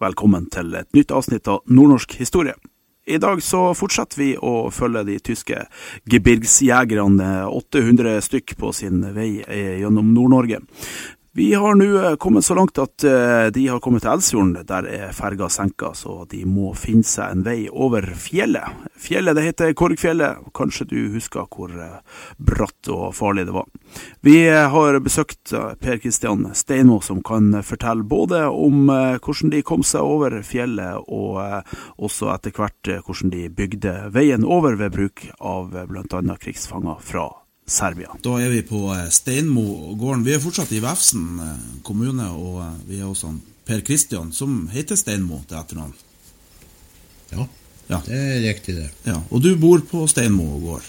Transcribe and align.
Velkommen 0.00 0.46
til 0.48 0.70
et 0.78 0.86
nytt 0.96 1.10
avsnitt 1.12 1.48
av 1.52 1.58
Nordnorsk 1.68 2.14
historie. 2.16 2.54
I 3.04 3.18
dag 3.20 3.42
så 3.44 3.74
fortsetter 3.76 4.16
vi 4.16 4.28
å 4.32 4.70
følge 4.72 5.02
de 5.04 5.18
tyske 5.20 5.66
gebirgsjegerne, 6.08 7.26
800 7.52 8.14
stykk 8.24 8.54
på 8.62 8.70
sin 8.72 9.02
vei 9.12 9.42
gjennom 9.44 10.14
Nord-Norge. 10.14 10.62
Vi 11.32 11.54
har 11.54 11.74
nå 11.74 12.16
kommet 12.16 12.44
så 12.44 12.54
langt 12.54 12.78
at 12.78 13.04
eh, 13.04 13.46
de 13.54 13.68
har 13.70 13.78
kommet 13.78 14.02
til 14.02 14.10
Elsfjorden. 14.10 14.64
Der 14.66 14.86
er 14.90 15.12
ferga 15.14 15.46
senka, 15.46 15.92
så 15.94 16.24
de 16.26 16.40
må 16.42 16.72
finne 16.74 17.06
seg 17.06 17.30
en 17.30 17.44
vei 17.46 17.68
over 17.70 18.02
fjellet. 18.18 18.66
Fjellet 18.98 19.38
det 19.38 19.44
heter 19.46 19.76
Korgfjellet. 19.78 20.40
Kanskje 20.58 20.88
du 20.90 20.96
husker 21.14 21.46
hvor 21.46 21.70
eh, 21.70 22.00
bratt 22.34 22.90
og 22.90 23.14
farlig 23.14 23.44
det 23.46 23.54
var. 23.54 23.68
Vi 24.26 24.40
eh, 24.48 24.66
har 24.74 24.98
besøkt 25.04 25.54
Per 25.54 26.00
Kristian 26.02 26.48
Steinmo, 26.50 26.98
som 26.98 27.22
kan 27.22 27.52
fortelle 27.62 28.02
både 28.02 28.48
om 28.50 28.90
hvordan 28.90 29.54
de 29.54 29.62
kom 29.62 29.86
seg 29.86 30.02
over 30.02 30.34
fjellet, 30.42 30.98
og 31.06 31.38
også 31.94 32.32
etter 32.34 32.56
hvert 32.58 32.90
hvordan 33.06 33.30
de 33.30 33.46
bygde 33.54 33.94
veien 34.10 34.42
over 34.42 34.74
ved 34.82 34.98
bruk 34.98 35.28
av 35.38 35.70
bl.a. 35.86 36.40
krigsfanger 36.42 36.98
fra 37.06 37.28
Serbia. 37.70 38.10
Da 38.22 38.34
er 38.42 38.50
vi 38.50 38.62
på 38.66 38.82
eh, 38.94 39.06
Steinmo 39.14 39.94
gården. 39.98 40.24
Vi 40.26 40.34
er 40.34 40.42
fortsatt 40.42 40.72
i 40.74 40.82
Vefsn 40.82 41.26
eh, 41.44 41.66
kommune, 41.86 42.26
og 42.34 42.60
eh, 42.64 42.78
vi 42.88 43.00
er 43.00 43.06
hos 43.06 43.22
Per 43.68 43.82
Kristian, 43.86 44.32
som 44.34 44.64
heter 44.72 44.98
Steinmo 44.98 45.42
til 45.46 45.60
etternavn. 45.60 45.92
Ja, 47.30 47.44
ja, 47.90 48.00
det 48.06 48.16
er 48.18 48.40
riktig, 48.42 48.74
det. 48.74 48.88
Ja, 49.06 49.20
Og 49.30 49.42
du 49.44 49.52
bor 49.60 49.82
på 49.86 50.02
Steinmo 50.10 50.48
gård? 50.64 50.88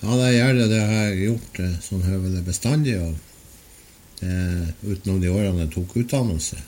Ja, 0.00 0.14
det 0.16 0.28
gjør 0.36 0.54
det. 0.60 0.68
Det 0.70 0.80
har 0.86 1.02
jeg 1.08 1.24
gjort 1.26 1.60
sånn 1.84 2.04
høvelig 2.06 2.44
bestandig. 2.46 2.94
Og 3.02 4.22
eh, 4.22 4.70
utenom 4.86 5.18
de 5.22 5.32
årene 5.32 5.64
jeg 5.64 5.72
tok 5.74 5.96
utdannelse. 6.04 6.60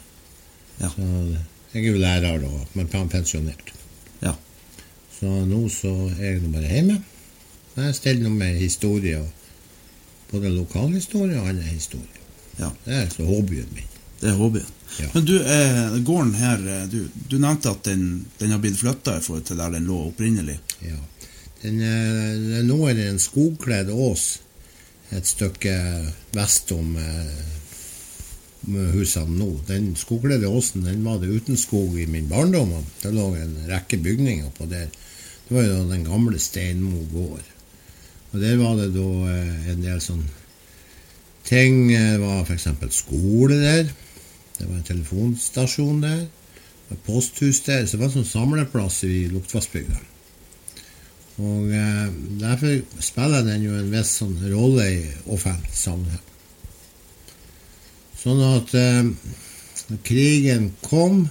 Ja. 0.81 0.91
Så 0.91 1.07
jeg 1.73 1.85
er 1.85 1.87
jo 1.87 2.03
lærer 2.03 2.43
da, 2.43 2.51
men 2.75 2.91
pensjonert. 2.91 3.71
Ja. 4.25 4.35
Så 5.21 5.31
nå 5.47 5.63
så 5.71 5.93
er 6.17 6.33
jeg 6.33 6.43
nå 6.43 6.51
bare 6.57 6.73
hjemme. 6.75 6.99
Jeg 7.79 7.95
stiller 7.97 8.27
noe 8.27 8.37
med 8.43 8.59
historie. 8.61 9.23
og 9.23 9.42
både 10.33 10.53
lokalhistorie 10.53 11.39
og 11.41 11.49
annen 11.49 11.69
historie. 11.69 12.21
Ja. 12.59 12.71
Det 12.85 12.99
er 12.99 13.11
så 13.13 13.27
hobbyen 13.29 13.69
min. 13.77 13.89
Det 14.21 14.31
er 14.31 14.39
hobbyen. 14.39 14.69
Ja. 15.01 15.09
Men 15.15 15.25
du, 15.25 15.37
eh, 15.41 15.99
gården 16.05 16.35
her, 16.35 16.67
eh, 16.69 16.89
du, 16.89 17.09
du, 17.29 17.39
nevnte 17.39 17.73
at 17.73 17.85
den, 17.85 18.27
den 18.39 18.53
har 18.53 18.61
blitt 18.61 18.81
flytta 18.81 19.17
i 19.19 19.25
forhold 19.25 19.47
til 19.49 19.61
der 19.61 19.73
den 19.73 19.89
lå 19.89 19.99
opprinnelig? 20.11 20.59
Ja. 20.85 20.99
Den, 21.63 21.81
eh, 21.81 22.61
nå 22.67 22.79
er 22.89 22.99
det 22.99 23.09
en 23.09 23.23
skogkledd 23.23 23.93
ås 23.93 24.27
et 25.13 25.29
stykke 25.29 25.75
vest 26.37 26.73
om 26.75 26.97
eh, 27.01 27.53
husene 28.95 29.37
nå. 29.37 29.51
Den 29.69 29.93
skogkledde 29.99 30.49
åsen 30.49 30.87
den 30.87 31.05
var 31.05 31.21
det 31.21 31.33
uten 31.33 31.59
skog 31.61 31.99
i 32.01 32.07
min 32.07 32.29
barndom. 32.31 32.75
Det 33.03 33.13
lå 33.13 33.33
en 33.37 33.57
rekke 33.69 33.99
bygninger 34.01 34.53
på 34.57 34.69
der. 34.71 34.89
Det 35.49 35.57
var 35.57 35.67
jo 35.67 35.89
den 35.91 36.05
gamle 36.07 36.39
Steinmo 36.41 37.05
gård. 37.13 37.52
Og 38.33 38.41
der 38.41 38.57
var 38.61 38.79
det 38.81 38.93
da 38.95 39.09
eh, 39.33 39.73
en 39.73 39.83
del 39.85 40.01
sånn 40.01 40.25
ting. 41.45 41.91
Det 41.93 42.21
var 42.23 42.47
f.eks. 42.47 42.69
skole 42.97 43.59
der. 43.61 43.91
Det 44.59 44.69
var 44.69 44.79
en 44.79 44.89
telefonstasjon 44.89 46.01
der. 46.05 46.25
Det 46.25 46.97
var 46.97 47.05
posthus 47.07 47.61
der. 47.67 47.85
Så 47.85 47.97
det 47.97 48.03
var 48.03 48.11
en 48.11 48.19
sånn 48.21 48.33
samleplass 48.33 49.03
i 49.09 49.27
Luktvassbygda. 49.33 50.01
Og 51.43 51.73
eh, 51.73 52.09
Derfor 52.41 52.81
spiller 53.01 53.45
den 53.47 53.65
jo 53.67 53.77
en 53.77 53.93
viss 53.93 54.17
sånn 54.21 54.37
rolle 54.53 54.89
i 54.93 55.01
offentlig 55.33 55.77
sammenheng. 55.77 56.29
Sånn 58.23 58.43
at 58.47 58.75
eh, 58.79 59.09
når 59.89 60.03
krigen 60.07 60.69
kom, 60.85 61.25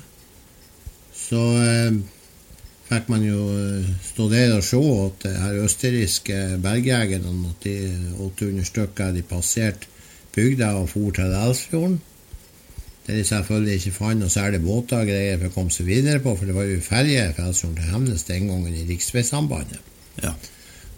så 1.15 1.43
eh, 1.61 2.01
fikk 2.91 3.09
man 3.11 3.23
jo 3.23 3.47
eh, 3.55 3.89
stå 4.03 4.27
der 4.31 4.57
og 4.57 4.63
se 4.67 4.79
at 5.05 5.25
de 5.25 5.33
her 5.39 5.59
østerrikske 5.63 6.39
bergjegerne, 6.63 7.33
at 7.49 7.65
de 7.67 7.75
800 8.19 8.67
stykker, 8.67 9.13
de 9.15 9.23
passerte 9.27 9.87
bygda 10.35 10.73
og 10.79 10.89
for 10.91 11.11
til 11.15 11.35
Elsfjorden. 11.35 11.99
Der 13.07 13.17
de 13.17 13.23
selvfølgelig 13.25 13.73
ikke 13.79 13.95
fant 13.95 14.21
noe 14.21 14.29
særlig 14.29 14.61
båter 14.63 15.01
og 15.01 15.09
greier 15.09 15.39
for 15.39 15.49
å 15.49 15.55
komme 15.55 15.73
seg 15.73 15.87
videre 15.87 16.21
på, 16.23 16.35
for 16.37 16.47
det 16.47 16.55
var 16.55 16.67
jo 16.69 16.83
ferje 16.85 17.23
fra 17.35 17.47
Elsfjorden 17.49 17.79
til 17.79 17.93
Hemnes 17.93 18.27
den 18.27 18.51
gangen 18.51 18.75
i 18.75 18.85
riksveisambandet. 18.91 19.89
Ja. 20.21 20.35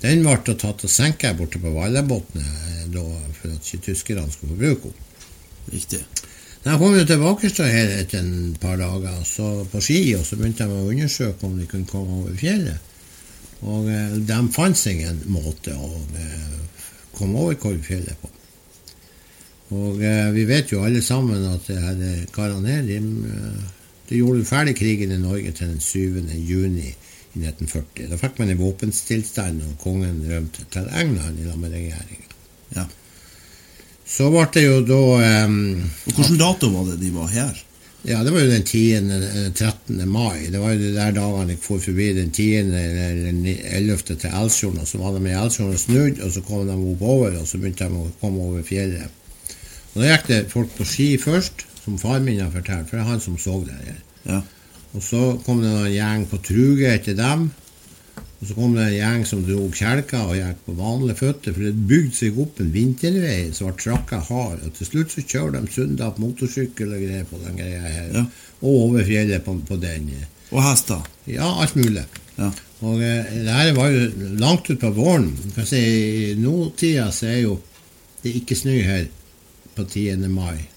Den 0.04 0.26
ble 0.26 0.58
tatt 0.60 0.84
og 0.84 0.92
senket 0.92 1.38
borte 1.40 1.62
på 1.64 1.72
Vallabotnet 1.78 2.44
eh, 2.44 3.00
for 3.38 3.54
at 3.54 3.70
ikke 3.70 3.86
tyskerne 3.92 4.34
skulle 4.34 4.58
få 4.58 4.62
bruke 4.66 4.92
den. 4.92 5.10
Riktig. 5.74 6.02
Jeg 6.64 6.80
kom 6.80 6.94
jo 6.96 7.04
tilbake 7.04 7.50
her 7.68 7.90
etter 7.98 8.22
en 8.22 8.54
par 8.60 8.78
dager 8.80 9.24
så 9.28 9.66
på 9.72 9.82
ski, 9.84 10.00
og 10.16 10.24
så 10.26 10.38
begynte 10.40 10.64
de 10.64 10.78
å 10.78 10.92
undersøke 10.94 11.48
om 11.48 11.58
de 11.60 11.68
kunne 11.68 11.90
komme 11.90 12.22
over 12.22 12.38
fjellet. 12.40 12.92
Og 13.64 13.90
eh, 13.92 14.16
de 14.28 14.38
fant 14.56 14.78
seg 14.78 15.04
en 15.08 15.20
måte 15.32 15.76
å 15.76 15.90
eh, 16.20 16.80
komme 17.16 17.44
over 17.44 17.60
Korgfjellet 17.60 18.16
på. 18.22 18.32
Og 19.74 20.02
eh, 20.04 20.32
vi 20.36 20.46
vet 20.48 20.72
jo 20.74 20.84
alle 20.86 21.02
sammen 21.04 21.46
at 21.50 21.70
her 21.72 22.00
eh, 22.00 22.26
karene 22.34 22.82
de, 22.88 23.00
eh, 23.00 23.62
de 24.10 24.20
gjorde 24.20 24.48
ferdig 24.48 24.76
krigen 24.80 25.14
i 25.16 25.22
Norge 25.22 25.54
til 25.56 25.72
den 25.72 25.80
7. 25.84 26.34
juni 26.48 26.90
i 26.90 27.44
1940. 27.44 28.10
Da 28.12 28.20
fikk 28.20 28.40
man 28.40 28.54
en 28.54 28.62
våpenstillstand, 28.62 29.64
og 29.68 29.80
kongen 29.82 30.22
rømte 30.30 30.68
til 30.74 30.92
England 30.92 31.40
i 31.40 31.48
lag 31.48 31.60
med 31.60 31.74
regjeringa. 31.74 32.38
Ja. 32.76 32.86
Så 34.14 34.30
ble 34.30 34.46
det 34.54 34.66
jo 34.68 34.82
da 34.86 35.04
um, 35.48 35.56
Og 36.06 36.18
Hvilken 36.18 36.38
dato 36.42 36.70
var 36.74 36.92
det 36.92 37.00
de 37.02 37.14
var 37.16 37.32
her? 37.34 37.62
Ja, 38.04 38.20
Det 38.24 38.34
var 38.36 38.44
jo 38.44 38.52
den 38.52 38.64
10. 38.64 39.54
13. 39.56 40.02
Eh, 40.02 40.06
mai. 40.06 40.50
Det 40.52 40.60
var 40.60 40.74
jo 40.74 40.80
de 40.82 40.92
der 40.92 41.14
dagene 41.16 41.54
jeg 41.56 41.62
for 41.64 41.80
forbi 41.80 42.10
den 42.18 42.32
10. 42.32 42.48
eller 42.60 43.22
11. 43.80 43.98
til 44.12 44.28
Elsfjorden. 44.28 44.82
Og 44.84 44.88
så 44.88 45.00
var 45.00 45.16
de 45.16 45.30
i 45.30 45.38
Elsfjorden 45.40 45.78
og 45.78 45.80
snudd, 45.80 46.20
og 46.20 46.34
så 46.36 46.44
kom 46.44 46.68
de 46.68 46.76
oppover, 46.76 47.38
og 47.40 47.48
så 47.48 47.62
begynte 47.62 47.88
de 47.88 48.02
å 48.02 48.12
komme 48.20 48.44
over 48.44 48.66
fjellet. 48.68 49.08
Og 49.94 50.02
Da 50.02 50.10
gikk 50.10 50.28
det 50.28 50.42
folk 50.52 50.76
på 50.76 50.88
ski 50.90 51.08
først, 51.22 51.64
som 51.86 51.96
far 52.02 52.20
min 52.20 52.44
har 52.44 52.52
fortalt, 52.52 52.90
for 52.90 53.00
det 53.00 53.06
er 53.06 53.12
han 53.14 53.24
som 53.24 53.40
så 53.40 53.62
det 53.64 53.80
her. 53.80 54.04
Ja. 54.28 54.42
Og 54.94 55.02
så 55.02 55.24
kom 55.46 55.64
det 55.64 55.72
en 55.72 55.94
gjeng 55.94 56.28
på 56.28 56.42
truge 56.44 56.92
etter 56.92 57.16
dem. 57.18 57.52
Og 58.44 58.48
Så 58.50 58.56
kom 58.58 58.74
det 58.76 58.84
en 58.84 58.98
gjeng 58.98 59.22
som 59.24 59.44
dro 59.48 59.70
kjelker 59.72 60.26
og 60.28 60.36
gikk 60.36 60.66
på 60.66 60.74
vanlige 60.76 61.16
føtter, 61.16 61.54
for 61.56 61.64
det 61.64 61.86
bygde 61.88 62.18
seg 62.18 62.40
opp 62.44 62.58
en 62.60 62.74
vintervei 62.74 63.38
som 63.56 63.70
ble 63.70 63.78
trakka 63.80 64.20
hard. 64.28 64.66
Og 64.68 64.74
til 64.76 64.90
slutt 64.90 65.14
så 65.14 65.24
kjørte 65.24 65.62
de 65.64 65.72
sunda 65.72 66.10
på 66.12 66.26
motorsykkel 66.26 66.92
og 66.92 67.06
greier 67.06 67.30
på 67.30 67.40
den 67.40 67.56
greia 67.62 67.80
her. 67.86 68.10
Ja. 68.18 68.26
Og 68.60 68.82
over 68.90 69.08
fjellet 69.08 69.46
på, 69.46 69.56
på, 69.70 69.80
den. 69.80 70.12
Og 70.52 70.60
hester? 70.60 71.08
Ja, 71.32 71.54
alt 71.64 71.80
mulig. 71.80 72.04
Ja. 72.36 72.52
Og 72.84 73.00
eh, 73.00 73.32
det 73.32 73.56
her 73.62 73.72
var 73.80 73.96
jo 73.96 74.28
langt 74.44 74.74
utpå 74.76 74.92
våren. 75.00 75.32
Kan 75.56 75.72
si, 75.72 75.82
I 76.34 76.36
nåtida 76.36 77.08
så 77.16 77.32
er 77.32 77.42
jo 77.46 77.58
det 78.26 78.36
ikke 78.42 78.60
snø 78.60 78.76
her 78.84 79.08
på 79.78 79.88
10. 79.88 80.20
mai. 80.28 80.68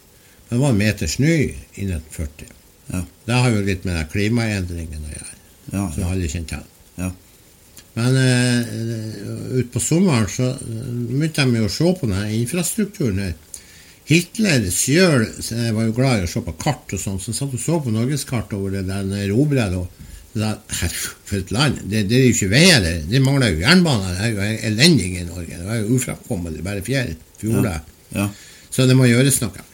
Men 0.46 0.54
det 0.54 0.62
var 0.62 0.70
en 0.70 0.82
meter 0.84 1.10
snø 1.10 1.34
i 1.34 1.50
1940. 1.82 2.56
Ja. 2.94 3.04
Det 3.26 3.42
har 3.42 3.58
jo 3.58 3.66
litt 3.66 3.90
med 3.90 4.06
klimaendringen 4.14 5.02
å 5.02 5.14
gjøre, 5.16 5.38
ja, 5.72 5.86
som 5.90 6.12
alle 6.12 6.30
kjenner 6.30 6.52
til. 6.54 6.74
Ja. 7.02 7.14
Men 7.96 8.16
uh, 8.20 9.58
utpå 9.62 9.80
sommeren 9.80 10.28
så 10.28 10.52
begynte 10.60 11.46
de 11.48 11.64
å 11.64 11.72
se 11.72 11.92
på 11.96 12.08
denne 12.08 12.28
infrastrukturen 12.36 13.22
her. 13.24 13.34
Hitler 14.06 14.68
sjøl 14.70 15.24
var 15.74 15.88
jo 15.88 15.94
glad 15.96 16.20
i 16.20 16.26
å 16.28 16.30
se 16.30 16.42
på 16.44 16.54
kart 16.60 16.92
og 16.94 17.00
sånn, 17.02 17.18
så 17.18 17.32
han 17.32 17.38
satt 17.40 17.56
og 17.56 17.62
så 17.62 17.80
på 17.82 17.94
norgeskart 17.94 18.52
over 18.54 18.76
det 18.76 18.84
der 18.86 19.08
Herre, 20.36 21.12
for 21.24 21.38
et 21.38 21.50
land! 21.50 21.78
Det, 21.88 22.04
det, 22.10 22.18
er 22.18 22.26
jo 22.26 22.34
ikke 22.34 22.50
veier 22.52 22.82
der. 22.84 22.98
Det 23.08 23.22
mangler 23.24 23.54
jo 23.54 23.62
jernbane. 23.62 24.10
Det 24.12 24.26
er 24.26 24.34
jo 24.34 24.58
elendig 24.68 25.06
i 25.16 25.24
Norge. 25.24 25.56
Det 25.56 25.64
var 25.64 25.78
jo 25.80 25.96
uframkommelig. 25.96 26.60
Bare 26.66 26.82
fjell, 26.84 27.14
fjorder. 27.40 27.78
Ja. 28.12 28.26
Ja. 28.26 28.26
Så 28.68 28.84
det 28.84 28.98
må 28.98 29.08
gjøres 29.08 29.40
noe. 29.40 29.64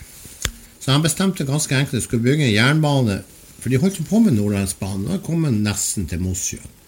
Så 0.79 0.93
han 0.95 1.03
bestemte 1.03 1.47
ganske 1.49 1.75
enkelt 1.75 1.97
at 1.97 1.99
de 1.99 2.05
skulle 2.05 2.23
bygge 2.23 2.47
en 2.47 2.55
jernbane. 2.55 3.19
For 3.59 3.75
de 3.75 3.81
holdt 3.83 3.99
jo 3.99 4.07
på 4.07 4.23
med 4.23 4.37
Nordlandsbanen 4.39 5.11
og 5.17 5.27
kom 5.27 5.45
nesten 5.51 6.07
til 6.11 6.23
Mosjøen. 6.23 6.79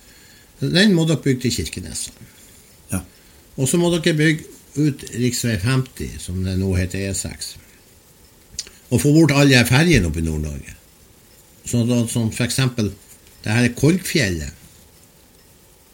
Den 0.60 0.94
må 0.94 1.06
dere 1.08 1.22
bygge 1.22 1.46
til 1.46 1.56
Kirkenes. 1.58 2.08
Ja. 2.92 3.00
Og 3.56 3.68
så 3.68 3.80
må 3.80 3.90
dere 3.94 4.16
bygge 4.16 4.46
ut 4.74 5.04
rv. 5.14 5.58
50, 5.62 6.18
som 6.18 6.40
det 6.44 6.56
nå 6.58 6.72
heter 6.74 7.10
E6. 7.10 7.54
og 8.90 9.00
få 9.00 9.10
bort 9.14 9.32
alle 9.34 9.64
ferjene 9.66 10.06
oppe 10.06 10.20
i 10.20 10.26
Nord-Norge. 10.26 10.74
Sånn 11.66 11.90
at 11.90 12.12
sånn 12.12 12.30
for 12.34 12.44
eksempel 12.44 12.92
det 13.44 13.52
her 13.52 13.68
Korgfjellet. 13.76 14.52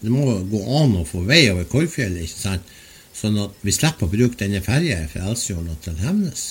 Det 0.01 0.11
må 0.13 0.27
gå 0.51 0.61
an 0.81 0.97
å 1.01 1.07
få 1.09 1.23
vei 1.29 1.43
over 1.53 1.65
Korgfjellet, 1.71 2.27
ikke 2.27 2.43
sant? 2.43 2.75
Sånn 3.17 3.39
at 3.43 3.57
vi 3.65 3.73
slipper 3.75 4.07
å 4.07 4.13
bruke 4.13 4.39
denne 4.41 4.63
ferja 4.65 5.03
fra 5.13 5.29
Elsfjorden 5.31 5.79
til 5.85 5.99
Hemnes. 6.01 6.45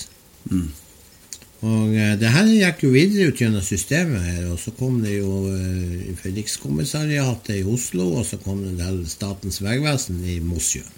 Og 1.60 1.92
eh, 1.92 2.14
det 2.16 2.30
her 2.32 2.46
gikk 2.48 2.86
jo 2.86 2.90
videre 2.94 3.28
ut 3.28 3.40
gjennom 3.42 3.60
systemet 3.64 4.22
her, 4.24 4.46
og 4.48 4.56
så 4.62 4.72
kom 4.78 5.02
det 5.04 5.18
jo 5.18 5.42
eh, 5.52 6.22
Rikskommissariatet 6.24 7.58
i 7.58 7.66
Oslo, 7.68 8.06
og 8.16 8.24
så 8.28 8.38
kom 8.40 8.62
det 8.64 8.78
til 8.80 9.02
Statens 9.10 9.60
vegvesen 9.64 10.22
i 10.24 10.38
Mosjøen, 10.40 10.96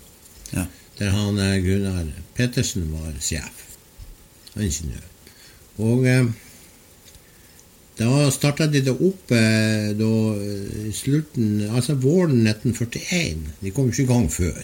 Ja. 0.53 0.67
der 1.01 1.11
han 1.11 1.39
eh, 1.43 1.59
Gunnar 1.65 2.07
Pettersen 2.37 2.93
var 2.93 3.11
sjef, 3.19 3.65
ingeniør. 4.55 5.09
Og 5.83 6.07
eh, 6.07 6.31
da 7.99 8.31
starta 8.31 8.69
de 8.71 8.85
det 8.87 8.95
opp 8.95 9.35
eh, 9.35 9.91
da 9.99 10.13
i 10.87 10.93
slutten, 10.95 11.67
altså 11.75 11.99
våren 11.99 12.47
1941. 12.47 13.51
De 13.65 13.75
kom 13.75 13.91
ikke 13.91 14.07
i 14.07 14.13
gang 14.13 14.31
før. 14.33 14.63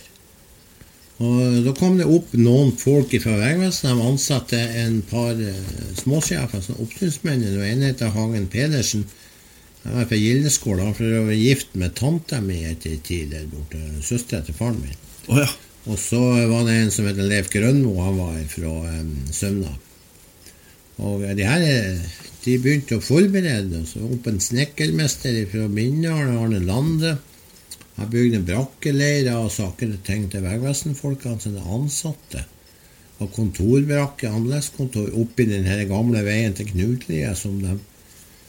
Og 1.19 1.65
Da 1.65 1.73
kom 1.75 1.97
det 1.99 2.07
opp 2.07 2.35
noen 2.39 2.71
folk 2.79 3.15
fra 3.23 3.35
Vegvesenet. 3.41 3.97
De 3.99 4.11
ansatte 4.11 4.59
en 4.83 5.01
par 5.03 5.35
eh, 5.35 5.73
småsjefer, 5.99 6.63
som 6.63 6.79
oppsynsmenn. 6.85 7.43
Den 7.43 7.65
ene 7.67 7.91
heter 7.91 8.15
Hagen 8.15 8.47
Pedersen. 8.53 9.07
Han 9.83 9.97
var 9.99 10.07
fra 10.11 10.21
Gildeskål. 10.21 10.85
Han 10.85 10.95
var 11.27 11.35
gift 11.35 11.75
med 11.75 11.97
tanta 11.99 12.41
mi 12.45 12.61
etter 12.69 12.95
en 12.95 13.03
tid 13.11 13.35
der 13.35 13.49
borte. 13.51 13.83
Søstera 14.07 14.47
til 14.47 14.55
faren 14.59 14.79
min. 14.85 15.03
Oh, 15.27 15.43
ja. 15.43 15.49
Og 15.89 15.99
så 15.99 16.21
var 16.51 16.67
det 16.69 16.77
en 16.77 16.95
som 16.95 17.07
heter 17.09 17.27
Leif 17.27 17.51
Grønmo. 17.51 17.97
Han 18.05 18.19
var 18.21 18.39
fra 18.53 18.73
um, 19.01 19.13
Sømna. 19.33 19.75
Og 20.99 21.23
de 21.39 21.47
her 21.47 21.65
eh, 21.67 22.09
de 22.45 22.57
begynte 22.63 22.99
å 22.99 23.05
forberede. 23.05 23.83
Og 23.83 23.89
så 23.91 24.05
opp 24.07 24.29
en 24.31 24.41
snekkermester 24.43 25.41
fra 25.51 25.67
Bindal, 25.73 26.31
Arne 26.37 26.63
Lande. 26.63 27.17
Han 27.99 28.11
bygde 28.13 28.45
brakkeleirer 28.47 29.41
og 29.41 29.51
saker 29.51 29.97
og 29.97 30.03
ting 30.07 30.29
til 30.31 30.45
Vegvesenfolkene 30.45 31.43
sine 31.43 31.65
ansatte. 31.67 32.45
Og 33.19 33.33
kontorbrakke, 33.35 34.31
anleggskontor, 34.31 35.11
oppi 35.19 35.49
den 35.51 35.67
gamle 35.91 36.23
veien 36.23 36.55
til 36.55 36.69
Knutlia 36.71 37.33
som 37.39 37.59
de 37.63 37.75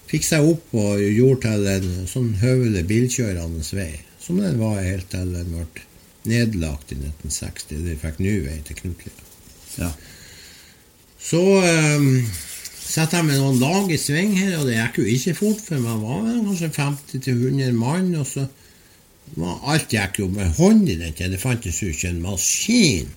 fikk 0.10 0.25
seg 0.25 0.46
opp 0.46 0.75
og 0.78 1.01
gjorde 1.01 1.50
til 1.50 1.68
en 1.74 2.07
sånn 2.10 2.30
høvelig 2.42 2.86
bilkjørende 2.90 3.66
vei. 3.74 3.92
Som 4.22 4.42
den 4.42 4.62
var 4.62 4.84
helt 4.84 5.10
til 5.10 5.34
den 5.34 5.50
ble 5.56 5.86
nedlagt 6.30 6.94
i 6.94 7.00
1960. 7.00 7.81
De 7.88 7.98
fikk 7.98 8.22
ny 8.22 8.36
vei 8.46 8.60
til 8.68 8.78
Knutlia. 8.84 9.28
ja. 9.80 9.92
Så 11.19 11.42
um, 11.42 12.06
satte 12.80 13.18
jeg 13.18 13.28
meg 13.28 13.42
noen 13.42 13.60
lag 13.60 13.90
i 13.92 13.98
sving 14.00 14.38
her, 14.38 14.54
og 14.60 14.69
det 14.69 14.78
gikk 14.78 15.01
jo 15.01 15.07
ikke 15.12 15.36
fort, 15.36 15.60
for 15.66 15.81
man 15.84 16.00
var 16.06 16.30
kanskje 16.46 16.69
50-100 16.78 17.74
mann, 17.75 18.13
og 18.16 18.28
så 18.30 18.46
alt 19.38 19.94
gikk 19.94 20.22
jo 20.24 20.28
med 20.34 20.54
hånd 20.58 20.90
i 20.90 20.98
den 21.00 21.14
tida. 21.14 21.34
Det 21.34 21.42
fantes 21.42 21.81
jo 21.84 21.90
ikke 21.94 22.12
en 22.12 22.22
maskin. 22.24 23.10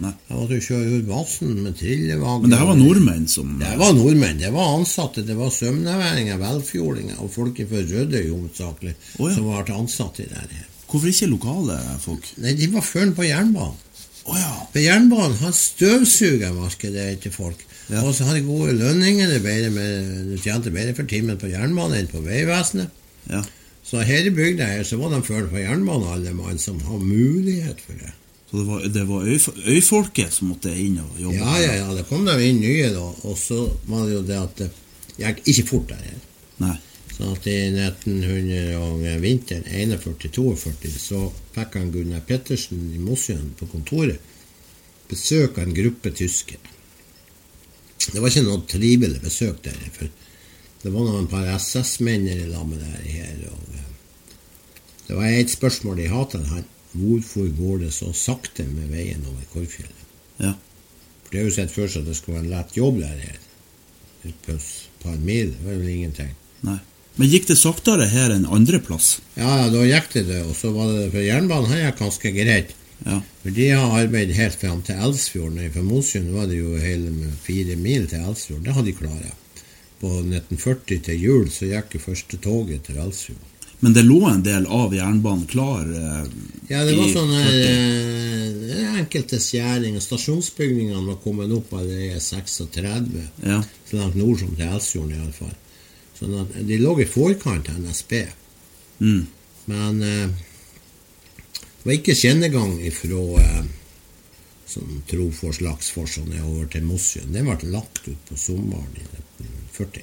Nei. 0.00 0.14
Jeg 0.30 0.38
måtte 0.38 0.56
jo 0.56 0.64
kjøre 0.64 0.96
ut 0.96 1.08
massen 1.10 1.56
med 1.60 1.76
trillevogn. 1.76 2.44
Men 2.44 2.54
det 2.54 2.60
her 2.60 2.68
var 2.70 2.78
nordmenn 2.78 3.26
som 3.28 3.52
Det 3.60 3.74
var 3.82 3.92
nordmenn, 3.96 4.40
det 4.40 4.52
var 4.54 4.72
ansatte, 4.78 5.24
det 5.28 5.36
var 5.36 5.52
sømnaværinger, 5.52 6.40
velfjordinger 6.40 7.20
og 7.20 7.28
folk 7.34 7.60
fra 7.68 7.82
Rødøy 7.90 8.30
hovedsakelig 8.30 8.94
oh, 9.18 9.28
ja. 9.28 9.34
som 9.36 9.50
ble 9.50 9.76
ansatt 9.76 10.22
i 10.24 10.28
det 10.30 10.40
her. 10.40 10.66
Hvorfor 10.88 11.12
ikke 11.12 11.28
lokale 11.34 11.76
folk? 12.02 12.32
Nei, 12.40 12.56
de 12.58 12.70
var 12.72 12.86
førn 12.86 13.12
på 13.14 13.28
jernbanen. 13.28 13.76
Oh, 14.24 14.36
ja. 14.38 14.54
For 14.72 14.80
jernbanen 14.80 15.36
har 15.42 15.52
støvsugermarkedet 15.56 17.06
til 17.26 17.36
folk. 17.36 17.60
Ja. 17.90 18.00
Og 18.06 18.14
så 18.16 18.24
har 18.28 18.38
de 18.38 18.46
gode 18.46 18.72
lønninger. 18.78 19.36
Er 19.36 19.70
med, 19.74 20.32
du 20.32 20.36
tjente 20.40 20.72
bedre 20.72 20.96
for 20.96 21.08
timen 21.10 21.38
på 21.40 21.50
jernbanen 21.52 22.00
enn 22.00 22.10
på 22.10 22.24
Vegvesenet. 22.24 23.00
ja. 23.28 23.44
Så 23.84 24.04
her 24.06 24.26
i 24.26 24.32
bygda 24.34 24.66
her 24.74 24.84
så 24.86 24.98
var 25.00 25.14
de 25.14 25.22
før 25.26 25.48
på 25.50 25.60
jernbanen, 25.62 26.08
alle 26.14 26.34
mann 26.36 26.58
som 26.62 26.80
har 26.86 26.98
mulighet 27.02 27.80
for 27.86 27.98
det. 27.98 28.12
Så 28.50 28.58
det 28.58 28.66
var, 28.66 28.84
det 28.94 29.06
var 29.08 29.26
øyf 29.30 29.48
øyfolket 29.66 30.34
som 30.34 30.50
måtte 30.50 30.72
inn 30.74 30.98
og 30.98 31.18
jobbe? 31.22 31.38
Ja, 31.38 31.56
ja, 31.62 31.74
ja, 31.84 31.90
det 31.94 32.06
kom 32.08 32.24
de 32.26 32.34
inn 32.44 32.60
nye 32.62 32.88
da. 32.94 33.06
Og 33.30 33.38
så 33.38 33.62
var 33.86 34.06
det 34.06 34.16
jo 34.16 34.22
det 34.26 34.38
at 34.40 34.62
det 34.62 34.70
gikk 35.20 35.42
ikke 35.52 35.66
fort 35.68 35.92
der 35.92 36.02
her. 36.08 36.24
Nei. 36.64 36.76
Så 37.14 37.30
at 37.36 37.46
i 37.46 37.56
1900 37.68 38.74
og 38.80 39.04
vinteren 39.22 39.66
41-42 39.68 40.92
så 40.98 41.22
fikk 41.54 41.78
han 41.78 41.92
Gunnar 41.94 42.24
Pettersen 42.26 42.90
i 42.96 43.00
Mosjøen 43.02 43.52
på 43.58 43.68
kontoret 43.70 44.18
besøk 45.10 45.58
av 45.58 45.66
en 45.66 45.76
gruppe 45.76 46.12
tyskere. 46.16 46.76
Det 48.00 48.18
var 48.18 48.30
ikke 48.30 48.46
noe 48.46 48.64
trivelig 48.66 49.20
besøk 49.22 49.60
der, 49.66 49.78
for 49.94 50.08
det 50.82 50.92
var 50.94 51.04
noen 51.04 51.28
par 51.28 51.48
SS-menn 51.58 52.28
i 52.28 52.38
lag 52.48 52.64
med 52.68 52.80
det 52.80 53.12
her. 53.12 53.40
Eh, 53.50 53.88
det 55.06 55.18
var 55.18 55.28
et 55.28 55.52
spørsmål 55.52 56.00
de 56.00 56.08
til 56.32 56.46
han. 56.52 56.68
Hvorfor 56.92 57.48
går 57.54 57.78
det 57.84 57.92
så 57.94 58.12
sakte 58.16 58.64
med 58.66 58.90
veien 58.90 59.22
over 59.28 59.44
Korgfjellet? 59.52 60.06
Ja. 60.40 60.54
For 61.24 61.34
det 61.34 61.40
er 61.40 61.46
jo 61.46 61.54
sett 61.54 61.74
for 61.74 61.90
seg 61.90 62.02
at 62.02 62.10
det 62.10 62.16
skulle 62.18 62.40
være 62.40 62.48
en 62.48 62.54
lett 62.54 62.76
jobb 62.76 63.00
der 63.02 63.18
her. 63.26 63.38
Et 64.26 64.48
par 65.02 65.16
mil, 65.16 65.52
det 65.52 65.66
var 65.66 65.78
vel 65.78 65.92
ingenting. 65.92 66.32
Nei. 66.66 66.80
Men 67.20 67.28
gikk 67.28 67.48
det 67.50 67.58
saktere 67.60 68.08
her 68.10 68.32
enn 68.34 68.46
andre 68.48 68.80
plass? 68.82 69.18
Ja, 69.36 69.64
ja, 69.64 69.68
da 69.72 69.84
gikk 69.86 70.10
det 70.14 70.24
det, 70.30 70.40
og 70.46 70.56
så 70.56 70.72
var 70.74 70.90
det 70.94 71.10
for 71.12 71.24
jernbanen 71.24 71.70
her 71.72 71.84
gikk 71.84 72.00
ganske 72.00 72.32
greit. 72.36 72.74
Ja. 73.04 73.20
For 73.42 73.56
de 73.56 73.68
har 73.70 73.94
arbeidet 73.96 74.36
helt 74.36 74.58
fram 74.60 74.82
til 74.86 74.98
Elsfjorden. 75.00 75.60
Fra 75.74 75.84
Mosjøen 75.84 76.32
var 76.34 76.48
det 76.50 76.58
jo 76.60 76.74
hele 76.80 77.30
fire 77.44 77.76
mil 77.80 78.08
til 78.10 78.24
Elsfjorden. 78.24 78.66
Det 78.66 78.76
hadde 78.76 78.90
de 78.90 78.98
klart. 78.98 79.39
På 80.00 80.08
1940 80.22 81.00
til 81.06 81.20
jul 81.22 81.48
så 81.52 81.68
gikk 81.68 81.96
jo 81.98 82.02
første 82.06 82.38
toget 82.40 82.86
til 82.86 82.96
Ralsfjord. 82.96 83.46
Men 83.80 83.94
det 83.96 84.02
lå 84.04 84.18
en 84.28 84.42
del 84.44 84.66
av 84.68 84.92
jernbanen 84.92 85.46
klar 85.48 85.86
eh, 85.88 86.26
Ja, 86.68 86.82
det 86.84 86.96
var 86.98 87.06
sånn 87.08 87.30
sånne 87.32 87.44
40. 87.46 88.74
eh, 88.76 88.98
enkelte 89.00 89.38
skjæringer. 89.40 90.02
Stasjonsbygningene 90.04 91.00
var 91.06 91.16
kommet 91.24 91.52
opp 91.56 91.72
allerede 91.78 92.18
i 92.18 92.20
36, 92.20 93.08
Ja. 93.46 93.62
så 93.88 93.96
langt 93.96 94.18
nord 94.20 94.38
som 94.42 94.52
til 94.56 94.68
Elsfjorden 94.68 95.16
iallfall. 95.16 95.56
Sånn 96.18 96.36
at 96.42 96.58
de 96.68 96.78
lå 96.80 96.92
i 97.00 97.08
forkant 97.08 97.72
av 97.72 97.80
NSB. 97.80 98.12
Mm. 99.00 99.26
Men 99.72 100.02
eh, 100.04 100.28
det 101.80 101.88
var 101.88 101.96
ikke 101.96 102.16
skinnegang 102.20 102.76
ifra 102.84 103.24
eh, 103.40 103.64
sånn 104.68 105.00
Trofors, 105.08 105.62
Laksfors 105.64 106.18
og 106.20 106.28
nedover 106.28 106.68
til 106.72 106.84
Mosjøen. 106.84 107.32
Den 107.32 107.48
ble 107.48 107.72
lagt 107.72 108.04
ut 108.08 108.28
på 108.28 108.36
sommeren 108.36 108.92
i 109.00 109.08
1940. 109.80 110.02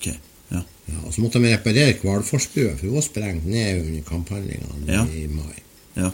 Ok. 0.00 0.06
Ja. 0.50 0.62
Ja, 0.90 0.98
og 1.06 1.12
så 1.14 1.20
måtte 1.22 1.38
de 1.42 1.52
reparere 1.54 1.92
Kvalforsbrua, 2.00 2.76
for 2.76 2.86
hun 2.88 2.94
var 2.98 3.04
sprengt 3.06 3.46
ned 3.46 3.80
under 3.86 4.02
kamphandlingene 4.08 4.92
Ja. 4.92 5.04
i 5.06 5.26
mai. 5.30 5.56
ja. 5.96 6.10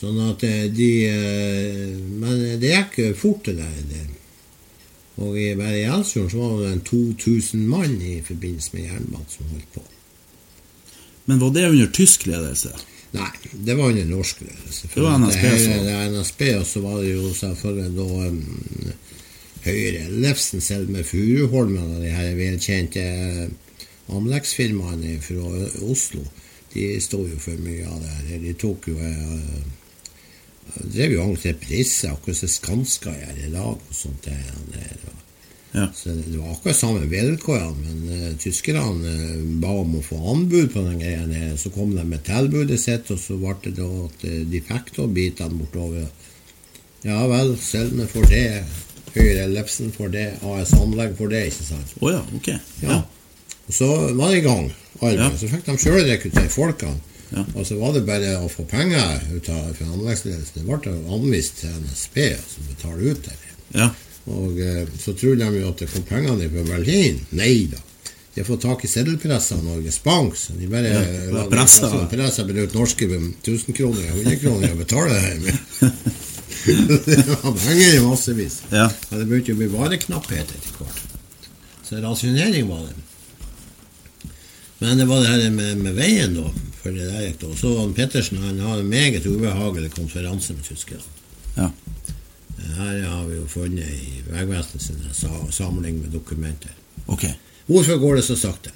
Sånn 0.00 0.16
at 0.30 0.42
eh, 0.48 0.62
de 0.72 0.86
eh, 1.04 1.96
Men 2.20 2.38
det 2.60 2.70
gikk 2.72 3.16
fort, 3.20 3.44
det 3.44 3.56
der. 3.58 3.80
Det. 3.90 4.06
Og 5.20 5.34
i, 5.36 5.50
bare 5.58 5.76
i 5.76 5.82
Elsfjorden 5.84 6.30
så 6.32 6.38
var 6.40 6.62
det 6.62 6.70
en 6.72 6.80
2000 6.80 7.66
mann 7.68 7.98
i 8.00 8.22
forbindelse 8.24 8.70
med 8.72 8.86
jernbanen 8.86 9.26
som 9.28 9.50
holdt 9.52 9.72
på. 9.74 9.82
Men 11.26 11.38
var 11.42 11.50
det 11.52 11.66
under 11.68 11.90
tysk 11.92 12.24
ledelse? 12.30 12.72
Nei, 13.12 13.28
det 13.52 13.74
var 13.76 13.90
under 13.92 14.04
norsk 14.08 14.40
ledelse. 14.40 14.88
Det 14.94 15.02
var 15.04 15.18
NSB, 15.18 15.42
NSB 15.44 15.68
hele- 15.68 15.84
Det 15.84 15.94
var 15.98 16.08
NSB, 16.14 16.42
og 16.60 16.66
så 16.66 16.80
var 16.80 16.96
det 17.02 17.12
jo 17.12 17.34
selvfølgelig 17.34 17.96
da 17.96 18.28
um, 18.28 18.92
Høyre 19.64 20.06
Ellefsen 20.06 20.62
selv 20.64 20.90
med 20.92 21.04
Furuholmen 21.08 21.96
og 21.96 22.04
de 22.04 22.12
her 22.14 22.32
velkjente 22.38 23.02
eh, 23.02 23.50
anleggsfirmaene 24.10 25.18
fra 25.22 25.50
Oslo. 25.86 26.24
De 26.72 26.86
sto 27.02 27.24
jo 27.26 27.36
for 27.42 27.58
mye 27.60 27.86
av 27.86 28.00
det 28.02 28.14
her. 28.16 28.40
De 28.46 28.54
tok 28.58 28.88
jo 28.92 28.96
eh, 29.04 29.60
drev 30.78 31.16
jo 31.16 31.24
entreprise, 31.24 32.10
akkurat 32.10 32.38
som 32.40 32.52
Skanska 32.52 33.14
gjør 33.14 33.42
i 33.46 33.50
dag. 33.52 33.74
og 33.74 33.94
sånt 33.94 34.24
der, 34.24 34.54
der. 34.74 34.96
Ja. 35.72 35.86
så 35.94 36.10
det 36.10 36.38
var 36.38 36.52
akkurat 36.52 36.76
samme 36.76 37.06
vilkårene, 37.06 37.76
men 37.84 37.98
uh, 38.10 38.38
tyskerne 38.42 39.12
uh, 39.14 39.42
ba 39.62 39.70
om 39.84 39.92
å 40.00 40.02
få 40.02 40.18
anbud 40.32 40.72
på 40.72 40.82
den 40.82 40.98
greia. 40.98 41.26
her, 41.26 41.56
Så 41.56 41.70
kom 41.70 41.94
de 41.94 42.04
med 42.04 42.24
tilbudet 42.26 42.80
sitt, 42.80 43.10
og 43.10 43.18
så 43.18 43.38
ble 43.38 43.54
det 43.64 43.76
da 43.78 43.86
at 44.06 44.24
eh, 44.24 44.42
de 44.50 44.60
fikk 44.60 44.96
da 44.96 45.06
bitene 45.06 45.60
bortover. 45.60 46.08
Ja 47.04 47.22
vel, 47.30 47.54
Selme 47.56 48.06
får 48.10 48.26
det, 48.28 48.64
Høyre 49.14 49.46
Ellefsen 49.46 49.92
for 49.94 50.12
det, 50.12 50.26
AS 50.46 50.74
Anlegg 50.78 51.16
for 51.18 51.32
det, 51.32 51.46
ikke 51.50 51.66
sant. 51.66 51.94
Oh, 52.00 52.10
ja, 52.12 52.20
ok. 52.36 52.50
Ja. 52.84 53.00
Og 53.66 53.74
så 53.74 53.88
var 54.18 54.32
det 54.32 54.40
i 54.40 54.46
gang, 54.46 54.68
arbeidet. 55.00 55.38
Så 55.40 55.50
fikk 55.50 55.66
de 55.66 55.78
sjøl 55.78 56.04
rekruttere 56.06 56.52
folkene. 56.52 56.98
Ja. 57.30 57.44
Og 57.54 57.66
så 57.66 57.76
var 57.78 57.92
det 57.94 58.02
bare 58.08 58.32
å 58.42 58.48
få 58.50 58.64
penger 58.66 59.20
ut 59.30 59.50
av 59.54 59.68
fra 59.76 59.86
anleggsledelsen. 59.86 60.56
Det 60.56 60.64
ble 60.66 60.94
anvist 61.14 61.60
til 61.62 61.76
NSB 61.84 62.24
som 62.40 62.70
betaler 62.72 63.12
ut 63.12 63.28
det. 63.28 63.36
Ja. 63.78 63.90
Og 64.30 64.58
eh, 64.60 64.82
så 64.98 65.14
trodde 65.14 65.46
de 65.46 65.62
jo 65.62 65.70
at 65.70 65.84
det 65.84 65.88
kom 65.92 66.06
pengene 66.08 66.50
fra 66.50 66.66
Berlin. 66.72 67.22
Nei 67.38 67.68
da. 67.70 67.78
De 68.34 68.42
har 68.42 68.46
fått 68.46 68.62
tak 68.62 68.84
i 68.86 68.88
seddelpressa 68.90 69.56
av 69.58 69.64
Norges 69.66 70.02
Bank, 70.02 70.36
så 70.38 70.54
de 70.54 70.68
bare 70.70 70.90
Ja, 70.90 71.46
pressa, 71.50 71.90
presser 72.10 72.46
bare 72.46 72.66
ut 72.66 72.76
norske 72.78 73.08
1000 73.10 73.74
kroner 73.74 74.04
og 74.06 74.20
100 74.22 74.36
kroner 74.42 74.74
og 74.74 74.82
betaler 74.84 75.14
det 75.14 75.22
her 75.24 75.40
med. 75.46 76.02
det 77.06 77.26
var 77.28 77.54
penger 77.54 77.94
i 77.94 78.00
massevis. 78.04 78.62
Ja. 78.70 78.88
Men 79.10 79.22
det 79.22 79.28
begynte 79.30 79.54
å 79.54 79.60
bli 79.60 79.70
vareknapphet 79.72 80.54
etter 80.56 80.78
hvert. 80.78 81.04
Så 81.86 82.00
rasjonering 82.02 82.68
var 82.70 82.88
det. 82.88 82.96
Men 84.80 84.98
det 84.98 85.06
var 85.10 85.20
det 85.20 85.30
her 85.32 85.50
med, 85.50 85.78
med 85.84 85.96
veien, 85.98 86.34
da. 86.38 86.50
For 86.80 86.96
det 86.96 87.10
der 87.10 87.26
gikk 87.26 87.40
da. 87.42 87.52
Så 87.60 87.74
han 87.76 87.94
Pettersen 87.96 88.40
han 88.40 88.60
har 88.64 88.80
en 88.80 88.88
meget 88.88 89.26
ubehagelig 89.28 89.92
konferanse 89.92 90.56
med 90.56 90.64
tyskerne. 90.64 91.16
Ja. 91.56 91.68
Her 92.76 93.02
har 93.04 93.24
vi 93.28 93.36
jo 93.36 93.46
funnet 93.48 93.88
i 93.88 94.22
Vegvesenet 94.28 94.82
sin 95.16 95.52
samling 95.52 96.00
med 96.00 96.14
dokumenter. 96.14 96.72
Ok. 97.06 97.26
Hvorfor 97.66 98.00
går 98.00 98.20
det 98.20 98.24
så 98.28 98.36
sakte? 98.36 98.72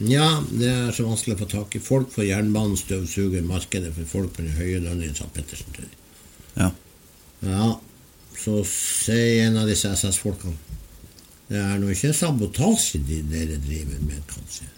Ja, 0.00 0.42
det 0.48 0.68
er 0.70 0.92
så 0.96 1.04
vanskelig 1.04 1.36
å 1.36 1.40
få 1.42 1.48
tak 1.50 1.74
i 1.76 1.82
folk, 1.84 2.08
for 2.14 2.24
jernbanen 2.24 2.78
støvsuger 2.78 3.42
markedet 3.44 3.92
for 3.96 4.08
folk 4.08 4.38
med 4.40 4.54
høye 4.56 4.78
lønninger, 4.80 5.18
sa 5.18 5.28
Pettersen 5.34 5.74
til. 5.76 5.90
Ja, 7.44 7.80
så 8.36 8.60
sier 8.68 9.46
en 9.46 9.56
av 9.60 9.68
disse 9.68 9.88
SS-folkene 9.96 10.56
Det 11.50 11.58
er 11.60 11.78
nå 11.80 11.90
ikke 11.92 12.12
sabotasje 12.16 13.00
de 13.08 13.22
dere 13.26 13.56
driver 13.64 14.00
med, 14.04 14.20
kanskje. 14.30 14.68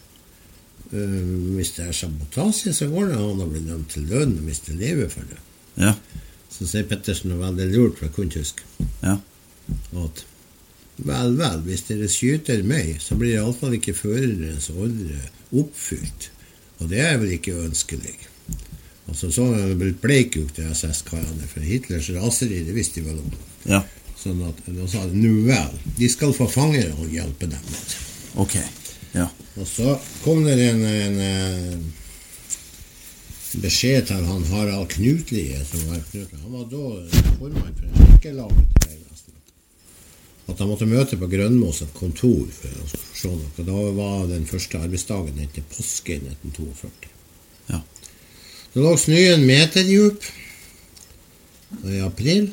Uh, 0.92 1.54
hvis 1.56 1.74
det 1.76 1.86
er 1.88 1.96
sabotasje, 1.96 2.72
så 2.76 2.88
går 2.88 3.10
det 3.10 3.18
an 3.20 3.42
å 3.44 3.48
bli 3.50 3.60
dømt 3.66 3.92
til 3.92 4.06
døden 4.08 4.38
og 4.38 4.46
miste 4.48 4.72
livet 4.76 5.12
for 5.12 5.28
det. 5.28 5.40
Ja. 5.80 5.92
Så 6.52 6.68
sier 6.68 6.88
Pettersen 6.88 7.32
noe 7.32 7.42
veldig 7.42 7.68
lurt, 7.74 7.98
for 7.98 8.08
jeg 8.08 8.16
kunne 8.16 8.34
tysk, 8.34 8.64
Ja. 9.02 9.18
at 10.04 10.24
vel, 10.96 11.36
vel, 11.36 11.60
hvis 11.66 11.86
dere 11.88 12.08
skyter 12.12 12.64
meg, 12.64 12.98
så 13.00 13.16
blir 13.20 13.36
iallfall 13.36 13.76
ikke 13.76 13.96
førerens 13.96 14.70
ordre 14.72 15.20
oppfylt. 15.52 16.30
Og 16.80 16.88
det 16.92 17.00
er 17.04 17.18
vel 17.20 17.36
ikke 17.36 17.56
ønskelig. 17.62 18.16
Altså 19.10 19.32
så 19.34 19.48
er 19.56 19.72
det 19.72 19.78
blitt 19.80 20.00
bleik 20.02 20.36
ut, 20.38 20.54
de 20.56 20.68
SS-karene, 20.70 21.48
for 21.50 21.64
Hitlers 21.66 22.10
raseri, 22.14 22.62
det 22.66 22.76
visste 22.76 23.00
de 23.00 23.08
vel 23.08 23.18
om. 23.22 23.32
Ja. 23.66 23.82
Sånn 24.22 24.42
at 24.46 24.60
da 24.70 24.86
sa 24.90 25.02
de 25.10 25.18
nu 25.18 25.42
vel, 25.48 25.74
de 25.98 26.08
skal 26.10 26.34
få 26.36 26.46
fangere 26.50 26.94
og 26.94 27.10
hjelpe 27.10 27.48
dem 27.50 27.72
med. 27.72 27.96
Ok. 28.44 28.54
Ja. 29.12 29.26
Og 29.58 29.66
så 29.68 29.96
kom 30.22 30.44
det 30.46 30.54
en, 30.70 30.84
en, 30.86 31.18
en 31.20 31.82
beskjed 33.60 34.06
til 34.08 34.24
han 34.28 34.44
Harald 34.52 34.88
Knutlie, 34.94 35.58
som 35.68 35.82
var 35.90 36.00
Knut. 36.10 36.36
Han 36.44 36.52
var 36.56 36.68
da 36.70 36.84
formann 37.40 37.74
for 37.76 37.98
Kirkelaget 37.98 38.76
til 38.78 38.92
Vegvesenet. 38.94 39.52
At 40.48 40.62
han 40.62 40.70
måtte 40.70 40.88
møte 40.88 41.18
på 41.20 41.28
Grønmås 41.34 41.82
et 41.84 41.92
kontor 41.96 42.46
for 42.56 42.84
å 42.84 42.88
se 42.92 43.32
noe. 43.34 43.66
Da 43.66 43.88
var 43.98 44.30
den 44.30 44.46
første 44.48 44.80
arbeidsdagen 44.80 45.42
etter 45.44 45.66
påske 45.74 46.16
i 46.16 46.22
1942. 46.22 47.11
Det 48.72 48.80
lå 48.80 48.96
meter 49.44 49.84
djup 49.84 50.24
i 51.84 51.98
april. 52.00 52.48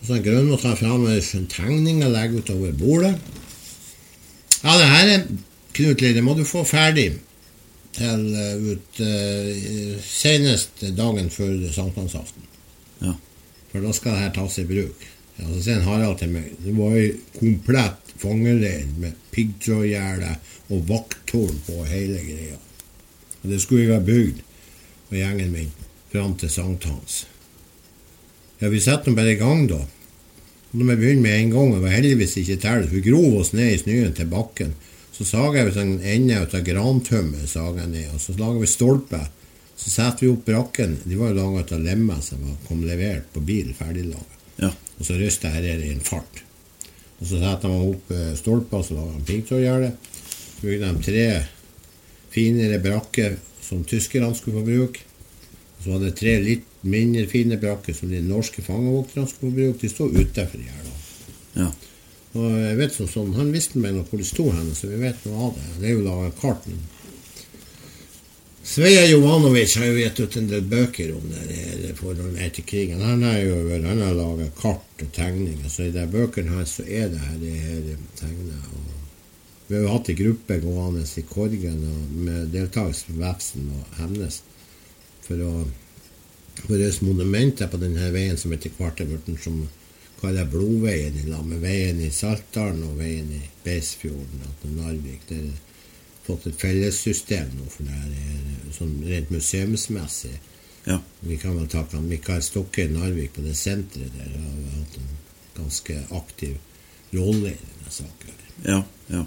Og 0.00 0.08
så 0.08 0.18
Grønmo 0.24 0.56
tar 0.58 0.74
fram 0.80 1.06
en 1.06 1.46
tegning 1.46 2.02
og 2.02 2.10
legger 2.10 2.42
utover 2.42 2.72
bordet. 2.72 3.14
Ja, 4.64 4.74
det 4.76 4.88
her 4.90 5.12
er 5.14 5.26
Knut 5.72 6.02
Lille, 6.02 6.22
må 6.22 6.34
du 6.34 6.42
få 6.44 6.64
ferdig 6.66 7.12
til 7.94 8.24
eh, 8.34 8.66
ut 8.72 9.00
uh, 9.02 10.02
senest 10.02 10.82
dagen 10.98 11.30
før 11.30 11.54
sankthansaften. 11.72 12.42
Ja. 13.00 13.14
For 13.70 13.86
da 13.86 13.94
skal 13.94 14.16
det 14.16 14.24
her 14.24 14.34
tas 14.34 14.58
i 14.58 14.66
bruk. 14.66 15.06
Ja, 15.38 15.46
så 15.46 15.62
sier 15.62 15.86
Harald 15.86 16.18
til 16.20 16.34
meg 16.34 16.50
Det 16.60 16.74
var 16.76 16.98
ei 16.98 17.12
komplett 17.38 18.10
fangeleir 18.20 18.90
med 19.00 19.16
piggtrådgjerde 19.32 20.34
og 20.74 20.82
vakttårn 20.90 21.62
på 21.68 21.78
hele 21.88 22.20
greia. 22.26 22.58
Og 23.40 23.52
det 23.54 23.62
skulle 23.62 23.86
jeg 23.86 23.94
ha 23.94 24.04
bygd 24.04 24.42
med 25.10 25.22
gjengen 25.22 25.52
min 25.54 25.72
fram 26.10 26.34
til 26.38 26.50
sankthans. 26.50 27.24
Ja, 28.60 28.68
vi 28.68 28.80
setter 28.82 29.10
nå 29.10 29.16
bare 29.16 29.34
i 29.34 29.40
gang, 29.40 29.66
da. 29.70 29.80
Og 30.70 30.78
når 30.78 30.92
vi 30.92 30.96
begynner 31.00 31.24
med 31.24 31.36
en 31.38 31.52
gang, 31.54 31.74
og 31.74 31.84
var 31.84 31.94
heldigvis 31.96 32.36
ikke 32.42 32.58
til, 32.62 32.88
hun 32.90 33.04
grov 33.04 33.36
oss 33.40 33.52
ned 33.56 33.74
i 33.74 33.78
snøen 33.80 34.14
til 34.14 34.30
bakken, 34.30 34.74
så 35.14 35.26
sager 35.26 35.68
vi 35.68 35.80
en 35.80 35.96
ende 36.00 36.42
ut 36.42 36.54
av 36.56 36.64
grantømmer, 36.64 37.46
sager 37.50 37.88
ned, 37.90 38.12
og 38.14 38.22
så 38.22 38.36
lager 38.38 38.62
vi 38.62 38.70
stolper. 38.70 39.26
Så 39.80 39.90
setter 39.90 40.26
vi 40.26 40.30
opp 40.32 40.44
brakken. 40.44 40.98
De 41.04 41.16
var 41.16 41.32
jo 41.32 41.38
laga 41.38 41.64
av 41.76 41.82
lemmer 41.82 42.20
som 42.24 42.42
kom 42.66 42.84
levert 42.84 43.30
på 43.32 43.42
bil, 43.44 43.72
ferdiglaga. 43.76 44.38
Ja. 44.60 44.70
Og 44.98 45.06
så 45.08 45.16
ryster 45.16 45.56
jeg 45.56 45.64
det 45.64 45.88
i 45.88 45.92
en 45.94 46.04
fart. 46.04 46.42
Og 47.20 47.28
så 47.28 47.40
setter 47.40 47.72
man 47.72 47.86
opp 47.88 48.12
eh, 48.12 48.34
stolper, 48.36 48.84
så 48.84 48.96
lager 48.96 49.14
man 49.16 49.28
piggtrådgjerde. 49.28 49.92
Så 50.20 50.66
bygde 50.66 50.90
de 50.90 51.06
tre 51.06 51.26
finere 52.30 52.80
brakker 52.84 53.38
som 53.70 53.86
tyskerne 53.86 54.34
skulle 54.36 54.60
få 54.60 54.66
bruke. 54.66 55.06
Og 55.78 55.84
så 55.84 55.94
var 55.94 56.02
det 56.04 56.16
tre 56.18 56.34
litt 56.44 56.66
mindre 56.84 57.24
fine 57.30 57.56
brakker 57.60 57.96
som 57.96 58.10
de 58.12 58.20
norske 58.24 58.64
fangevokterne 58.66 59.30
skulle 59.30 59.52
få 59.52 59.58
bruke. 59.62 59.80
De 59.80 59.92
stod 59.92 60.18
utafor 60.18 60.60
gjerdet. 60.60 60.96
Ja. 61.56 61.70
Og 62.38 62.46
jeg 62.54 62.78
vet 62.78 62.94
som 62.94 63.08
sånn, 63.10 63.34
Han 63.34 63.50
visste 63.54 63.80
meg 63.82 63.96
nå 63.96 64.04
hvor 64.06 64.20
de 64.20 64.26
sto 64.26 64.50
hen, 64.54 64.74
så 64.74 64.90
vi 64.90 65.00
vet 65.00 65.24
noe 65.26 65.48
av 65.48 65.56
det. 65.56 65.68
Det 65.80 65.88
er 65.88 65.96
jo 65.96 66.06
laga 66.06 66.30
kart. 66.38 66.68
Sveja 68.70 69.06
Jovanovic 69.08 69.72
har 69.80 69.88
jo 69.88 69.96
gitt 69.98 70.20
ut 70.20 70.36
en 70.36 70.50
del 70.50 70.66
bøker 70.68 71.14
om 71.16 71.24
det 71.32 71.40
her 71.48 71.96
forholdet 71.98 72.38
etter 72.44 72.66
krigen. 72.68 73.00
Han 73.02 73.24
har 73.26 73.40
jo 73.40 73.56
han 73.72 74.02
har 74.04 74.14
laga 74.14 74.46
kart 74.60 75.02
og 75.02 75.12
tegninger, 75.16 75.66
så 75.72 75.88
i 75.88 75.94
de 75.96 76.04
bøkene 76.12 76.54
her 76.54 76.68
så 76.68 76.84
er 76.86 77.08
det 77.10 77.22
her, 77.24 77.38
det 77.40 77.56
her 77.56 77.80
tegnet. 78.20 78.68
Og 78.76 78.99
vi 79.70 79.76
har 79.76 79.84
jo 79.84 79.92
hatt 79.92 80.08
en 80.10 80.16
gruppe 80.18 80.56
gående 80.64 81.04
i 81.06 81.22
Korgen 81.30 81.84
med 82.24 82.48
deltakelse 82.50 83.06
fra 83.06 83.20
Vefsn 83.20 83.68
og 83.70 84.00
Hemnes 84.00 84.40
for 85.22 85.46
å 85.46 85.52
for 86.60 87.04
monumenter 87.06 87.70
på 87.70 87.78
denne 87.80 88.10
veien 88.12 88.36
som 88.36 88.52
etter 88.52 88.74
hvert 88.76 89.00
er 89.00 89.08
blitt 89.08 89.30
som 89.40 89.62
kaller 90.20 90.48
Blodveien 90.50 91.16
i 91.16 91.28
lag 91.30 91.46
med 91.46 91.62
veien 91.62 92.00
i 92.02 92.10
Saltdalen 92.12 92.82
og 92.84 92.98
veien 92.98 93.30
i 93.32 93.40
Beisfjorden 93.64 94.42
og 94.48 94.66
Narvik. 94.74 95.22
Det 95.28 95.38
har 95.38 95.54
fått 96.26 96.50
et 96.50 96.60
fellessystem 96.60 97.54
nå 97.56 97.70
for 97.70 97.86
det 97.86 97.96
her, 97.96 98.10
er 98.10 98.74
sånn 98.76 98.98
rent 99.06 99.32
museumsmessig. 99.32 100.34
Ja. 100.84 100.98
Vi 101.24 101.38
kan 101.40 101.56
vel 101.56 101.70
takke 101.70 101.96
han 101.96 102.10
Mikael 102.10 102.42
Stokke 102.44 102.84
i 102.84 102.92
Narvik 102.92 103.38
på 103.38 103.46
det 103.46 103.56
senteret 103.56 104.12
der. 104.18 104.36
Har 104.36 104.78
hatt 104.80 105.00
en 105.00 105.10
ganske 105.56 105.98
aktiv 106.18 106.58
rolle 107.14 107.54
i 107.54 107.60
denne 107.70 107.94
saken. 107.94 108.46
Ja. 108.66 108.82
Ja. 109.08 109.24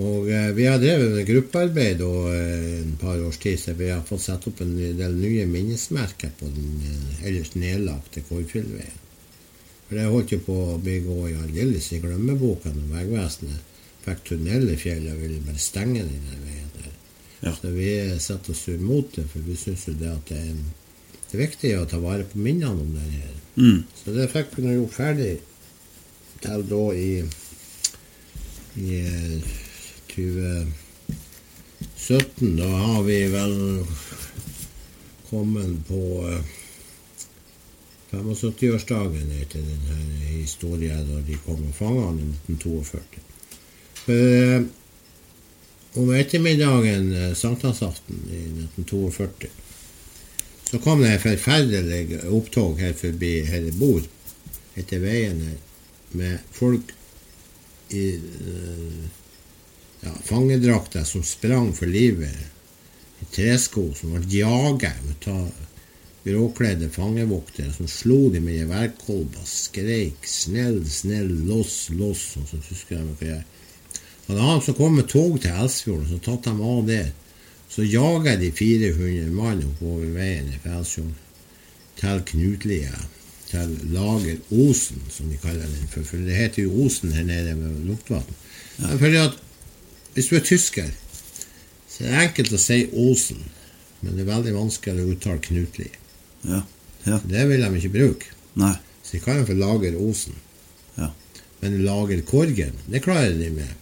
Og 0.00 0.30
eh, 0.30 0.50
vi 0.56 0.64
har 0.64 0.78
drevet 0.80 1.12
med 1.12 1.26
gruppearbeid 1.28 2.02
og, 2.06 2.30
eh, 2.32 2.80
en 2.80 2.96
par 3.00 3.20
års 3.20 3.38
tid, 3.42 3.58
så 3.60 3.74
vi 3.76 3.90
har 3.90 4.04
fått 4.06 4.24
satt 4.24 4.46
opp 4.48 4.62
en 4.64 4.72
del 4.76 5.16
nye 5.18 5.46
minnesmerker 5.50 6.32
på 6.38 6.48
den 6.54 6.84
eh, 6.86 7.26
ellers 7.28 7.52
nedlagte 7.58 8.22
Korfjellveien. 8.28 8.96
For 9.88 9.98
det 9.98 10.06
holdt 10.06 10.32
jo 10.36 10.40
på 10.46 10.56
å 10.70 10.78
bli 10.80 11.00
gå 11.04 11.18
i 11.28 11.36
aldeles 11.36 11.90
i 11.92 12.00
glemmeboka 12.00 12.70
når 12.72 12.92
Vegvesenet 12.94 13.78
fikk 14.04 14.22
tunnel 14.30 14.68
i 14.70 14.78
fjellet 14.80 15.12
og 15.12 15.24
ville 15.24 15.40
bare 15.44 15.60
stenge 15.60 16.04
denne 16.06 16.38
veien 16.44 16.70
der. 16.78 16.92
Ja. 17.40 17.54
Så 17.56 17.72
vi 17.74 17.90
setter 18.22 18.54
oss 18.54 18.68
imot 18.70 19.16
det, 19.16 19.26
for 19.32 19.44
vi 19.44 19.56
syns 19.58 19.88
jo 19.88 19.96
det 19.98 20.12
at 20.12 20.30
det 20.30 20.38
er, 20.38 20.60
det 21.30 21.36
er 21.36 21.42
viktig 21.42 21.72
å 21.76 21.88
ta 21.90 21.98
vare 22.00 22.28
på 22.28 22.40
minnene 22.40 22.86
om 22.86 22.94
det 22.94 23.08
her. 23.18 23.34
Mm. 23.58 23.82
Så 23.98 24.14
det 24.14 24.30
fikk 24.32 24.54
vi 24.56 24.64
nå 24.64 24.76
gjort 24.78 24.96
ferdig 24.96 25.32
til 26.40 26.64
da 26.70 26.84
i, 26.96 27.10
i 28.80 29.00
eh, 29.02 29.58
2017. 30.14 32.56
Da 32.56 32.68
har 32.68 33.02
vi 33.06 33.18
vel 33.32 33.84
kommet 35.30 35.86
på 35.88 36.02
eh, 36.28 36.44
75-årsdagen 38.10 39.30
etter 39.38 39.62
denne 39.62 39.98
historien 40.32 41.06
da 41.06 41.20
de 41.26 41.36
kom 41.44 41.60
og 41.62 41.74
fanga 41.76 42.06
han 42.08 42.18
i 42.18 42.22
1942. 42.50 43.20
For 44.00 44.14
eh, 44.34 44.62
om 46.00 46.10
ettermiddagen 46.14 47.12
eh, 47.14 47.34
sankthansaften 47.34 48.16
i 48.30 48.64
1942 48.66 49.48
så 50.70 50.78
kom 50.78 51.00
det 51.02 51.16
et 51.16 51.24
forferdelig 51.24 52.20
opptog 52.30 52.78
her 52.78 52.92
forbi 52.94 53.40
her 53.42 53.64
jeg 53.66 53.74
bor, 53.78 54.02
etter 54.78 54.98
veien 55.02 55.40
her, 55.42 55.56
med 56.14 56.38
folk 56.54 56.92
i 57.94 58.14
eh, 58.14 59.19
ja, 60.00 60.12
fangedrakter 60.24 61.04
som 61.04 61.22
sprang 61.26 61.72
for 61.76 61.90
livet, 61.90 62.36
i 63.20 63.26
tresko 63.34 63.90
som 63.94 64.14
ble 64.16 64.40
jaget 64.40 65.28
av 65.28 65.50
gråkledde 66.24 66.88
fangevoktere 66.92 67.72
som 67.72 67.88
slo 67.88 68.28
dem 68.32 68.44
med 68.48 68.58
geværkolber, 68.60 69.44
skreik 69.44 70.26
'snill, 70.26 70.82
snill, 70.88 71.32
loss, 71.48 71.90
loss', 71.90 72.36
og 72.40 72.48
så 72.48 72.60
husker 72.68 72.96
jeg 72.96 73.06
hva 73.06 73.32
jeg. 73.32 73.44
Da 74.28 74.38
han 74.38 74.60
som 74.62 74.76
kom 74.78 74.94
med 74.94 75.08
tog 75.10 75.40
til 75.42 75.50
Elsfjorden, 75.50 76.06
så 76.08 76.20
tatt 76.22 76.44
dem 76.46 76.60
av 76.62 76.84
der, 76.86 77.08
så 77.70 77.82
jager 77.86 78.36
de 78.38 78.50
400 78.52 79.30
mann 79.34 79.64
oppover 79.64 80.12
veien 80.14 80.52
i 80.52 80.60
Felsfjorden 80.62 81.16
til 81.98 82.22
Knutlia, 82.30 83.00
til 83.50 83.74
Lager 83.90 84.38
Osen, 84.50 85.02
som 85.10 85.30
de 85.30 85.38
kaller 85.42 85.66
den, 85.66 85.88
for, 85.90 86.06
for 86.06 86.22
det 86.22 86.36
heter 86.38 86.62
jo 86.62 86.84
Osen 86.84 87.12
her 87.12 87.26
nede 87.26 87.56
ved 87.58 87.86
Luktvatn. 87.88 88.36
Ja. 88.78 88.96
Fordi 88.96 89.22
at 89.24 89.38
hvis 90.14 90.28
du 90.30 90.36
er 90.36 90.44
tysker, 90.46 90.90
så 91.90 92.04
er 92.04 92.10
det 92.10 92.20
enkelt 92.26 92.52
å 92.56 92.60
si 92.60 92.78
Osen, 92.92 93.40
men 94.00 94.14
det 94.16 94.24
er 94.24 94.30
veldig 94.32 94.54
vanskelig 94.56 95.04
å 95.04 95.10
uttale 95.14 95.42
Knutli. 95.44 95.88
Ja. 96.48 96.62
Ja. 97.04 97.18
Det 97.24 97.46
vil 97.48 97.62
de 97.64 97.68
ikke 97.80 97.92
bruke. 97.94 98.26
Nei. 98.60 98.74
Så 99.04 99.16
de 99.16 99.22
kaller 99.24 99.42
den 99.44 99.48
for 99.50 99.60
Lager 99.60 99.96
Osen. 100.00 100.36
Ja. 100.96 101.10
Men 101.60 101.78
Lager 101.84 102.20
Korgen, 102.28 102.72
det 102.88 103.02
klarer 103.04 103.36
de 103.36 103.50
med. 103.54 103.76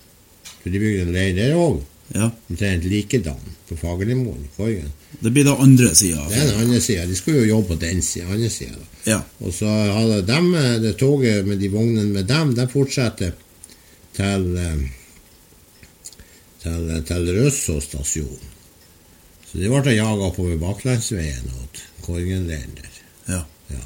For 0.62 0.70
de 0.74 0.80
bygde 0.82 1.06
en 1.06 1.14
leir 1.14 1.34
der 1.36 1.54
òg. 1.58 1.80
ja. 2.14 2.30
Omtrent 2.50 2.84
likedan 2.88 3.40
på 3.68 3.76
Fagerlimoen 3.76 4.44
i 4.46 4.50
Korgen. 4.56 4.92
Det 5.20 5.30
blir 5.34 5.44
da 5.46 5.56
andre 5.62 5.90
sida. 5.94 6.24
Det 6.30 6.38
er 6.40 6.46
den 6.52 6.62
andre 6.64 6.80
sida. 6.80 7.06
De 7.06 7.16
skulle 7.18 7.42
jo 7.44 7.50
jobbe 7.54 7.74
på 7.74 7.80
den 7.82 8.02
sida. 8.02 8.26
Andre 8.32 8.50
sida. 8.50 8.78
Ja. 9.06 9.18
Og 9.44 9.52
så 9.54 9.68
hadde 9.68 10.22
de 10.26 10.62
det 10.82 10.94
toget 11.00 11.46
med 11.46 11.60
de 11.62 11.68
vognene 11.72 12.08
med 12.12 12.26
dem, 12.30 12.54
de 12.56 12.66
fortsetter 12.72 13.34
til, 14.16 14.46
eh, 14.56 14.82
til, 16.62 16.88
til 17.08 17.28
Røsså 17.38 17.78
stasjon. 17.84 18.40
Så 19.48 19.58
de 19.62 19.68
ble 19.72 19.94
jaga 19.96 20.26
oppover 20.28 20.58
Baklandsveien 20.60 21.46
og 21.60 21.78
Korgenleiren 22.04 22.74
der. 22.76 22.90
ja. 23.28 23.42
Ja. 23.70 23.84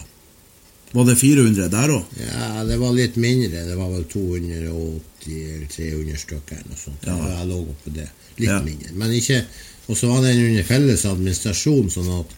Var 0.93 1.05
det 1.09 1.15
400 1.19 1.69
der 1.73 1.89
òg? 1.95 2.05
ja, 2.21 2.65
det 2.69 2.77
var 2.81 2.93
litt 2.93 3.17
mindre. 3.17 3.63
Det 3.67 3.77
var 3.79 3.89
vel 3.95 4.05
280 4.13 5.39
eller 5.55 5.67
300 5.73 6.19
stykker 6.21 6.59
og 6.61 6.69
noe 6.69 6.79
sånt. 6.79 7.07
Ja. 7.09 7.17
Jeg 7.39 7.49
lå 7.49 7.61
oppå 7.63 7.91
det. 7.97 8.09
Litt 8.37 8.49
Ja. 8.51 8.59
mindre. 8.63 8.93
Men 8.95 9.11
ikke 9.17 9.45
Og 9.89 9.97
så 9.99 10.07
var 10.07 10.21
den 10.23 10.39
under 10.47 10.63
felles 10.63 11.03
administrasjon, 11.05 11.89
sånn 11.91 12.11
at 12.21 12.35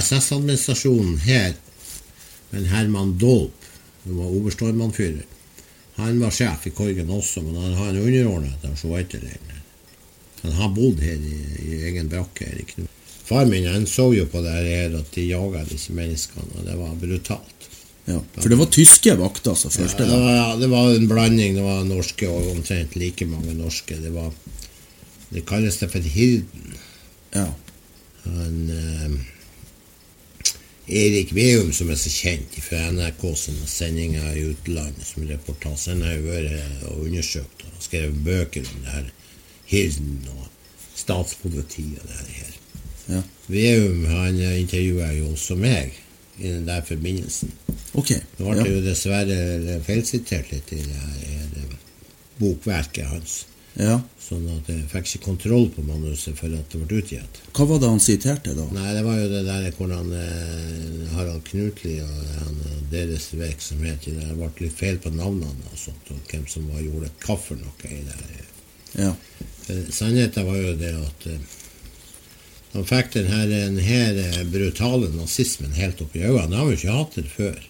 SS-administrasjonen 0.00 1.18
her, 1.18 1.52
men 2.50 2.64
Herman 2.70 3.18
Dolp, 3.20 3.52
som 4.02 4.16
var 4.16 4.32
oberstormannfyrer, 4.38 5.24
han 5.96 6.20
var 6.20 6.30
sjef 6.34 6.66
i 6.68 6.74
Korgen 6.76 7.10
også, 7.10 7.42
men 7.42 7.56
han 7.62 7.74
har 7.78 7.88
en 7.92 8.02
underordna 8.02 8.52
til 9.08 9.20
det. 9.20 9.38
Han 10.42 10.52
har 10.52 10.68
bodd 10.76 11.00
her 11.00 11.16
i, 11.16 11.38
i 11.64 11.78
egen 11.88 12.08
brakke 12.12 12.46
her 12.46 12.60
i 12.60 12.66
Knut. 12.68 12.90
Far 13.26 13.48
min 13.50 13.66
han 13.66 13.86
så 13.90 14.12
jo 14.14 14.26
på 14.30 14.42
det 14.44 14.52
her 14.52 14.92
at 15.00 15.08
de 15.16 15.24
jaga 15.26 15.64
disse 15.66 15.92
menneskene, 15.96 16.46
og 16.58 16.66
det 16.68 16.76
var 16.78 16.92
brutalt. 17.00 17.68
Ja. 18.06 18.20
For 18.38 18.52
det 18.52 18.58
var 18.60 18.68
tyske 18.70 19.16
vakter 19.18 19.56
som 19.58 19.72
Ja, 19.72 19.80
første 19.82 20.04
det, 20.04 20.10
gang. 20.12 20.22
var, 20.22 20.56
det 20.60 20.68
var 20.70 20.92
en 20.94 21.08
blanding. 21.10 21.56
Det 21.56 21.64
var 21.64 21.80
norske 21.88 22.28
og 22.30 22.52
omtrent 22.52 22.94
like 22.94 23.26
mange 23.26 23.54
norske. 23.58 23.96
Det 23.98 24.12
var 24.14 24.30
Det 25.34 25.42
kalles 25.42 25.76
det 25.80 25.88
for 25.90 25.98
Hirden. 25.98 26.76
Ja. 27.34 27.48
Han 28.24 28.70
eh, 28.70 29.16
Erik 30.88 31.32
Veum, 31.34 31.72
som 31.74 31.90
er 31.90 31.98
så 31.98 32.10
kjent 32.14 32.54
fra 32.62 32.84
NRK 32.94 33.22
sine 33.34 33.66
sendinger 33.66 34.36
i 34.38 34.44
utlandet 34.52 35.02
som 35.08 35.26
reportasje, 35.26 35.96
han 35.96 36.04
har 36.06 36.20
vært 36.22 36.84
og 36.86 37.08
undersøkt 37.08 37.64
og 37.66 37.80
skrevet 37.82 38.20
bøker 38.26 38.68
om 38.70 38.84
det 38.84 38.92
her 38.94 39.08
Hirden 39.66 40.20
og 40.30 40.44
statspolitiet 40.94 41.98
og 41.98 42.12
det 42.12 42.36
her. 42.36 42.52
Ja. 43.08 43.22
Veum 43.50 44.04
han 44.10 44.38
intervjua 44.38 45.10
jo 45.16 45.32
også 45.32 45.56
meg 45.58 45.90
i 46.38 46.52
den 46.52 46.66
der 46.68 46.84
forbindelsen. 46.86 47.50
Okay. 47.94 48.20
Nå 48.38 48.52
ble 48.52 48.62
Ja. 48.62 48.70
jo 48.76 48.84
dessverre 48.84 49.80
feilsitert 49.82 50.52
litt 50.52 50.72
i 50.72 50.82
det 50.84 50.94
her, 50.94 51.18
her 51.26 51.76
bokverket 52.38 53.10
hans. 53.10 53.46
Ja. 53.76 53.96
Sånn 54.22 54.46
at 54.50 54.68
jeg 54.72 54.86
fikk 54.90 55.10
ikke 55.10 55.24
kontroll 55.26 55.66
på 55.74 55.84
manuset 55.86 56.38
før 56.38 56.54
det 56.56 56.80
ble 56.80 57.00
utgitt. 57.02 57.40
Hva 57.54 57.66
var 57.68 57.82
det 57.82 57.90
han 57.92 58.02
siterte 58.02 58.54
da? 58.56 58.64
Nei, 58.74 58.88
det 58.96 59.02
var 59.06 59.18
jo 59.20 59.26
det 59.30 59.42
der 59.46 59.66
hvordan 59.76 60.08
eh, 60.16 61.12
Harald 61.12 61.44
Knutli 61.46 61.98
og 62.04 62.16
han, 62.40 62.56
eh, 62.70 62.80
deres 62.94 63.28
virksomhet 63.36 64.08
det 64.08 64.32
ble 64.32 64.50
litt 64.64 64.80
feil 64.80 64.98
på 65.02 65.12
navnene 65.14 65.70
og 65.70 65.78
sånt, 65.78 66.10
og 66.14 66.32
hvem 66.32 66.48
som 66.50 66.66
var, 66.72 66.82
gjorde 66.82 67.12
hva 67.26 67.38
for 67.38 67.60
noe 67.60 67.92
i 67.92 68.00
det. 68.08 68.18
Ja. 68.96 69.12
Eh, 69.68 69.84
Sannheten 69.92 70.48
var 70.48 70.58
jo 70.62 70.74
det 70.80 70.94
at 70.96 71.28
eh, 71.30 71.54
han 72.72 72.88
fikk 72.88 73.12
den 73.14 73.30
her, 73.30 73.46
den 73.52 73.78
her 73.80 74.18
eh, 74.20 74.42
brutale 74.52 75.12
nazismen 75.14 75.76
helt 75.76 76.00
opp 76.04 76.16
i 76.16 76.24
øynene. 76.24 76.50
Det 76.50 76.58
har 76.60 76.66
vi 76.68 76.80
ikke 76.80 76.98
hatt 76.98 77.20
det 77.20 77.28
før. 77.30 77.62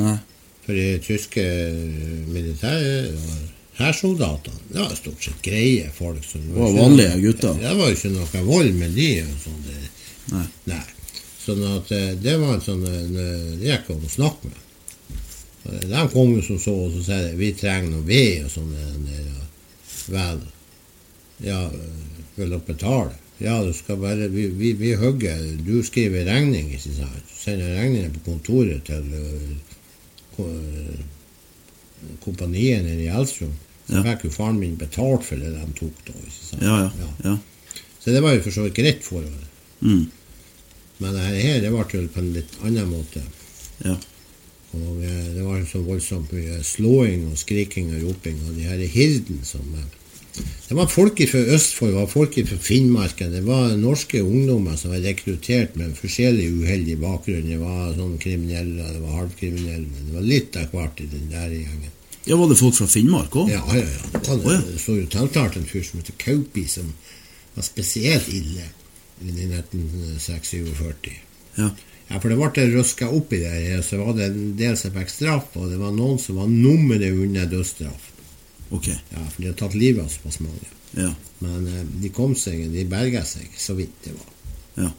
Nei. 0.00 0.14
For 0.64 0.76
de 0.78 0.86
tyske 1.04 1.42
eh, 1.44 2.22
militære 2.32 2.94
hærsoldatene 3.78 4.60
det 4.70 4.80
var 4.80 4.94
stort 4.98 5.22
sett 5.24 5.40
greie 5.42 5.90
folk. 5.94 6.24
Som 6.24 6.40
det 6.46 6.54
Det 6.54 6.60
var 6.60 6.76
vanlige 6.78 7.20
gutter. 7.22 7.54
Det 7.60 7.72
var 7.78 7.90
jo 7.90 7.96
ikke 7.96 8.12
noe 8.14 8.42
vold 8.48 8.74
med 8.80 8.90
de. 8.98 9.08
og 9.22 9.40
sånn. 9.44 9.62
Det, 9.68 9.80
Nei. 10.32 10.44
nei. 10.70 10.84
Sånn 11.44 11.64
at 11.68 11.90
eh, 11.92 12.12
det 12.16 12.36
var 12.40 12.54
en 12.54 12.62
sånn 12.64 12.84
en, 12.88 13.16
eh, 13.20 13.48
Det 13.60 13.68
gikk 13.68 13.90
an 13.92 14.06
å 14.06 14.12
snakke 14.14 14.52
med. 14.52 14.60
De 15.88 16.00
kom 16.12 16.32
jo 16.36 16.42
som 16.44 16.58
så 16.60 16.72
og 16.86 16.92
så 16.92 17.02
sier 17.06 17.26
de, 17.28 17.36
vi 17.40 17.50
trenger 17.56 17.90
noe 17.90 18.06
ved 18.08 18.44
og 18.44 18.50
sånn. 18.52 18.72
Vel, 20.12 20.40
ja, 21.44 21.60
eh, 21.68 22.24
vil 22.36 22.50
dere 22.52 22.66
betale? 22.66 23.14
Ja, 23.42 23.58
du 23.64 23.72
skal 23.74 23.96
bare, 23.98 24.28
vi, 24.30 24.46
vi, 24.54 24.72
vi 24.78 24.92
hugger, 24.94 25.40
du 25.66 25.82
skriver 25.84 26.24
regning, 26.28 26.68
ikke 26.72 26.92
sant? 27.00 27.24
Du 27.28 27.34
sender 27.36 27.72
regningen 27.76 28.12
på 28.14 28.24
kontoret 28.30 28.84
til 28.86 29.08
ko- 32.04 32.16
kompaniet 32.30 32.84
nede 32.84 33.02
i 33.04 33.10
Elstrom. 33.12 33.52
Så 33.88 33.98
Ja. 33.98 34.02
fikk 34.02 34.24
jo 34.24 34.30
faren 34.30 34.58
min 34.58 34.76
betalt 34.80 35.24
for 35.24 35.36
det 35.36 35.50
de 35.52 35.66
tok 35.78 36.04
da. 36.06 36.12
Ja, 36.60 36.76
ja. 36.98 37.08
ja. 37.24 37.38
Så 38.00 38.12
det 38.12 38.22
var 38.22 38.32
jo 38.34 38.42
for 38.42 38.50
så 38.50 38.62
vidt 38.64 38.74
greit 38.76 39.02
forhold. 39.04 39.32
Mm. 39.80 40.06
Men 40.98 41.14
det 41.14 41.20
her, 41.42 41.60
det 41.60 41.70
ble 41.72 41.84
jo 42.02 42.08
på 42.14 42.20
en 42.22 42.32
litt 42.32 42.52
annen 42.64 42.88
måte. 42.88 43.22
Ja. 43.84 43.96
Og 44.74 45.02
eh, 45.04 45.28
det 45.34 45.42
var 45.44 45.64
så 45.70 45.82
voldsomt 45.84 46.32
mye 46.32 46.62
slåing 46.64 47.26
og 47.30 47.38
skriking 47.38 47.92
og 47.94 48.02
roping. 48.08 48.40
Og 48.48 48.56
de 48.56 48.62
her 48.68 48.78
hirden 48.86 49.40
som 49.44 49.60
eh, 49.74 49.84
Det 50.68 50.74
var 50.74 50.88
folk 50.90 51.20
fra 51.30 51.40
Østfold, 51.54 51.92
det 51.92 51.98
var 52.00 52.06
folk 52.10 52.36
fra 52.48 52.56
Finnmarken. 52.58 53.32
Det 53.32 53.42
var 53.46 53.76
norske 53.78 54.22
ungdommer 54.22 54.76
som 54.80 54.90
var 54.94 55.04
rekruttert 55.04 55.76
med 55.78 55.94
forskjellig 55.98 56.48
uheldig 56.50 56.96
bakgrunn. 57.02 57.50
Det 57.50 57.58
var 57.60 57.92
sånn 57.94 58.16
kriminelle, 58.22 58.88
det 58.96 59.02
var 59.02 59.20
halvkriminelle. 59.20 60.06
Det 60.08 60.16
var 60.16 60.26
litt 60.26 60.58
av 60.58 60.74
hvert 60.74 61.02
i 61.04 61.10
den 61.12 61.28
der 61.30 61.52
gjengen. 61.52 61.92
ja, 62.24 62.36
var 62.40 62.48
det 62.48 62.58
folk 62.58 62.74
fra 62.80 62.88
Finnmark 62.90 63.36
òg? 63.36 63.52
Ja, 63.52 63.62
ja, 63.76 63.84
ja. 63.84 64.06
Det, 64.16 64.22
var 64.30 64.56
det. 64.56 64.60
Det 64.72 64.80
så 64.82 64.96
jo 64.96 65.06
tiltalt 65.12 65.58
en 65.60 65.68
fyr 65.68 65.84
som 65.86 66.00
heter 66.00 66.16
Kaupi, 66.18 66.64
som 66.72 66.94
var 67.54 67.68
spesielt 67.68 68.28
ille 68.32 68.70
i 69.22 69.30
1946. 69.30 71.12
Ja. 71.58 71.68
Ja, 72.08 72.18
for 72.20 72.28
det 72.28 72.36
ble 72.36 72.64
røska 72.74 73.08
opp 73.08 73.32
i 73.32 73.40
det 73.40 73.78
så 73.86 74.00
var 74.02 74.16
det 74.16 74.26
en 74.28 74.56
del 74.58 74.74
som 74.76 74.92
fikk 74.96 75.12
straff, 75.12 75.54
og 75.56 75.70
det 75.72 75.78
var 75.80 75.94
noen 75.94 76.18
som 76.20 76.40
var 76.40 76.50
nummeret 76.50 77.14
under 77.14 77.46
dødsstraff. 77.48 78.10
Ok. 78.70 78.88
Ja, 78.88 79.24
for 79.28 79.42
de 79.42 79.50
har 79.50 79.58
tatt 79.58 79.74
livet 79.74 80.04
av 80.04 80.12
såpass 80.12 80.40
mange. 80.40 80.70
Ja. 80.96 81.10
Men 81.44 81.66
eh, 81.68 81.84
de 82.02 82.10
kom 82.14 82.34
seg, 82.38 82.62
de 82.72 82.84
berga 82.88 83.24
seg, 83.28 83.48
så 83.58 83.76
vidt 83.78 83.96
det 84.06 84.14
var. 84.16 84.30
Ja. 84.84 84.90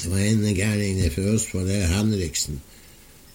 Det 0.00 0.08
var 0.08 0.20
en 0.24 0.44
gærning 0.56 1.00
fra 1.12 1.22
Østfold, 1.34 1.68
det 1.68 1.82
er 1.82 1.92
Henriksen. 1.92 2.60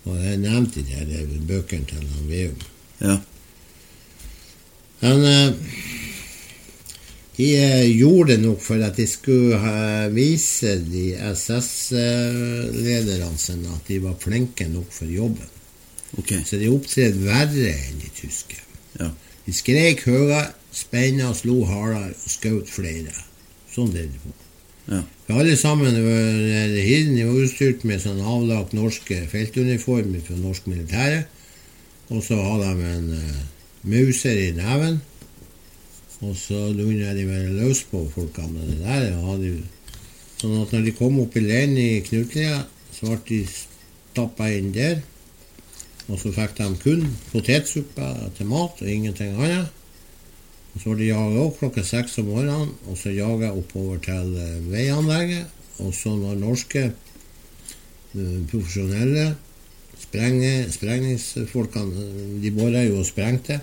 Og 0.06 0.14
jeg 0.22 0.38
nevnte 0.42 0.84
det 0.86 1.06
det 1.10 1.22
bøkene 1.50 1.86
til 1.90 2.04
han 2.16 2.30
Veum. 2.30 2.60
Ja. 3.02 3.16
Men 5.02 5.18
eh, 5.30 5.52
de 7.38 7.48
eh, 7.60 7.98
gjorde 7.98 8.32
det 8.32 8.40
nok 8.46 8.62
for 8.64 8.76
at 8.86 8.98
de 8.98 9.08
skulle 9.10 9.56
eh, 9.60 10.16
vise 10.16 10.72
de 10.88 11.16
SS-lederne 11.34 13.38
sine 13.42 13.70
at 13.76 13.88
de 13.90 14.04
var 14.04 14.16
flinke 14.22 14.66
nok 14.72 14.90
for 14.94 15.06
jobben. 15.12 15.50
Okay. 16.16 16.44
Så 16.48 16.58
de 16.62 16.70
opptredde 16.72 17.26
verre 17.26 17.72
enn 17.74 18.00
de 18.00 18.10
tyske. 18.16 18.56
Ja. 19.02 19.10
De 19.46 19.54
skrek 19.54 20.02
høyere, 20.08 20.48
spenna, 20.74 21.30
slo 21.38 21.62
hardere 21.70 22.14
og 22.16 22.32
skjøt 22.32 22.72
flere. 22.74 23.14
Sånn 23.72 23.92
drev 23.94 24.10
de 24.10 24.22
på. 24.24 24.34
Ja. 24.86 25.02
For 25.26 25.42
alle 25.42 25.56
sammen 25.58 25.96
var 26.06 26.76
hirden 26.86 27.16
de 27.18 27.26
utstyrt 27.26 27.86
med 27.90 28.04
sånn 28.04 28.22
avlagt 28.22 28.76
norske 28.78 29.24
feltuniformer 29.32 30.22
fra 30.26 30.38
norsk 30.38 30.70
militære. 30.70 31.24
Og 32.14 32.22
så 32.26 32.38
hadde 32.38 32.74
de 32.78 32.90
en 32.92 33.08
uh, 33.18 33.40
muser 33.90 34.38
i 34.44 34.52
neven. 34.58 35.00
Og 36.26 36.36
så 36.38 36.68
lunda 36.74 37.14
de 37.18 37.26
være 37.28 37.56
løs 37.58 37.82
på 37.90 38.06
folkene 38.14 38.54
med 38.54 38.70
det 38.74 38.78
der. 38.84 39.10
Hadde, 39.26 39.56
sånn 40.42 40.62
at 40.62 40.74
når 40.74 40.86
de 40.86 40.96
kom 40.98 41.18
opp 41.24 41.36
i 41.38 41.44
leiren 41.44 41.78
i 41.82 41.90
Knutlia, 42.06 42.62
så 42.94 43.10
ble 43.10 43.20
de 43.30 43.42
stappa 43.50 44.50
inn 44.54 44.72
der. 44.76 45.02
Og 46.06 46.20
så 46.22 46.32
fikk 46.36 46.54
de 46.60 46.68
kun 46.84 47.08
potetsuppe 47.32 48.12
til 48.38 48.50
mat 48.50 48.82
og 48.82 48.89
ingenting 48.91 49.34
annet. 49.39 49.72
Og 50.76 50.82
så 50.82 50.89
var 50.91 51.00
de 51.00 51.08
jaga 51.08 51.44
opp 51.46 51.60
klokka 51.62 51.84
seks 51.88 52.18
om 52.20 52.28
morgenen, 52.30 52.74
og 52.89 52.98
så 53.00 53.13
jaga 53.15 53.54
oppover 53.56 54.02
til 54.04 54.34
eh, 54.36 54.58
veianlegget. 54.68 55.52
Og 55.80 55.94
så 55.96 56.12
når 56.20 56.36
norske 56.41 56.84
eh, 56.91 58.39
profesjonelle 58.52 59.30
sprenge, 60.00 60.52
sprengningsfolkene 60.76 62.04
eh, 62.10 62.28
De 62.44 62.52
bora 62.52 62.84
jo 62.84 63.00
og 63.00 63.08
sprengte. 63.08 63.62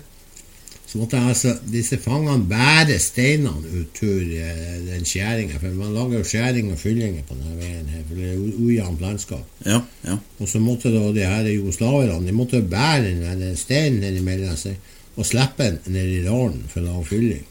Så 0.93 0.99
måtte 1.01 1.17
altså 1.17 1.55
disse 1.65 1.97
fangene 1.97 2.45
bære 2.45 2.99
steinene 3.01 3.79
ut 3.79 3.95
tur 3.97 4.19
eh, 4.21 4.75
den 4.85 5.07
skjæringa. 5.09 5.57
For 5.57 5.73
man 5.73 5.95
lager 5.95 6.19
jo 6.19 6.27
skjæring 6.29 6.69
og 6.69 6.77
fyllinger 6.77 7.23
på 7.25 7.33
denne 7.33 7.55
veien 7.57 7.89
her, 7.89 8.03
for 8.05 8.19
det 8.21 8.27
er 8.29 8.59
ujevnt 8.61 9.01
landskap. 9.01 9.47
Ja. 9.65 9.79
Ja. 10.03 10.19
Og 10.37 10.51
så 10.51 10.61
måtte 10.61 10.91
da 10.93 11.01
de 11.15 11.25
her 11.25 11.49
jugoslaverne 11.49 12.29
de 12.29 12.37
måtte 12.37 12.61
bære 12.61 13.09
den 13.25 13.57
steinen 13.57 14.03
ned 14.05 14.21
imellom 14.21 14.53
seg 14.53 14.77
og 15.15 15.25
slippe 15.25 15.71
den 15.71 15.97
ned 15.97 16.13
i 16.19 16.23
dalen 16.27 16.61
for 16.69 16.83
å 16.83 16.91
lage 16.91 17.09
fylling. 17.09 17.43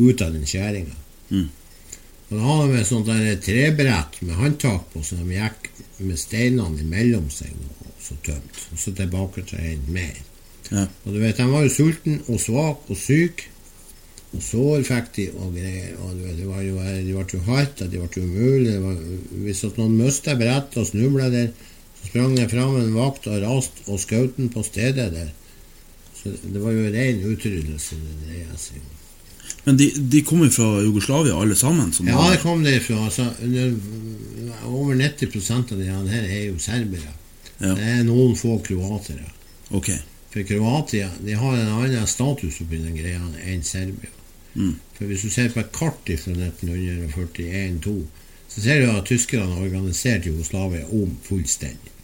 Ut 0.00 0.24
av 0.24 0.32
den 0.32 0.48
skjæringa. 0.48 0.96
Mm. 1.36 1.46
Og 2.30 2.36
da 2.38 2.44
hadde 2.48 2.72
de 2.72 2.80
et 2.80 2.92
sånt 2.94 3.12
der 3.12 3.40
trebrett 3.44 4.22
med 4.24 4.40
håndtak 4.40 4.88
på, 4.94 5.04
så 5.04 5.20
de 5.20 5.36
gikk 5.36 5.74
med 5.98 6.16
steinene 6.16 6.80
imellom 6.80 7.28
seg 7.28 7.52
og 7.84 7.92
så 8.08 8.16
tømt. 8.24 8.68
Og 8.72 8.80
så 8.80 8.96
tilbake 8.96 9.44
til 9.52 9.68
en 9.74 9.90
mer. 10.00 10.24
Ja. 10.70 10.86
Og 11.04 11.12
du 11.12 11.18
vet, 11.20 11.36
de 11.36 11.46
var 11.50 11.62
jo 11.66 11.72
sulten 11.74 12.22
og 12.28 12.40
svak 12.40 12.88
og 12.90 12.96
syk. 12.96 13.44
Og 14.34 14.42
sår 14.42 14.82
fikk 14.82 15.12
de 15.14 15.28
og 15.38 15.52
greier. 15.54 15.92
Og 16.02 16.16
du 16.16 16.24
vet, 16.24 16.36
det 16.40 16.46
var 16.48 16.62
jo, 16.64 16.78
de 16.80 17.12
ble 17.14 17.26
jo 17.36 17.42
hardt, 17.46 17.84
de 17.90 18.00
ble 18.00 18.24
umulig. 18.24 18.74
Var, 18.82 18.96
hvis 19.44 19.64
at 19.68 19.76
noen 19.78 19.94
mistet 20.00 20.40
brettet 20.40 20.80
og 20.82 20.88
snubla 20.88 21.28
der, 21.30 21.52
så 22.00 22.08
sprang 22.10 22.34
det 22.36 22.48
fram 22.50 22.74
en 22.80 22.94
vakt 22.96 23.28
og 23.30 23.38
raste 23.44 23.86
og 23.86 24.00
skjøt 24.02 24.36
den 24.40 24.50
på 24.52 24.64
stedet 24.66 25.12
der. 25.14 25.30
Så 26.18 26.32
det 26.42 26.60
var 26.62 26.72
jo 26.72 26.88
ren 26.90 27.22
utryddelse, 27.30 28.00
det 28.00 28.18
dreia 28.26 28.58
seg 28.58 28.80
om. 28.80 28.90
Men 29.64 29.76
de, 29.80 29.86
de 30.12 30.20
jo 30.44 30.50
fra 30.52 30.66
Jugoslavia 30.84 31.36
alle 31.40 31.54
sammen? 31.56 31.92
Som 31.92 32.08
Ja, 32.08 32.16
var- 32.16 32.32
det 32.34 32.40
kom 32.42 32.64
derfra. 32.64 32.98
Altså, 33.06 33.28
over 34.66 34.94
90% 34.98 35.72
av 35.72 35.78
de 35.78 35.86
her 36.10 36.24
er 36.24 36.42
jo 36.50 36.58
serbere. 36.58 37.12
Ja. 37.60 37.74
Det 37.76 37.86
er 37.94 38.02
noen 38.04 38.34
få 38.36 38.58
kroatere. 38.64 39.24
Ok. 39.70 39.90
For 40.34 40.42
Kroatia 40.42 41.12
de 41.22 41.36
har 41.38 41.56
en 41.56 41.68
annen 41.76 42.06
status 42.10 42.56
oppi 42.64 42.80
den 42.82 42.96
greia 42.98 43.22
enn 43.46 43.62
Serbia. 43.62 44.10
Mm. 44.54 44.72
For 44.96 45.06
Hvis 45.06 45.22
du 45.22 45.30
ser 45.30 45.52
på 45.54 45.62
et 45.62 45.70
kart 45.74 46.10
fra 46.18 46.34
1941-2, 46.34 47.94
så 48.48 48.64
ser 48.64 48.82
du 48.82 48.90
at 48.90 49.06
tyskerne 49.06 49.60
organiserte 49.62 50.32
Jugoslavia 50.32 50.88
om 50.90 51.14
fullstendig. 51.22 51.94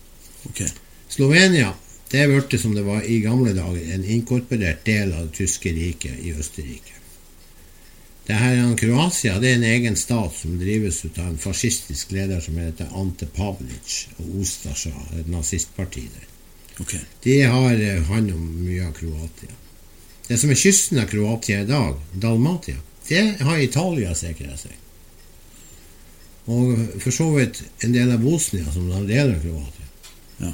Okay. 0.47 0.71
Slovenia 1.11 1.75
det 2.11 2.29
ble 2.31 2.59
som 2.59 2.75
det 2.75 2.87
var 2.87 3.03
i 3.03 3.21
gamle 3.23 3.53
dager, 3.55 3.83
en 3.95 4.07
inkorporert 4.07 4.87
del 4.87 5.12
av 5.14 5.27
det 5.29 5.43
tyske 5.43 5.75
riket 5.75 6.23
i 6.23 6.31
Østerrike. 6.31 6.97
Det 8.27 8.38
her 8.38 8.57
er 8.62 8.79
Kroatia 8.79 9.38
det 9.43 9.51
er 9.51 9.59
en 9.59 9.71
egen 9.75 9.99
stat 9.99 10.38
som 10.38 10.59
drives 10.59 11.03
ut 11.05 11.19
av 11.19 11.33
en 11.33 11.38
fascistisk 11.51 12.14
leder 12.14 12.43
som 12.43 12.62
heter 12.62 12.95
Ante 12.95 13.27
Pavlic 13.27 14.05
og 14.21 14.43
Ustasja, 14.43 14.95
et 15.19 15.31
nazistparti 15.31 16.07
der. 16.07 16.30
Ok. 16.81 16.95
De 17.23 17.40
har 17.43 17.81
eh, 17.81 18.03
hånd 18.11 18.33
om 18.35 18.45
mye 18.64 18.87
av 18.87 18.93
Kroatia. 18.97 19.57
Det 20.29 20.38
som 20.38 20.53
er 20.53 20.61
kysten 20.61 21.01
av 21.03 21.09
Kroatia 21.11 21.64
i 21.64 21.69
dag, 21.69 21.99
Dalmatia, 22.12 22.79
det 23.09 23.25
har 23.40 23.59
Italia 23.59 24.14
sikra 24.14 24.55
seg. 24.57 24.77
Og 26.51 27.01
for 27.03 27.14
så 27.14 27.27
vidt 27.35 27.62
en 27.85 27.95
del 27.95 28.12
av 28.14 28.23
Bosnia, 28.23 28.71
som 28.73 28.88
er 28.90 29.01
en 29.01 29.09
del 29.09 29.33
av 29.35 29.43
Kroatia. 29.43 29.88
Ja. 30.38 30.53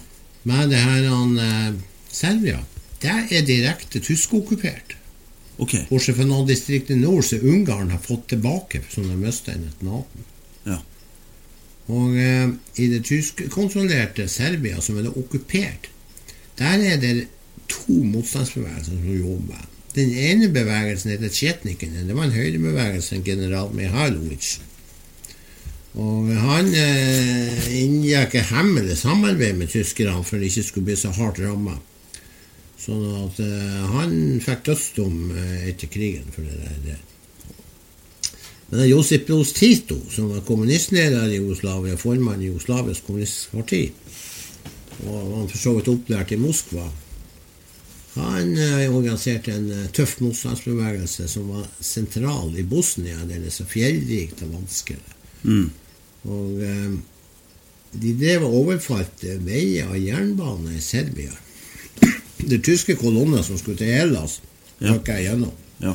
Men 0.48 0.70
det 0.72 0.80
her 0.80 1.08
han, 1.10 1.38
eh, 1.38 1.74
Serbia, 2.08 2.62
det 3.00 3.16
er 3.30 3.44
direkte 3.46 4.00
tyskokkupert. 4.00 4.96
Okay. 5.56 5.86
Bortsett 5.88 6.18
fra 6.18 6.26
noen 6.28 6.48
distrikt 6.48 6.90
i 6.92 6.96
nord 7.00 7.24
som 7.24 7.44
Ungarn 7.44 7.90
har 7.90 8.00
fått 8.02 8.28
tilbake, 8.32 8.82
som 8.92 9.08
de 9.08 9.16
mista 9.16 9.54
i 9.54 9.60
1918. 9.60 10.24
Ja. 10.66 10.80
Og 11.96 12.16
eh, 12.20 12.48
i 12.82 12.88
det 12.92 13.04
tyskkontrollerte 13.08 14.28
Serbia, 14.28 14.80
som 14.80 14.98
er 14.98 15.06
det 15.06 15.14
okkupert, 15.16 15.88
der 16.58 16.84
er 16.92 17.00
det 17.00 17.26
to 17.68 18.02
motstandsbevegelser 18.04 18.92
som 18.92 19.16
jobber. 19.16 19.64
Den 19.96 20.12
ene 20.12 20.48
bevegelsen 20.52 21.10
heter 21.10 21.32
Tsjetnikene. 21.32 22.04
Det 22.08 22.16
var 22.16 22.28
en 22.28 22.36
høyrebevegelse, 22.36 23.16
en 23.16 23.24
general 23.24 23.72
Mihailovic. 23.74 24.58
Og 25.96 26.28
han 26.36 26.68
eh, 26.76 27.68
inngikk 27.80 28.36
et 28.36 28.50
hemmelig 28.50 28.98
samarbeid 29.00 29.56
med 29.56 29.72
tyskerne 29.72 30.24
for 30.24 30.36
de 30.36 30.50
ikke 30.50 30.66
skulle 30.66 30.90
bli 30.90 30.96
så 31.00 31.12
hardt 31.16 31.40
ramma. 31.40 31.78
Sånn 32.76 33.06
at 33.22 33.40
eh, 33.40 33.84
han 33.94 34.16
fikk 34.44 34.66
dødsdom 34.68 35.30
eh, 35.32 35.68
etter 35.70 35.88
krigen 35.88 36.28
for 36.34 36.44
det 36.44 36.74
der. 36.84 37.00
Men 38.68 38.82
Josip 38.90 39.24
Broz 39.28 39.54
Tito, 39.56 39.96
som 40.10 40.28
var 40.34 40.44
kommunistleder 40.44 41.30
i 41.30 41.38
Jugoslavia, 41.38 41.96
formann 41.96 42.42
i 42.42 42.50
Jugoslavias 42.50 43.00
kommunistiske 43.06 43.56
parti, 43.56 43.82
og 45.04 45.12
han 45.12 45.32
var 45.32 45.50
for 45.50 45.60
så 45.60 45.74
vidt 45.76 45.90
opplært 45.92 46.32
i 46.32 46.40
Moskva, 46.40 46.86
han 48.16 48.56
eh, 48.56 48.86
organiserte 48.88 49.52
en 49.52 49.66
eh, 49.72 49.88
tøff 49.92 50.16
motstandsbevegelse 50.24 51.26
som 51.28 51.50
var 51.52 51.66
sentral 51.84 52.54
i 52.56 52.64
Bosnia, 52.64 53.18
der 53.28 53.42
det 53.42 53.50
er 53.50 53.56
så 53.58 53.66
fjellrikt 53.68 54.40
og 54.46 54.54
vanskelig. 54.54 55.16
Mm. 55.44 55.66
Og 56.32 56.62
eh, 56.64 56.94
de 57.96 58.14
drev 58.16 58.46
og 58.48 58.56
overfalt 58.62 59.24
veier 59.44 59.92
og 59.92 60.00
jernbane 60.00 60.78
i 60.78 60.84
Serbia. 60.84 61.34
Det 62.36 62.62
tyske 62.64 62.96
kolonner 63.00 63.44
som 63.44 63.58
skulle 63.60 63.80
til 63.80 63.92
Hellas, 63.92 64.40
Ja. 64.80 64.92
jeg 65.06 65.24
gjennom. 65.24 65.52
Ja. 65.80 65.94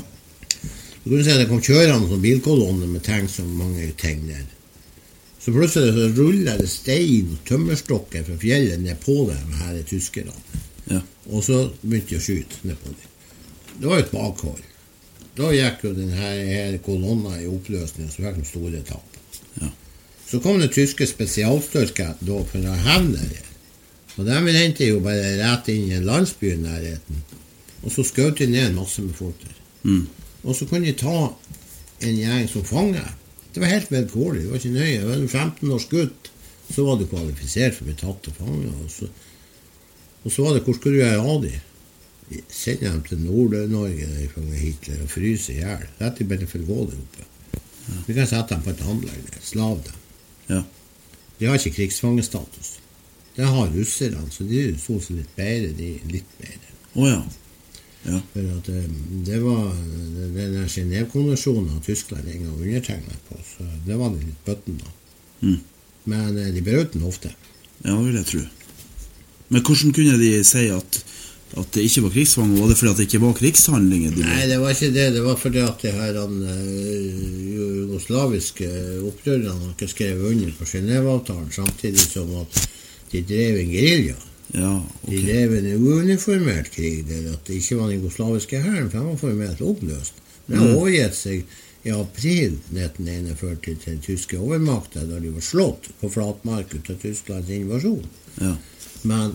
Du 1.03 1.09
kunne 1.09 1.23
se 1.23 1.37
det 1.37 1.47
kom 1.49 1.61
kjørende 1.61 2.09
som 2.09 2.21
bilkolonne 2.21 2.87
med 2.89 3.03
tegn 3.05 3.27
som 3.29 3.49
mange 3.57 3.91
tegner. 3.97 4.45
Så 5.41 5.51
plutselig 5.51 5.93
så 5.93 6.07
ruller 6.21 6.59
det 6.61 6.69
stein 6.69 7.31
og 7.33 7.39
tømmerstokker 7.49 8.25
fra 8.27 8.35
fjellet 8.41 8.81
ned 8.83 8.99
på 9.01 9.15
dem 9.29 9.55
her 9.61 9.77
i 9.79 9.85
tyskerne. 9.89 10.35
Ja. 10.85 10.99
Og 11.33 11.41
så 11.45 11.63
begynte 11.81 12.13
de 12.13 12.19
å 12.19 12.25
skyte 12.25 12.59
ned 12.67 12.77
på 12.81 12.91
dem. 12.93 13.07
Det 13.79 13.89
var 13.89 13.97
jo 13.97 14.05
et 14.05 14.13
bakhold. 14.13 14.67
Da 15.37 15.49
gikk 15.55 15.85
jo 15.87 15.93
denne 15.95 16.17
her, 16.19 16.75
kolonna 16.85 17.39
i 17.39 17.47
oppløsning, 17.49 18.11
så 18.11 18.25
fikk 18.25 18.41
de 18.41 18.45
store 18.45 18.81
tap. 18.85 19.17
Ja. 19.61 19.71
Så 20.27 20.39
kom 20.43 20.59
det 20.61 20.73
tyske 20.75 21.07
spesialstyrker 21.09 22.19
da 22.21 22.41
for 22.51 22.67
å 22.67 22.75
hevne 22.85 23.23
det. 23.31 23.45
Og 24.19 24.27
de 24.27 24.37
hente 24.53 24.85
jo 24.85 24.99
bare 25.03 25.37
rett 25.39 25.71
inn 25.71 25.87
i 25.89 25.95
en 25.97 26.05
landsby 26.05 26.51
i 26.53 26.59
nærheten. 26.61 27.23
Og 27.81 27.89
så 27.95 28.05
skjøt 28.05 28.43
de 28.43 28.51
ned 28.51 28.67
en 28.67 28.77
masse 28.83 29.01
med 29.01 29.17
folk 29.17 29.41
der. 29.41 29.57
Mm. 29.87 30.05
Og 30.43 30.55
så 30.57 30.67
kunne 30.69 30.85
de 30.85 30.93
ta 30.99 31.31
en 32.05 32.19
gjeng 32.19 32.45
som 32.51 32.67
fange. 32.67 33.01
Det 33.53 33.59
var 33.59 33.67
helt 33.67 33.91
vilkårlig, 33.91 34.43
det 34.43 34.51
var 34.51 34.61
ikke 34.61 34.75
nøye. 34.77 34.93
Jeg 34.93 35.07
var 35.07 35.17
en 35.17 35.27
15 35.27 35.73
års 35.75 35.87
gutt, 35.91 36.31
så 36.71 36.85
var 36.87 36.99
du 36.99 37.07
kvalifisert 37.11 37.75
for 37.75 37.83
å 37.83 37.89
bli 37.89 37.97
tatt 37.99 38.21
til 38.23 38.37
fange. 38.37 38.71
Og 38.71 38.91
så, 38.93 39.09
og 40.23 40.31
så 40.31 40.45
var 40.45 40.55
det 40.55 40.63
hvor 40.67 40.77
skulle 40.77 40.97
du 40.97 41.03
gjøre 41.03 41.25
av 41.33 41.43
dem? 41.43 41.67
Sende 42.47 42.87
dem 42.87 43.01
til 43.03 43.25
Nord-Norge 43.25 44.07
ifølge 44.23 44.59
Hitler 44.61 45.01
og 45.03 45.11
fryse 45.11 45.51
i 45.51 45.59
hjel. 45.59 45.83
Rett 45.99 46.21
i 46.23 46.27
bare 46.29 46.47
for 46.47 46.63
å 46.63 46.69
gå 46.69 46.85
der 46.93 47.01
oppe. 47.01 47.27
Vi 48.07 48.15
kan 48.15 48.29
sette 48.29 48.53
dem 48.53 48.63
på 48.63 48.71
et 48.71 48.85
anlegg 48.87 49.41
slav 49.43 49.81
dem. 49.83 49.97
Ja. 50.47 50.61
De 51.39 51.49
har 51.49 51.59
ikke 51.59 51.75
krigsfangestatus. 51.81 52.77
Det 53.35 53.47
har 53.47 53.71
russerne, 53.73 54.23
så 54.31 54.45
de 54.47 54.59
er 54.61 54.73
sånn 54.79 55.01
sett 55.03 55.17
litt 55.17 55.35
bedre. 55.35 55.71
De 55.75 55.89
er 55.97 56.11
litt 56.11 56.33
bedre. 56.39 56.73
Oh, 56.93 57.07
ja. 57.07 57.19
Ja. 58.03 58.21
For 58.33 58.47
at 58.57 58.69
eh, 58.73 58.87
det 59.27 59.41
var 59.43 59.67
den 60.35 60.69
Genévekonvensjonen 60.69 61.69
har 61.69 61.83
Tyskland 61.85 62.27
en 62.27 62.45
gang 62.45 62.55
undertegnet 62.61 63.27
på, 63.29 63.37
så 63.45 63.67
det 63.85 63.97
var 63.99 64.15
de 64.15 64.23
litt 64.25 64.45
bøtten 64.47 64.79
da. 64.81 64.95
Mm. 65.41 65.59
Men 66.09 66.37
eh, 66.37 66.53
de 66.55 66.63
brøt 66.65 66.95
den 66.95 67.05
ofte. 67.05 67.33
Ja, 67.83 67.97
vil 67.99 68.17
jeg 68.17 68.27
tro. 68.29 68.45
Men 69.51 69.65
hvordan 69.67 69.93
kunne 69.93 70.17
de 70.21 70.31
si 70.47 70.65
at, 70.71 70.99
at 71.59 71.73
det 71.75 71.85
ikke 71.85 72.05
var 72.05 72.15
krigsfanger? 72.15 72.61
Var 72.61 72.71
det 72.71 72.79
fordi 72.79 72.91
at 72.91 73.01
det 73.01 73.07
ikke 73.09 73.23
var 73.25 73.37
krigshandlinger? 73.37 74.15
De 74.15 74.25
Nei, 74.25 74.41
det 74.49 74.59
var 74.63 74.73
ikke 74.73 74.91
det. 74.95 75.07
Det 75.17 75.23
var 75.25 75.39
fordi 75.41 75.63
at 75.65 75.85
de 75.85 75.93
her 75.97 76.19
han, 76.21 76.41
eh, 76.55 77.53
jugoslaviske 77.57 78.71
opprørerne 79.11 79.73
ikke 79.75 79.91
skrev 79.91 80.25
under 80.31 80.57
på 80.57 80.69
Genéveavtalen, 80.73 81.53
samtidig 81.53 82.07
som 82.07 82.33
at 82.41 82.61
de 83.11 83.23
drev 83.27 83.61
en 83.61 83.73
gerilja. 83.75 84.17
Ja, 84.53 84.71
De 85.07 85.21
drev 85.23 85.53
en 85.55 85.67
uniformert 85.87 86.71
krig 86.75 87.05
der 87.07 87.29
at 87.33 87.45
det 87.47 87.55
ikke 87.61 87.77
var 87.79 87.87
den 87.91 88.01
jugoslaviske 88.01 88.59
hæren, 88.61 88.89
for 88.91 88.97
den 88.99 89.07
var 89.13 89.19
formelt 89.21 89.61
oppløst. 89.61 90.13
Den 90.47 90.59
Mm. 90.59 90.75
overgitt 90.75 91.15
seg 91.15 91.45
i 91.85 91.89
april 91.95 92.57
1941 92.73 93.55
til 93.63 93.77
den 93.85 94.01
tyske 94.03 94.37
overmakta 94.37 95.05
da 95.07 95.19
de 95.19 95.31
var 95.31 95.41
slått 95.41 95.87
på 96.01 96.09
flatmark 96.11 96.73
ut 96.75 96.89
av 96.89 96.99
Tysklands 97.01 97.49
invasjon. 97.49 98.03
Ja, 98.41 98.55
Men, 99.03 99.31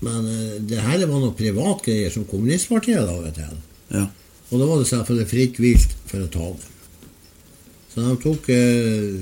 men 0.00 0.26
eh, 0.26 0.56
det 0.66 0.80
her 0.80 1.04
var 1.06 1.20
noe 1.20 1.36
privatgreier 1.36 2.10
som 2.10 2.24
kommunistpartiet 2.24 3.04
laget 3.06 3.34
til. 3.34 3.58
Ja. 3.92 4.06
Og 4.50 4.58
da 4.58 4.66
var 4.66 4.78
det 4.80 4.88
selvfølgelig 4.88 5.28
fritt 5.30 5.60
vilt 5.62 5.92
for 6.06 6.24
å 6.24 6.30
ta 6.32 6.46
dem. 6.48 6.66
Så 7.92 8.00
de 8.08 8.16
tok 8.22 8.48
eh, 8.48 9.20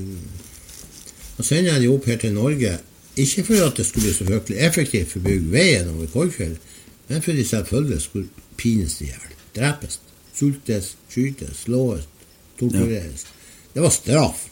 Og 1.38 1.44
sendte 1.44 1.74
de 1.80 1.88
opp 1.92 2.06
her 2.06 2.16
til 2.18 2.32
Norge, 2.34 2.78
ikke 3.18 3.44
for 3.48 3.64
at 3.66 3.78
det 3.78 3.86
skulle 3.86 4.12
selvfølgelig 4.14 4.46
så 4.48 4.66
effektivt 4.68 5.12
for 5.12 5.20
å 5.20 5.26
bygge 5.28 5.52
veien 5.52 5.90
over 5.92 6.10
Korgfjell, 6.12 6.54
men 7.08 7.24
for 7.24 7.38
de 7.38 7.44
selvfølgelig 7.46 8.00
skulle 8.04 8.46
pines 8.60 9.00
i 9.02 9.08
hjel, 9.10 9.34
drepes, 9.56 9.98
sultes, 10.34 10.92
skytes, 11.10 11.64
slås, 11.64 12.06
tortureres. 12.60 13.26
Det 13.74 13.82
var 13.82 13.94
straff 13.94 14.46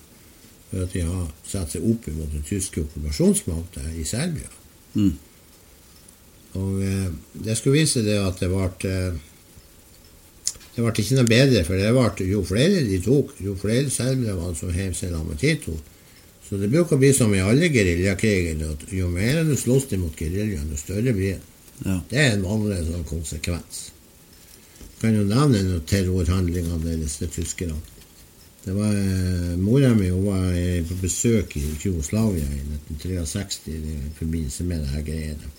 for 0.70 0.82
at 0.82 0.92
de 0.92 1.04
har 1.06 1.30
satt 1.46 1.76
seg 1.76 1.86
opp 1.86 2.08
imot 2.10 2.32
den 2.32 2.44
tyske 2.46 2.82
okkupasjonsmakta 2.82 3.84
i 3.94 4.04
Serbia. 4.08 4.50
Mm. 4.96 5.14
Og 6.56 6.82
eh, 6.82 7.08
det 7.46 7.56
skulle 7.58 7.82
vise 7.82 8.02
det 8.06 8.16
at 8.18 8.40
det 8.40 8.50
ble 8.50 8.90
eh, 8.90 9.24
det 10.76 10.84
ble 10.84 10.92
ikke 10.92 11.16
noe 11.16 11.28
bedre, 11.28 11.62
for 11.64 11.80
det 11.80 11.92
ble, 11.96 12.24
jo 12.28 12.42
flere 12.44 12.82
de 12.84 12.98
tok, 13.00 13.30
jo 13.40 13.54
flere 13.56 13.88
serbere 13.92 14.34
var 14.36 14.50
det 14.52 14.58
som 14.60 14.72
hev 14.74 14.90
seg 14.92 15.08
sammen 15.08 15.30
med 15.32 15.40
Tito. 15.40 15.72
Så 16.48 16.60
det 16.60 16.70
bruker 16.70 16.94
å 16.94 17.02
bli 17.02 17.10
som 17.14 17.34
i 17.34 17.42
alle 17.42 17.68
geriljakriger, 17.74 18.60
at 18.70 18.86
jo 18.94 19.10
mer 19.10 19.42
du 19.48 19.56
slåss 19.58 19.90
imot 19.96 20.18
geriljaen, 20.20 20.70
jo 20.70 20.78
større 20.78 21.14
blir 21.16 21.34
det. 21.34 21.52
Ja. 21.84 21.98
Det 22.08 22.22
er 22.22 22.32
en 22.36 22.46
vanlig 22.46 22.78
sånn 22.86 23.04
konsekvens. 23.08 23.82
Kan 25.00 25.16
jo 25.18 25.26
nevne 25.26 25.64
noen 25.66 25.84
terrorhandlinger 25.90 26.78
deres 26.84 27.18
til 27.20 27.32
tyskerne. 27.34 27.76
Det 28.66 28.74
var 28.74 28.94
eh, 28.94 29.52
Mora 29.62 29.92
mi 29.94 30.08
hun 30.10 30.24
var 30.26 30.46
eh, 30.50 30.80
på 30.86 30.96
besøk 30.98 31.52
i 31.58 31.62
Jugoslavia 31.82 32.46
i 32.50 32.62
1963 32.96 33.74
i 33.76 33.98
forbindelse 34.18 34.66
med 34.66 34.82
det 34.82 34.94
her 34.94 35.04
greiene. 35.06 35.52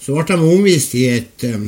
Så 0.00 0.16
ble 0.16 0.24
de 0.30 0.54
omvist 0.54 0.94
i 0.96 1.04
et 1.08 1.44
um, 1.48 1.66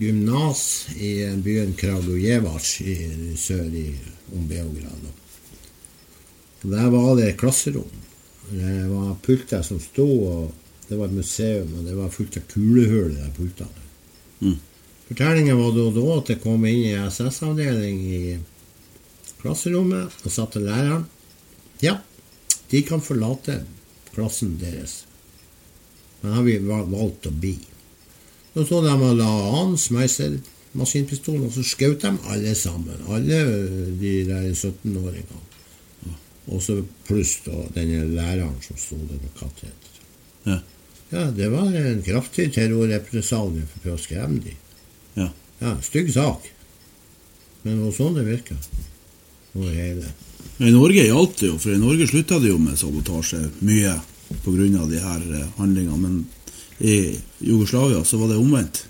gymnas 0.00 0.62
i 0.96 1.12
byen 1.44 1.74
Kragujevac 1.76 2.74
i 2.84 2.96
sør 3.40 3.68
i 3.72 3.86
om 4.36 4.48
Beograd. 4.48 5.08
Der 6.62 6.90
var 6.90 7.16
det 7.16 7.28
et 7.28 7.40
klasserom. 7.40 7.90
Det 8.50 8.78
var 8.88 9.16
pulter 9.22 9.62
som 9.62 9.80
sto, 9.80 10.06
og 10.06 10.88
det 10.88 10.96
var 10.96 11.06
et 11.06 11.18
museum, 11.18 11.74
og 11.78 11.84
det 11.84 11.94
var 11.96 12.12
fullt 12.12 12.40
av 12.40 12.46
kulehull 12.50 13.12
i 13.12 13.20
de 13.20 13.30
pultene. 13.36 13.84
Mm. 14.40 14.56
Fortellingen 15.08 15.58
var 15.58 15.74
da, 15.76 15.84
da 15.92 16.06
at 16.16 16.30
det 16.32 16.40
kom 16.42 16.64
inn 16.68 16.84
i 16.88 16.96
SS-avdeling 16.96 18.00
i 18.08 18.22
klasserommet 19.38 20.24
og 20.24 20.32
sa 20.32 20.46
til 20.50 20.66
læreren 20.66 21.06
ja, 21.80 22.00
de 22.70 22.82
kan 22.82 23.02
forlate 23.04 23.60
klassen 24.14 24.56
deres. 24.58 25.04
Men 26.20 26.34
har 26.34 26.46
vi 26.46 26.56
valgt 26.58 27.28
å 27.30 27.32
bli. 27.32 27.54
Så 28.54 28.64
så 28.66 28.80
de 28.82 28.94
og 28.96 29.14
la 29.20 29.28
an 29.60 29.76
Smeiser-maskinpistolen, 29.78 31.46
og 31.46 31.54
så 31.54 31.62
skjøt 31.62 32.02
de 32.02 32.10
alle 32.32 32.54
sammen. 32.58 33.04
Alle 33.06 33.38
de 34.00 34.14
der 34.26 34.48
17-åringene. 34.50 35.44
Og 36.48 36.62
så 36.64 36.78
pluss 37.08 37.38
da 37.44 37.56
denne 37.74 38.06
læreren 38.08 38.56
som 38.64 38.78
sto 38.80 38.96
der 38.96 39.20
med 39.20 39.34
kateter. 39.36 40.02
Ja. 40.48 40.60
Ja, 41.10 41.24
det 41.32 41.48
var 41.48 41.72
en 41.72 42.02
kraftig 42.04 42.50
terrorrepresalie 42.52 43.64
for 43.72 43.94
å 43.94 44.00
skremme 44.00 44.42
de. 44.44 44.54
Ja. 45.16 45.30
Ja, 45.58 45.74
stygg 45.82 46.10
sak. 46.12 46.44
Men 47.62 47.78
det 47.78 47.84
var 47.86 47.94
sånn 47.96 48.18
det 48.18 48.26
virka. 48.28 48.56
Hele. 49.58 50.10
I 50.62 50.70
Norge 50.70 51.02
gjaldt 51.02 51.40
det 51.40 51.48
jo, 51.48 51.56
for 51.58 51.74
i 51.74 51.80
Norge 51.80 52.06
slutta 52.06 52.38
det 52.38 52.52
jo 52.52 52.58
med 52.62 52.78
sabotasje 52.78 53.40
mye 53.66 53.96
pga. 54.44 54.84
de 54.92 55.00
her 55.02 55.24
eh, 55.40 55.48
handlingene. 55.56 55.98
Men 55.98 56.26
i 56.78 57.18
Jugoslavia 57.38 58.04
så 58.04 58.20
var 58.20 58.28
det 58.28 58.36
omvendt. 58.36 58.84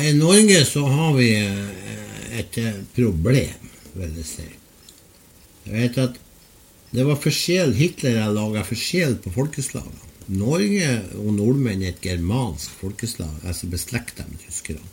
I 0.00 0.12
Norge 0.16 0.64
så 0.64 0.86
har 0.86 1.14
vi 1.18 1.30
eh, 1.34 2.38
et 2.38 2.58
problem, 2.94 3.68
vil 3.94 4.16
jeg 4.16 4.26
si. 4.26 4.46
Jeg 5.64 5.74
vet 5.74 5.98
at 5.98 6.23
det 6.94 7.04
var 7.06 7.18
forskjell 7.18 7.74
Hitler 7.74 8.20
har 8.22 8.34
laga 8.34 8.62
forskjell 8.66 9.16
på 9.24 9.32
folkeslagene. 9.34 10.10
Norge 10.34 10.90
og 11.20 11.34
nordmenn 11.36 11.82
er 11.82 11.92
et 11.92 12.04
germansk 12.04 12.78
folkeslag, 12.80 13.32
altså 13.44 13.68
beslekta 13.72 14.24
med 14.28 14.40
tyskerne. 14.46 14.92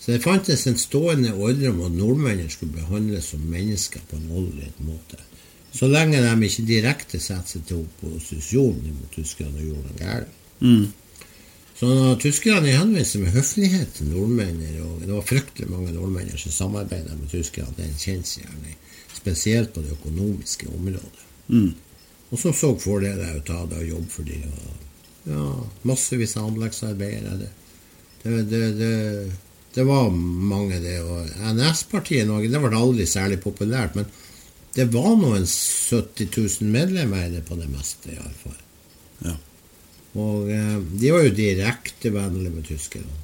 Så 0.00 0.12
det 0.12 0.24
fantes 0.24 0.66
en 0.66 0.76
stående 0.80 1.30
ordre 1.32 1.70
om 1.70 1.84
at 1.86 1.94
nordmennene 1.94 2.50
skulle 2.52 2.74
behandles 2.76 3.30
som 3.32 3.44
mennesker 3.48 4.02
på 4.10 4.18
en 4.18 4.32
ålreit 4.40 4.80
måte. 4.84 5.20
Så 5.74 5.88
lenge 5.90 6.20
de 6.22 6.48
ikke 6.48 6.66
direkte 6.68 7.20
satte 7.22 7.54
seg 7.54 7.64
til 7.68 7.84
opposisjon 7.84 8.82
mot 8.84 9.14
tyskerne 9.14 9.58
og 9.58 9.68
gjorde 9.68 9.86
noe 9.86 10.00
galt. 10.00 10.36
Mm. 10.60 10.84
Så 11.74 11.90
når 11.90 12.20
tyskerne 12.22 12.76
henvendte 12.76 13.10
seg 13.10 13.24
med 13.24 13.34
høflighet 13.34 13.96
til 13.96 14.12
nordmennene, 14.12 14.84
og 14.84 15.02
det 15.02 15.10
var 15.10 15.26
fryktelig 15.26 15.70
mange 15.72 15.94
nordmenn 15.96 16.30
som 16.38 16.54
samarbeidet 16.54 17.16
med 17.18 17.32
tyskerne, 17.32 17.74
det 17.76 17.86
er 17.86 17.92
en 17.92 18.04
kjensgjerning, 18.04 18.76
spesielt 19.16 19.72
på 19.74 19.82
det 19.82 19.96
økonomiske 19.96 20.68
området. 20.70 21.23
Mm. 21.48 21.74
Og 22.30 22.40
så 22.40 22.52
så 22.56 22.72
fordeler 22.80 23.38
ut 23.38 23.50
av 23.54 23.68
det 23.70 23.82
og 23.82 23.90
jobb 23.92 24.10
for 24.10 24.26
dem. 24.26 24.44
Ja, 25.28 25.46
massevis 25.88 26.36
av 26.36 26.50
anleggsarbeidere. 26.50 27.50
Det, 28.22 28.36
det, 28.50 28.62
det, 28.78 28.92
det, 29.76 29.84
var 29.86 30.10
mange, 30.10 30.80
det. 30.82 30.98
Og 31.04 31.28
NS-partiet 31.54 32.24
i 32.24 32.28
Norge 32.28 32.50
det 32.52 32.62
ble 32.62 32.80
aldri 32.80 33.06
særlig 33.08 33.40
populært, 33.44 33.96
men 33.98 34.08
det 34.74 34.88
var 34.90 35.12
nå 35.20 35.34
en 35.36 35.46
70 35.46 36.30
000 36.34 36.70
medlemmer 36.74 37.28
i 37.28 37.34
det 37.36 37.44
på 37.46 37.58
det 37.60 37.68
meste, 37.70 38.16
iallfall. 38.16 38.56
Ja. 39.24 39.36
Og 40.18 40.50
eh, 40.50 40.80
de 40.98 41.12
var 41.14 41.22
jo 41.26 41.36
direkte 41.36 42.10
vennlige 42.14 42.54
med 42.54 42.66
tyskerne. 42.66 43.20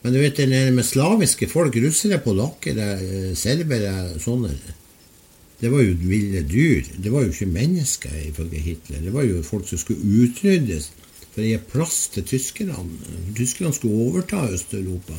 Men 0.00 0.14
du 0.14 0.20
vet, 0.20 0.36
det 0.36 0.60
med 0.72 0.86
slaviske 0.88 1.48
folk, 1.48 1.74
russere, 1.80 2.20
polakker, 2.24 2.76
eh, 2.80 3.32
serbere, 3.36 4.20
sånne 4.20 4.52
Det 5.60 5.68
var 5.72 5.82
jo 5.84 5.96
ville 6.00 6.40
dyr. 6.48 6.86
Det 6.96 7.12
var 7.12 7.26
jo 7.26 7.34
ikke 7.34 7.50
mennesker, 7.52 8.14
ifølge 8.30 8.62
Hitler. 8.64 9.02
Det 9.04 9.12
var 9.12 9.26
jo 9.28 9.42
folk 9.44 9.68
som 9.68 9.80
skulle 9.80 10.24
utryddes 10.24 10.90
for 11.30 11.42
å 11.42 11.48
gi 11.48 11.58
plass 11.72 11.98
til 12.14 12.26
tyskerne. 12.26 12.86
Tyskerne 13.36 13.74
skulle 13.76 14.08
overta 14.08 14.46
Øst-Europa 14.50 15.18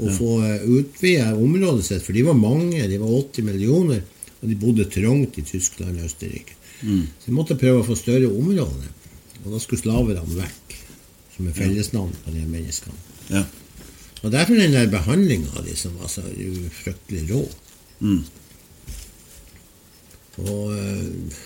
og 0.00 0.14
få 0.16 0.30
eh, 0.46 0.62
utvide 0.64 1.26
området 1.36 1.84
sitt, 1.84 2.04
for 2.06 2.16
de 2.16 2.22
var 2.24 2.38
mange, 2.38 2.86
de 2.88 3.00
var 3.02 3.10
80 3.18 3.44
millioner, 3.44 4.00
og 4.40 4.48
de 4.48 4.56
bodde 4.56 4.86
trangt 4.88 5.36
i 5.36 5.44
Tyskland 5.44 5.98
og 6.00 6.06
Østerrike. 6.08 6.56
Så 7.20 7.28
de 7.28 7.36
måtte 7.36 7.58
prøve 7.60 7.82
å 7.82 7.86
få 7.86 7.96
større 7.98 8.30
områder. 8.32 8.88
Og 9.44 9.52
da 9.52 9.60
skulle 9.60 9.82
slaverne 9.82 10.24
vekk, 10.38 10.76
som 11.34 11.48
er 11.50 11.56
fellesnavn 11.56 12.14
på 12.24 12.32
de 12.32 12.44
menneskene. 12.48 12.96
Ja. 13.28 13.44
Og 14.20 14.32
derfor 14.32 14.56
den 14.56 14.72
der 14.72 14.88
behandlinga 14.92 15.52
av 15.56 15.68
de 15.68 15.76
som 15.76 15.96
var 16.00 16.08
så 16.12 16.24
fryktelig 16.80 17.26
rå. 17.30 17.44
Mm. 18.00 18.22
Og 20.38 20.76
eh, 20.76 21.40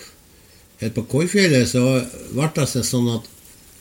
helt 0.82 0.98
på 0.98 1.06
Korfjellet 1.14 1.70
så 1.70 1.84
ble 2.34 2.50
det 2.56 2.66
seg 2.70 2.84
sånn 2.86 3.08
at 3.14 3.30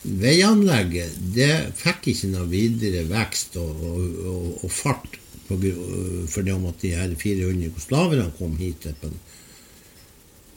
veianlegget 0.04 1.16
det 1.34 1.52
fikk 1.80 2.10
ikke 2.12 2.32
noe 2.32 2.48
videre 2.50 3.06
vekst 3.08 3.56
og, 3.60 3.84
og, 3.88 4.24
og, 4.32 4.48
og 4.64 4.72
fart 4.72 5.20
på 5.44 5.58
fordi 6.32 6.52
om 6.54 6.66
at 6.70 6.80
de 6.80 6.94
her 6.96 7.14
400 7.20 7.66
jugoslaverne 7.68 8.30
kom 8.38 8.56
hit. 8.56 8.86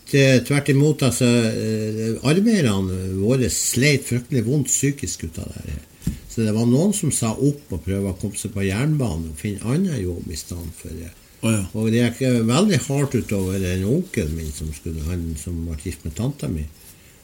Tvert 0.07 0.69
imot, 0.71 1.03
altså, 1.03 1.27
eh, 1.27 2.13
arbeiderne 2.23 3.17
våre 3.19 3.49
sleit 3.51 4.07
fryktelig 4.07 4.45
vondt 4.47 4.71
psykisk 4.71 5.27
ut 5.27 5.39
av 5.43 5.51
det 5.51 5.65
her. 5.65 5.83
Så 6.31 6.45
det 6.45 6.53
var 6.55 6.69
noen 6.69 6.93
som 6.95 7.11
sa 7.11 7.33
opp 7.33 7.73
og 7.73 7.83
prøvde 7.83 8.13
å 8.13 8.19
komme 8.21 8.39
seg 8.39 8.53
på 8.53 8.63
jernbanen 8.63 9.31
og 9.33 9.39
finne 9.41 9.65
annen 9.65 9.99
jobb 9.99 10.31
i 10.31 10.39
stedet 10.39 10.75
for 10.79 10.93
det. 10.95 11.11
Å 11.45 11.53
ja. 11.53 11.63
Og 11.77 11.91
det 11.93 12.01
gikk 12.01 12.21
veldig 12.47 12.79
hardt 12.87 13.15
utover 13.17 13.61
en 13.71 13.85
onkel 13.91 14.29
min 14.33 14.49
som, 14.53 14.71
skulle, 14.73 15.03
han, 15.05 15.29
som 15.37 15.59
var 15.69 15.81
gift 15.83 16.05
med 16.07 16.15
tanta 16.17 16.49
mi. 16.49 16.65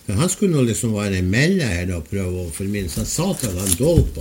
For 0.06 0.20
han 0.20 0.30
skulle 0.30 0.58
nå 0.58 0.66
liksom 0.68 0.94
være 0.98 1.22
melde 1.26 1.68
her 1.70 1.88
da, 1.90 2.00
og 2.02 2.10
prøve 2.10 2.44
å 2.44 2.52
formidle. 2.54 2.92
Så 2.92 3.04
jeg 3.04 3.14
sa 3.14 3.30
til 3.40 3.56
han 3.58 3.78
Dolp 3.80 4.20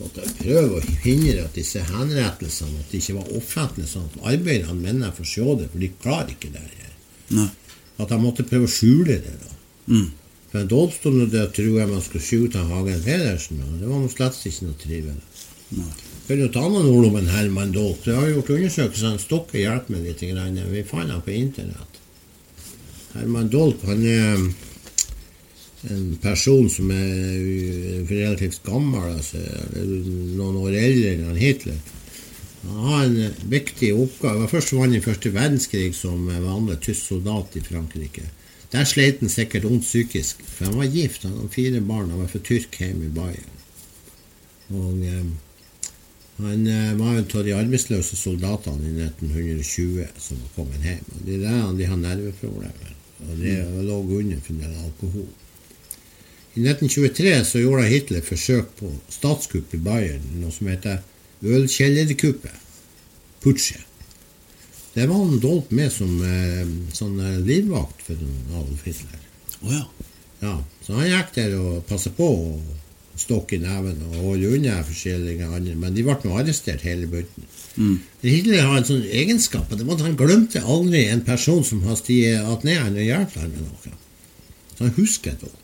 at 0.00 0.16
jeg 0.16 0.36
prøver 0.38 0.78
å 0.78 0.98
hindre 1.04 1.42
at 1.44 1.56
disse 1.58 1.82
henrettelsene 1.84 2.80
at 2.80 2.92
det 2.92 3.02
ikke 3.02 3.18
var 3.18 3.34
offentlige, 3.36 3.90
sånn 3.90 4.06
at 4.08 4.30
arbeiderne 4.32 4.78
mennene 4.78 5.10
får 5.12 5.28
se 5.28 5.56
det, 5.60 5.66
for 5.72 5.82
de 5.82 5.90
klarer 6.00 6.32
ikke 6.32 6.52
det 6.54 6.62
her. 6.62 6.94
Nei. 7.36 7.50
At 8.00 8.14
jeg 8.14 8.22
måtte 8.22 8.46
prøve 8.48 8.64
å 8.68 8.72
skjule 8.72 9.18
det. 9.20 9.34
da. 9.42 9.58
Mm. 9.90 10.06
For 10.50 10.62
en 10.62 10.70
Dolp 10.70 10.94
sto 10.96 11.12
nå 11.12 11.26
der 11.30 11.50
og 11.50 11.52
trodde 11.58 11.90
man 11.90 12.06
skulle 12.06 12.24
skyte 12.24 12.62
han 12.62 12.72
Hagen 12.72 13.04
Pedersen, 13.04 13.60
og 13.66 13.76
det 13.82 13.90
var 13.90 14.00
nå 14.00 14.08
slett 14.14 14.40
ikke 14.48 14.70
noe 14.70 14.80
trivelig. 14.80 15.44
Nei. 15.76 15.92
Kan 16.30 16.38
jo 16.38 16.46
ta 16.54 16.68
med 16.70 16.86
ord 16.86 17.08
om 17.08 17.16
en 17.18 17.26
Herman 17.26 17.72
Dolp. 17.74 18.04
Jeg 18.06 18.14
har 18.14 18.28
gjort 18.30 18.50
undersøkelser, 18.54 19.16
Stokke 19.18 19.58
hjelper 19.58 19.96
meg 19.96 20.04
litt. 20.06 20.20
Grann. 20.30 20.60
Vi 20.70 20.84
fant 20.86 21.10
ham 21.10 21.24
på 21.26 21.32
internett. 21.34 21.98
Herman 23.16 23.50
Dolp 23.50 23.82
han 23.88 24.04
er 24.06 24.44
en 25.90 26.04
person 26.22 26.70
som 26.70 26.92
er 26.94 27.34
uh, 27.34 28.12
relativt 28.12 28.62
gammel, 28.62 29.16
altså, 29.16 29.42
noen 29.74 30.60
år 30.62 30.78
eldre 30.84 31.16
enn 31.16 31.42
Hitler. 31.42 31.82
Han 32.68 32.78
har 32.92 33.04
en 33.08 33.44
viktig 33.56 33.90
oppgave. 33.96 34.36
Han 34.36 34.46
var 34.46 34.54
først 34.54 34.76
vant 34.78 35.00
i 35.00 35.02
første 35.10 35.34
verdenskrig 35.34 35.90
som 35.98 36.30
vanlig 36.30 36.78
tysk 36.86 37.10
soldat 37.10 37.58
i 37.58 37.66
Frankrike. 37.72 38.30
Der 38.70 38.86
sleit 38.86 39.18
han 39.18 39.34
sikkert 39.34 39.66
vondt 39.66 39.90
psykisk, 39.90 40.46
for 40.46 40.70
han 40.70 40.78
var 40.78 40.94
gift, 40.94 41.26
han 41.26 41.40
hadde 41.40 41.54
fire 41.58 41.82
barn, 41.82 42.14
han 42.14 42.22
var 42.22 42.30
fra 42.30 42.46
Tyrk 42.46 42.78
hjemme 42.78 43.10
i 43.10 43.14
Bayern. 43.18 43.56
Og 44.78 45.08
eh, 45.10 45.30
han 46.44 46.66
eh, 46.66 46.94
var 46.98 47.18
en 47.18 47.26
av 47.26 47.44
de 47.46 47.54
arbeidsløse 47.56 48.16
soldatene 48.18 48.88
i 48.88 48.94
1920 49.06 50.08
som 50.20 50.40
var 50.40 50.56
kommet 50.56 50.86
hjem. 50.86 51.04
Og 51.16 51.22
de 51.26 51.38
der 51.42 51.60
de 51.78 51.90
har 51.90 52.00
nerveproblemer, 52.00 52.96
og 53.26 53.36
de 53.42 53.54
lå 53.86 54.00
under 54.20 54.42
for 54.46 54.64
del 54.64 54.80
alkohol. 54.84 55.28
I 56.54 56.64
1923 56.66 57.34
så 57.46 57.62
gjorde 57.62 57.86
Hitler 57.86 58.24
forsøk 58.26 58.72
på 58.80 58.90
statskupp 59.12 59.74
i 59.76 59.82
Bayern, 59.84 60.26
noe 60.40 60.50
som 60.54 60.70
heter 60.70 60.98
ølkjellerkuppet. 61.46 62.66
Putsje. 63.40 63.78
Det 64.92 65.06
var 65.06 65.22
han 65.22 65.38
Dolp 65.40 65.70
med 65.70 65.92
som 65.94 66.10
eh, 66.26 66.66
sånn 66.92 67.20
eh, 67.22 67.38
livvakt 67.46 68.02
for 68.08 68.18
Adolf 68.50 68.82
Hitler. 68.88 69.22
Oh, 69.62 69.70
ja. 69.70 69.84
Ja, 70.40 70.56
så 70.82 70.96
han 70.96 71.08
gikk 71.10 71.34
der 71.36 71.54
og 71.60 71.82
passet 71.88 72.16
på 72.16 72.26
og 72.26 72.60
stokk 73.20 73.54
i 73.54 73.60
neven 73.62 74.00
og 74.08 74.18
holde 74.24 74.50
unna 74.56 74.80
forskjellige 74.86 75.46
andre, 75.46 75.76
men 75.78 75.96
de 75.96 76.04
ble 76.06 76.16
nå 76.24 76.36
arrestert 76.40 76.84
hele 76.86 77.08
bunten. 77.10 77.48
Mm. 77.76 77.96
Hitler 78.24 78.66
har 78.66 78.80
en 78.80 78.88
sånn 78.88 79.06
egenskap, 79.06 79.72
at 79.72 80.04
han 80.04 80.18
glemte 80.18 80.64
aldri 80.64 81.06
en 81.08 81.24
person 81.26 81.64
som 81.66 81.82
har 81.86 81.98
stiget 82.00 82.66
ned 82.66 82.80
han 82.80 82.96
og 82.96 83.06
hjulpet 83.06 83.42
ham 83.42 83.50
med 83.54 83.66
noe. 83.66 83.98
Så 84.76 84.86
han 84.86 84.96
husker 84.96 85.36
Dolp. 85.40 85.56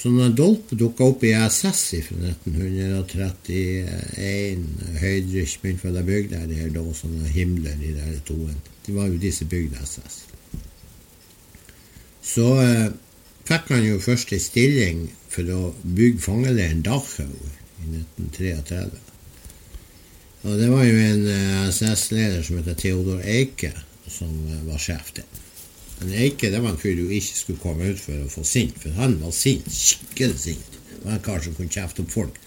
Så 0.00 0.08
når 0.08 0.30
Dolp 0.32 0.70
dukka 0.80 1.04
opp 1.10 1.24
i 1.28 1.34
SS 1.36 1.80
fra 2.06 2.30
1931, 2.30 4.62
Høydrich 5.02 5.58
begynte 5.60 5.86
vel 5.86 6.00
å 6.00 6.04
bygge 6.06 6.30
der, 6.32 6.46
der 6.48 6.70
da, 6.72 6.82
sånne 6.96 7.28
himler 7.34 7.76
i 7.84 7.92
de 7.98 8.16
toen. 8.24 8.56
Det 8.86 8.92
var 8.96 9.06
jo 9.10 9.16
de 9.20 9.30
som 9.36 9.50
bygde 9.50 9.82
SS. 9.84 10.14
Så 12.30 12.46
eh, 12.62 12.88
fikk 13.50 13.72
han 13.74 13.82
jo 13.82 14.00
først 14.02 14.32
en 14.34 14.42
stilling 14.42 15.06
for 15.30 15.48
å 15.50 15.60
bygge 15.82 16.22
fangeleiren 16.22 16.84
Dachau 16.86 17.26
i 17.26 17.88
1933. 17.88 18.82
Og 20.40 20.56
det 20.56 20.68
var 20.70 20.84
jo 20.86 21.00
en 21.04 21.24
eh, 21.28 21.68
SS-leder 21.68 22.44
som 22.46 22.60
heter 22.60 22.78
Theodor 22.78 23.20
Eike, 23.28 23.72
som 24.08 24.30
eh, 24.46 24.62
var 24.68 24.80
sjef 24.80 25.10
der. 25.18 25.26
Men 26.00 26.14
Eike 26.24 26.48
det 26.52 26.62
var 26.62 26.72
en 26.72 26.80
fyr 26.80 26.96
du 26.96 27.10
ikke 27.12 27.36
skulle 27.42 27.60
komme 27.60 27.90
ut 27.90 28.00
for 28.00 28.22
å 28.22 28.30
få 28.32 28.46
sint, 28.48 28.78
for 28.80 28.96
han 28.96 29.18
var 29.20 29.34
sint, 29.36 29.68
skikkelig 29.68 30.38
sint. 30.46 30.78
Det 30.94 31.02
var 31.02 31.18
en 31.18 31.26
kar 31.26 31.44
som 31.44 31.58
kunne 31.58 31.74
kjefte 31.74 32.06
opp 32.06 32.14
folk. 32.14 32.40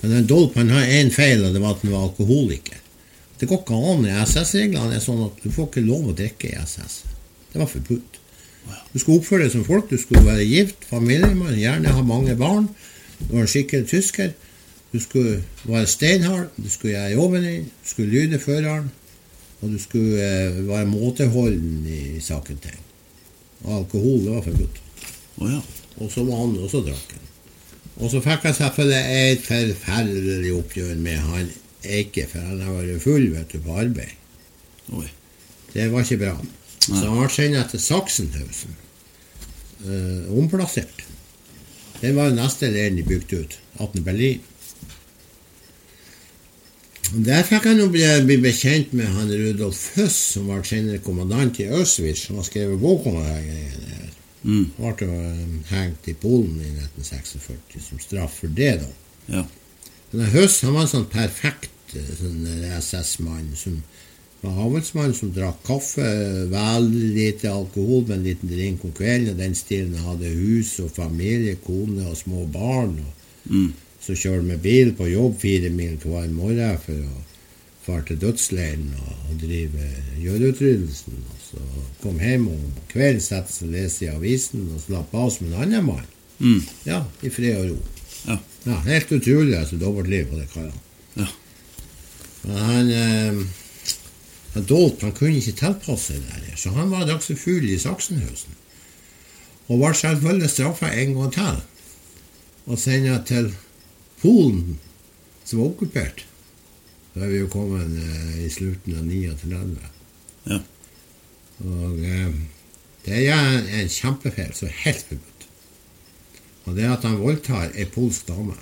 Men 0.00 0.16
den 0.16 0.30
Dolp 0.30 0.56
han 0.60 0.72
har 0.72 0.88
én 0.88 1.12
feil, 1.12 1.44
og 1.44 1.52
det 1.52 1.60
var 1.60 1.76
at 1.76 1.84
han 1.84 1.92
var 1.92 2.08
alkoholiker. 2.08 2.80
Det 3.40 3.48
går 3.50 3.60
ikke 3.64 3.82
an. 3.90 4.06
i 4.08 4.16
SS-reglene 4.22 4.96
er 4.96 5.04
sånn 5.04 5.26
at 5.26 5.42
du 5.42 5.50
får 5.52 5.68
ikke 5.68 5.84
lov 5.84 6.12
å 6.12 6.16
drikke 6.16 6.52
i 6.52 6.58
SS. 6.62 7.02
Det 7.52 7.60
var 7.60 7.68
forbudt. 7.68 8.20
Du 8.92 8.98
skulle 8.98 9.18
oppføre 9.18 9.44
deg 9.44 9.52
som 9.52 9.64
folk, 9.66 9.90
du 9.90 9.98
skulle 9.98 10.24
være 10.26 10.46
gift, 10.46 10.86
familiemann, 10.88 11.56
gjerne 11.58 11.94
ha 11.96 12.02
mange 12.06 12.36
barn. 12.38 12.68
Du 13.18 13.34
var 13.34 13.44
en 13.44 13.50
skikkelig 13.50 13.88
tysker. 13.90 14.32
Du 14.94 15.00
skulle 15.02 15.40
være 15.66 15.88
steinhard, 15.90 16.52
du 16.56 16.68
skulle 16.70 16.94
gjøre 16.94 17.16
jobben 17.16 17.42
din, 17.42 17.64
du 17.66 17.88
skulle 17.90 18.12
lyde 18.12 18.38
føreren, 18.38 18.92
og 19.60 19.72
du 19.72 19.78
skulle 19.82 20.22
eh, 20.22 20.60
være 20.68 20.86
måteholden 20.86 21.82
i 21.90 22.20
saken 22.22 22.60
ting. 22.62 22.78
Alkohol, 23.64 24.20
det 24.22 24.36
var 24.36 24.46
forbudt. 24.46 24.80
Oh, 25.36 25.50
ja. 25.50 25.60
Og 25.96 26.12
så 26.12 26.22
var 26.24 26.44
han 26.44 26.56
også 26.62 26.84
drakk. 26.86 27.14
Og 27.96 28.10
så 28.10 28.20
fikk 28.22 28.46
jeg 28.46 28.58
selvfølgelig 28.58 29.30
et 29.32 29.44
forferdelig 29.46 30.54
oppgjør 30.54 30.94
med 31.02 31.20
han 31.26 31.50
Eike, 31.84 32.26
for 32.30 32.42
han 32.42 32.62
har 32.62 32.78
vært 32.78 33.02
full 33.02 33.28
vet 33.34 33.52
du, 33.52 33.60
på 33.62 33.78
arbeid. 33.82 34.14
Oi. 34.94 35.08
Det 35.74 35.90
var 35.92 36.06
ikke 36.06 36.22
bra. 36.22 36.34
Så 36.84 37.00
han 37.00 37.20
ble 37.20 37.30
sendt 37.32 37.70
til 37.72 37.80
Sachsenhausen. 37.80 38.80
Eh, 39.84 40.32
omplassert. 40.38 41.04
Den 42.00 42.16
var 42.16 42.28
jo 42.28 42.36
neste 42.36 42.68
leiren 42.72 42.98
de 42.98 43.06
bygde 43.06 43.44
ut. 43.44 43.56
18 43.80 44.04
Berlin. 44.04 44.42
Der 47.14 47.44
fikk 47.46 47.68
han 47.68 47.78
jo 47.78 47.90
bli, 47.92 48.02
bli 48.26 48.36
bekjent 48.42 48.94
med 48.96 49.06
han 49.12 49.30
Rudolf 49.30 49.80
Høss, 49.98 50.16
som 50.34 50.48
var 50.50 50.64
senere 50.66 51.02
kommandant 51.04 51.60
i 51.60 51.68
Auschwitz, 51.68 52.26
som 52.26 52.40
har 52.40 52.46
skrevet 52.48 52.80
bok 52.80 53.06
om 53.10 53.18
det. 53.20 53.26
her. 53.28 54.08
Mm. 54.44 54.64
Han 54.78 54.96
ble 54.98 55.08
eh, 55.08 55.52
hengt 55.70 56.08
i 56.10 56.16
Polen 56.20 56.56
i 56.60 56.72
1946 56.84 57.84
som 57.88 58.00
straff 58.02 58.40
for 58.42 58.56
det. 58.56 58.72
da. 58.82 58.90
Ja. 59.38 59.44
Men 60.12 60.32
Høss 60.34 60.60
han 60.64 60.74
var 60.76 60.86
en 60.86 60.92
sånn 60.94 61.08
perfekt 61.12 61.94
eh, 61.96 62.10
sånn 62.20 62.44
SS-mann 62.80 63.52
som 63.58 63.80
var 64.44 64.60
avlsmann 64.66 65.14
som 65.16 65.32
drakk 65.34 65.62
kaffe, 65.66 66.08
veldig 66.52 67.10
lite 67.16 67.50
alkohol, 67.52 68.04
med 68.06 68.18
en 68.18 68.26
liten 68.28 68.50
drink 68.52 68.84
om 68.84 68.92
kvelden. 68.96 69.32
og 69.32 69.40
Den 69.40 69.54
stilen 69.58 69.94
hadde 70.04 70.30
hus 70.36 70.76
og 70.84 70.92
familie, 70.96 71.56
kone 71.64 72.06
og 72.10 72.16
små 72.20 72.46
barn. 72.46 72.98
og 73.00 73.12
Mm. 73.44 73.72
Så 74.00 74.14
kjørte 74.16 74.44
med 74.44 74.62
bil 74.64 74.92
på 74.96 75.04
jobb 75.08 75.34
fire 75.40 75.68
mil 75.70 75.98
hver 76.00 76.30
morgen 76.32 76.78
for 76.80 76.92
å 76.96 77.22
fare 77.84 78.04
til 78.08 78.16
dødsleiren 78.22 78.86
og, 78.96 79.16
og 79.30 79.40
drive 79.42 79.88
jødeutryddelsen. 80.22 81.18
Så 81.44 81.60
kom 82.02 82.16
hjem 82.20 82.48
om 82.48 82.62
kvelden, 82.88 83.20
sette 83.20 83.52
seg 83.52 83.68
og 83.68 83.74
lese 83.74 84.04
i 84.06 84.08
avisen 84.08 84.64
og 84.74 84.80
slappe 84.86 85.20
av 85.20 85.30
som 85.34 85.50
en 85.50 85.58
annen 85.60 85.84
mann. 85.84 86.06
Mm. 86.38 86.62
Ja, 86.88 87.02
i 87.20 87.32
fred 87.32 87.58
og 87.60 87.74
ro. 87.74 87.78
Ja. 88.26 88.38
Ja, 88.64 88.78
Helt 88.88 89.12
utrolig 89.12 89.58
altså, 89.58 89.76
dobbeltliv 89.76 90.30
på 90.30 90.40
det 90.40 90.48
karene. 90.54 90.80
Ja. 91.20 91.28
Men 92.44 92.56
han 92.68 92.90
eh, 92.90 93.42
Dolp 94.62 95.02
han 95.02 95.14
kunne 95.16 95.40
ikke 95.40 95.56
tilpasse 95.58 96.14
seg 96.14 96.44
det 96.46 96.58
så 96.60 96.70
han 96.76 96.92
var 96.92 97.08
dagså 97.08 97.34
full 97.38 97.66
i 97.66 97.78
Saksenhusen. 97.80 98.54
Og 99.66 99.80
ble 99.80 99.90
selvfølgelig 99.96 100.50
straffa 100.52 100.92
en 100.92 101.14
gang 101.16 101.32
til. 101.34 101.62
Og 102.66 102.78
sendt 102.78 103.26
til 103.28 103.50
Polen, 104.20 104.78
som 105.44 105.60
var 105.60 105.72
okkupert. 105.72 106.24
Da 107.14 107.24
er 107.24 107.32
vi 107.32 107.40
jo 107.42 107.50
kommet 107.52 107.98
eh, 107.98 108.44
i 108.46 108.50
slutten 108.50 108.96
av 108.98 109.04
39. 109.06 109.90
Ja. 110.50 110.60
Og 111.64 111.98
eh, 112.02 112.38
det 113.04 113.20
er 113.28 113.34
en, 113.36 113.68
en 113.80 113.90
kjempefeil 113.92 114.54
som 114.56 114.70
er 114.70 114.78
helt 114.84 115.04
forbudt. 115.10 115.48
Og 116.64 116.76
det 116.76 116.86
er 116.86 116.94
at 116.94 117.04
han 117.04 117.20
voldtar 117.20 117.74
ei 117.76 117.84
polsk 117.90 118.28
dame. 118.30 118.56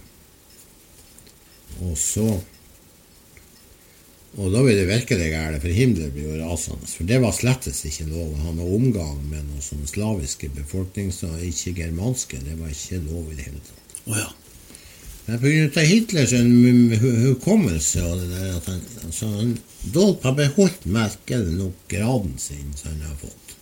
Og 1.80 1.94
så 1.98 2.26
Og 4.40 4.48
da 4.52 4.62
blir 4.64 4.78
det 4.78 4.88
virkelig 4.88 5.26
gærent, 5.28 5.60
for 5.60 5.68
himmelen 5.76 6.12
blir 6.14 6.30
jo 6.30 6.38
rasende. 6.40 6.86
For 6.88 7.04
det 7.08 7.18
var 7.20 7.34
slettes 7.36 7.82
ikke 7.84 8.06
lov 8.08 8.30
å 8.32 8.44
ha 8.46 8.52
noe 8.56 8.76
omgang 8.78 9.18
med 9.28 9.42
noen 9.44 9.64
sånne 9.64 9.90
slaviske 9.90 10.48
befolknings- 10.56 11.20
ikke 11.44 11.74
germanske. 11.82 12.40
Det 12.40 12.56
var 12.60 12.72
ikke 12.72 13.02
lov 13.10 13.28
i 13.28 13.36
det 13.36 13.44
hele 13.50 13.60
tatt. 13.60 13.98
Oh, 14.06 14.16
ja. 14.16 14.30
Men 15.26 15.36
av 15.76 15.84
Hitlers 15.86 16.32
hu- 16.32 16.96
hu- 16.98 17.20
hukommelse 17.28 18.02
og 18.02 18.18
det 18.18 18.30
der 18.32 18.56
at 18.56 18.66
han, 18.66 18.80
altså 19.04 19.28
han 19.36 19.52
Dolp 19.94 20.24
har 20.24 20.34
beholdt 20.34 20.86
merkelig 20.86 21.52
nok 21.58 21.76
graden 21.88 22.34
sin 22.38 22.72
som 22.74 22.90
han 22.90 23.04
har 23.06 23.20
fått. 23.20 23.54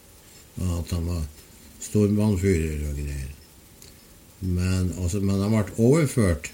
Og 0.60 0.78
at 0.78 0.94
han 0.96 1.06
var 1.10 1.26
stormannfører 1.80 2.86
og 2.88 2.96
greier. 2.96 3.28
Men, 4.40 4.92
altså, 5.02 5.20
men 5.20 5.40
han 5.42 5.52
ble 5.52 5.76
overført 5.84 6.50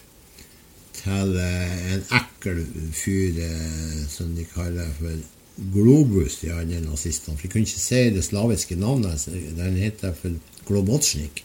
til 1.00 1.38
eh, 1.40 1.94
en 1.94 2.04
ekkel 2.18 2.62
fyr 2.96 3.40
eh, 3.46 4.04
som 4.10 4.34
de 4.36 4.46
kaller 4.54 4.92
for 4.98 5.24
Globus, 5.72 6.40
de 6.42 6.52
andre 6.52 6.82
nazistene. 6.84 7.36
For 7.36 7.46
de 7.46 7.52
kunne 7.52 7.64
ikke 7.64 7.80
si 7.80 8.02
det 8.12 8.24
slaviske 8.26 8.76
navnet. 8.76 9.24
Den 9.56 9.78
heter 9.80 10.12
for 10.16 10.36
Globotsjnik. 10.68 11.44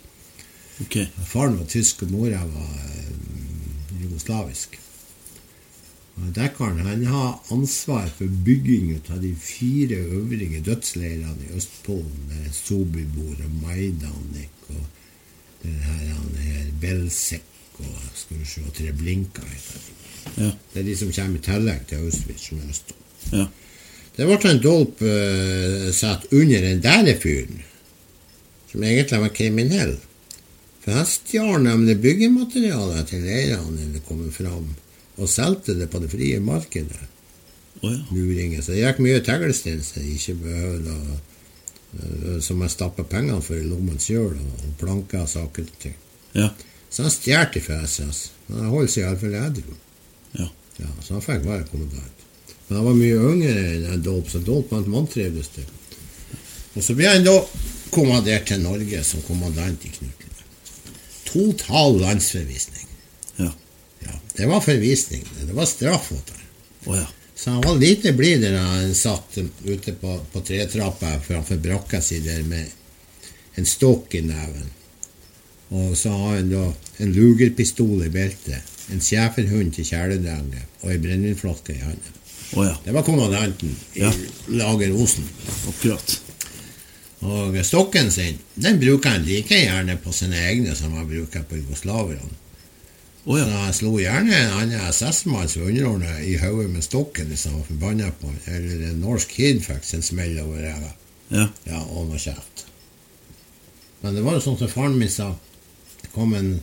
Ok. 0.83 0.97
Faren 1.29 1.59
var 1.59 1.69
tysk, 1.71 2.03
og 2.03 2.11
mora 2.11 2.43
var 2.45 2.71
eh, 2.87 3.11
jugoslavisk. 4.03 4.79
Dekkeren 6.35 6.83
han 6.85 7.05
har 7.07 7.39
ansvar 7.55 8.09
for 8.17 8.29
bygging 8.45 8.91
av 9.09 9.21
de 9.23 9.31
fire 9.35 9.95
øvrige 9.95 10.59
dødsleirene 10.65 11.47
i 11.47 11.55
Østpolen. 11.57 12.27
der 12.29 12.49
er 12.49 12.51
Sobibor 12.53 13.39
og 13.45 13.51
Majdanek 13.61 14.67
og 14.69 14.83
denne 15.63 15.79
her, 15.79 16.19
her 16.43 16.67
Belsek 16.81 17.50
og 17.79 17.97
skal 18.15 18.39
vi 18.39 18.45
se, 18.45 18.63
Treblinka 18.77 19.45
heter 19.47 19.81
de. 19.85 19.97
Ja. 20.43 20.51
Det 20.73 20.81
er 20.81 20.87
de 20.87 20.95
som 20.99 21.11
kommer 21.15 21.39
i 21.39 21.45
tillegg 21.45 21.87
til 21.89 22.05
Auschwitz 22.05 22.47
som 22.49 22.61
er. 22.61 22.79
Ja. 23.31 23.47
Det 24.15 24.27
ble 24.27 24.37
en 24.49 24.61
dolp 24.61 25.01
uh, 25.05 25.87
satt 25.95 26.27
under 26.35 26.65
den 26.67 26.81
der 26.83 27.11
fyren, 27.19 27.61
som 28.71 28.83
egentlig 28.83 29.21
var 29.23 29.35
kriminell. 29.35 29.95
For 30.81 30.97
han 30.97 31.07
stjal 31.07 31.61
nemlig 31.63 31.99
byggematerialet 32.01 33.11
til 33.11 33.25
leirene 33.25 33.77
når 33.77 33.95
det 33.95 34.03
kom 34.07 34.23
fram, 34.33 34.71
og 35.21 35.29
solgte 35.29 35.77
det 35.77 35.89
på 35.91 36.01
det 36.01 36.09
frie 36.11 36.39
markedet. 36.41 37.07
Oh, 37.81 37.91
ja. 37.91 37.99
Luringer. 38.11 38.61
Så 38.61 38.73
det 38.73 38.81
gikk 38.81 39.01
mye 39.01 39.21
teglstein 39.25 39.81
som 39.85 40.05
ikke 40.05 40.35
behøvde 40.41 40.93
å 40.93 41.15
eh, 41.15 42.35
Som 42.43 42.61
jeg 42.61 42.73
stappa 42.73 43.05
pengene 43.07 43.41
for 43.45 43.57
i 43.57 43.65
lommen 43.65 43.99
sjøl, 44.01 44.35
og 44.37 44.75
planker 44.81 45.23
og 45.23 45.29
saker 45.29 45.65
og 45.65 45.79
ting. 45.81 45.95
Ja. 46.37 46.49
Så 46.91 47.05
han 47.05 47.11
stjal 47.11 47.61
fra 47.63 47.81
SS. 47.87 48.31
Men 48.47 48.65
han 48.65 48.73
holdt 48.73 48.91
seg 48.91 49.05
iallfall 49.05 49.37
edru. 49.39 49.77
Ja. 50.35 50.47
Ja, 50.81 50.89
så 51.03 51.15
han 51.15 51.23
fikk 51.23 51.45
være 51.45 51.67
kommandant. 51.69 52.25
Men 52.67 52.77
han 52.77 52.87
var 52.87 52.97
mye 52.97 53.21
yngre 53.31 53.93
enn 53.93 54.03
Dolp, 54.03 54.29
så 54.31 54.39
Dolp 54.43 54.71
manntrivdes 54.71 55.51
det. 55.55 55.67
Og 56.75 56.83
så 56.83 56.95
ble 56.95 57.09
han 57.11 57.25
da 57.27 57.35
kommandert 57.91 58.47
til 58.47 58.61
Norge 58.63 59.03
som 59.03 59.23
kommandant 59.27 59.85
i 59.85 59.91
Knutland. 59.91 60.43
Total 61.27 61.97
landsforvisning. 61.99 62.87
Ja. 63.37 63.51
Ja, 64.05 64.19
det 64.37 64.47
var 64.47 64.63
forvisning. 64.63 65.25
Det 65.41 65.55
var 65.55 65.67
straff 65.69 66.11
ham. 66.11 66.45
Å 66.87 66.95
ja. 67.01 67.07
Så 67.35 67.55
han 67.55 67.63
var 67.65 67.79
lite 67.79 68.13
blid 68.13 68.43
da 68.43 68.59
han 68.59 68.93
satt 68.95 69.37
ute 69.63 69.95
på, 69.97 70.17
på 70.31 70.41
tretrappa 70.45 71.15
framfor 71.25 71.57
brakka 71.57 72.01
si 72.03 72.19
der 72.21 72.43
med 72.45 72.67
en 73.57 73.65
stokk 73.65 74.13
i 74.15 74.21
neven. 74.25 74.67
Og 75.71 75.95
så 75.97 76.11
har 76.11 76.35
han 76.35 76.49
da 76.51 76.65
en 76.99 77.13
lugerpistol 77.15 78.03
i 78.05 78.09
beltet, 78.11 78.73
en 78.91 78.99
schæferhund 79.01 79.71
til 79.75 79.87
kjæledrenget 79.87 80.81
og 80.81 80.91
ei 80.91 80.99
brennevinflaske 80.99 81.77
i 81.77 81.83
hånda. 81.85 82.17
Oh, 82.51 82.65
ja. 82.67 82.75
Det 82.83 82.91
var 82.93 83.05
kommandanten 83.07 83.77
i 83.95 84.01
Ja. 84.03 84.11
Lager 84.47 84.91
Osen. 84.91 85.29
Akkurat. 85.69 86.21
Og 87.21 87.65
stokken 87.65 88.11
sin 88.11 88.39
den 88.55 88.79
bruker 88.79 89.09
han 89.09 89.23
like 89.23 89.55
gjerne 89.55 89.97
på 90.03 90.11
sine 90.11 90.35
egne 90.35 90.75
som 90.75 90.93
han 90.93 91.07
bruker 91.07 91.43
på 91.43 91.55
jugoslaverne. 91.55 92.35
Oh, 93.25 93.39
ja. 93.39 93.45
Så 93.45 93.51
han 93.51 93.73
slo 93.73 93.91
gjerne 93.99 94.35
en 94.35 94.55
annen 94.57 94.89
SS-mann 94.91 95.47
som 95.49 95.61
underordna 95.69 96.19
i 96.25 96.35
hodet 96.41 96.69
med 96.73 96.83
stokken 96.83 97.29
hvis 97.29 97.45
han 97.45 97.59
var 97.59 97.69
forbanna 97.69 98.11
på 98.19 98.27
han. 98.27 98.39
Eller 98.55 98.89
en 98.89 98.99
norsk 99.05 99.29
kid 99.37 99.61
fikk 99.63 99.85
sin 99.85 100.01
smell 100.01 100.39
over 100.41 100.59
ræva. 100.65 100.91
Ja. 101.29 101.47
Ja, 101.63 101.79
og 101.79 102.09
noe 102.09 102.19
kjeft. 102.19 102.65
Men 104.01 104.17
det 104.17 104.25
var 104.25 104.35
jo 104.35 104.43
sånn 104.43 104.57
som 104.59 104.71
faren 104.71 104.97
min 104.99 105.13
sa. 105.13 105.29
Det 106.11 106.19
kom 106.19 106.35
en 106.35 106.59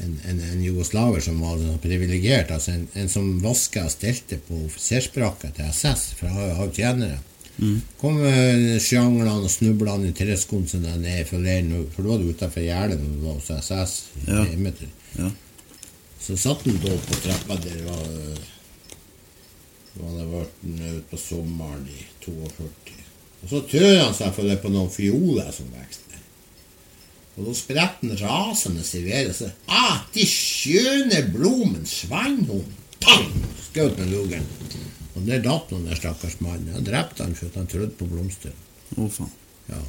en, 0.00 0.20
en, 0.28 0.40
en 0.52 0.64
jugoslaver 0.64 1.20
som 1.20 1.40
var 1.40 1.78
privilegert. 1.82 2.50
Altså 2.50 2.74
en, 2.92 3.08
som 3.08 3.38
vaska 3.42 3.86
og 3.86 3.92
stelte 3.92 4.40
på 4.44 4.60
offisersbrakka 4.66 5.52
til 5.56 5.72
SS, 5.72 6.12
for 6.18 6.28
jeg 6.28 6.54
har 6.58 6.66
jo 6.66 6.74
tjenere. 6.76 7.18
Mm. 7.58 7.80
Kom 7.98 8.20
uh, 8.22 8.76
sjanglene 8.82 9.40
og 9.42 9.50
snublende 9.50 10.12
i 10.12 10.16
treskoene 10.16 10.70
sine 10.70 10.94
ned 11.00 11.24
fra 11.26 11.40
leiren, 11.42 11.88
for 11.94 12.06
da 12.06 12.12
var 12.12 12.22
du 12.22 12.30
utafor 12.30 12.66
gjerdet 12.66 13.00
når 13.00 13.16
du 13.16 13.24
var 13.24 13.40
hos 13.40 13.50
SS. 13.56 13.96
Ja. 14.28 14.44
Ja. 15.18 15.32
Så 16.22 16.36
satt 16.38 16.62
han 16.68 16.78
da 16.84 16.94
på 17.08 17.18
trappa 17.24 17.56
der 17.64 17.82
var, 17.86 18.06
var 19.98 20.14
det 20.18 20.30
vært 20.34 20.62
ute 20.68 20.94
på 21.10 21.20
sommeren 21.22 21.86
i 21.90 22.04
42. 22.26 22.98
Og 23.38 23.50
så 23.50 23.62
tør 23.70 23.92
han 24.02 24.14
seg 24.18 24.34
for 24.34 24.50
det 24.50 24.58
på 24.62 24.70
noen 24.74 24.90
fioler 24.92 25.50
som 25.54 25.70
vokste. 25.72 26.17
Og 27.38 27.46
da 27.46 27.54
spretter 27.54 28.02
han 28.02 28.18
rasende 28.18 28.82
i 28.98 29.04
været 29.04 29.30
og 29.30 29.36
sa 29.38 29.50
Ah, 29.70 30.00
de 30.14 30.26
skjønne 30.26 31.22
blomen, 31.34 31.86
svannhund! 31.86 32.72
Pang! 33.00 33.30
Skjøt 33.68 33.98
med 34.00 34.10
lugeren. 34.10 34.46
Og 35.14 35.26
der 35.26 35.42
datt 35.42 35.70
han 35.74 35.86
der 35.86 35.98
stakkars 35.98 36.40
mannen. 36.42 36.72
Han 36.74 36.86
drepte 36.86 37.22
han 37.22 37.36
fordi 37.38 37.58
han 37.58 37.70
trodde 37.70 37.94
på 37.98 38.08
blomster. 38.10 38.54
Oh, 38.96 39.10
faen. 39.10 39.30
Ja. 39.68 39.80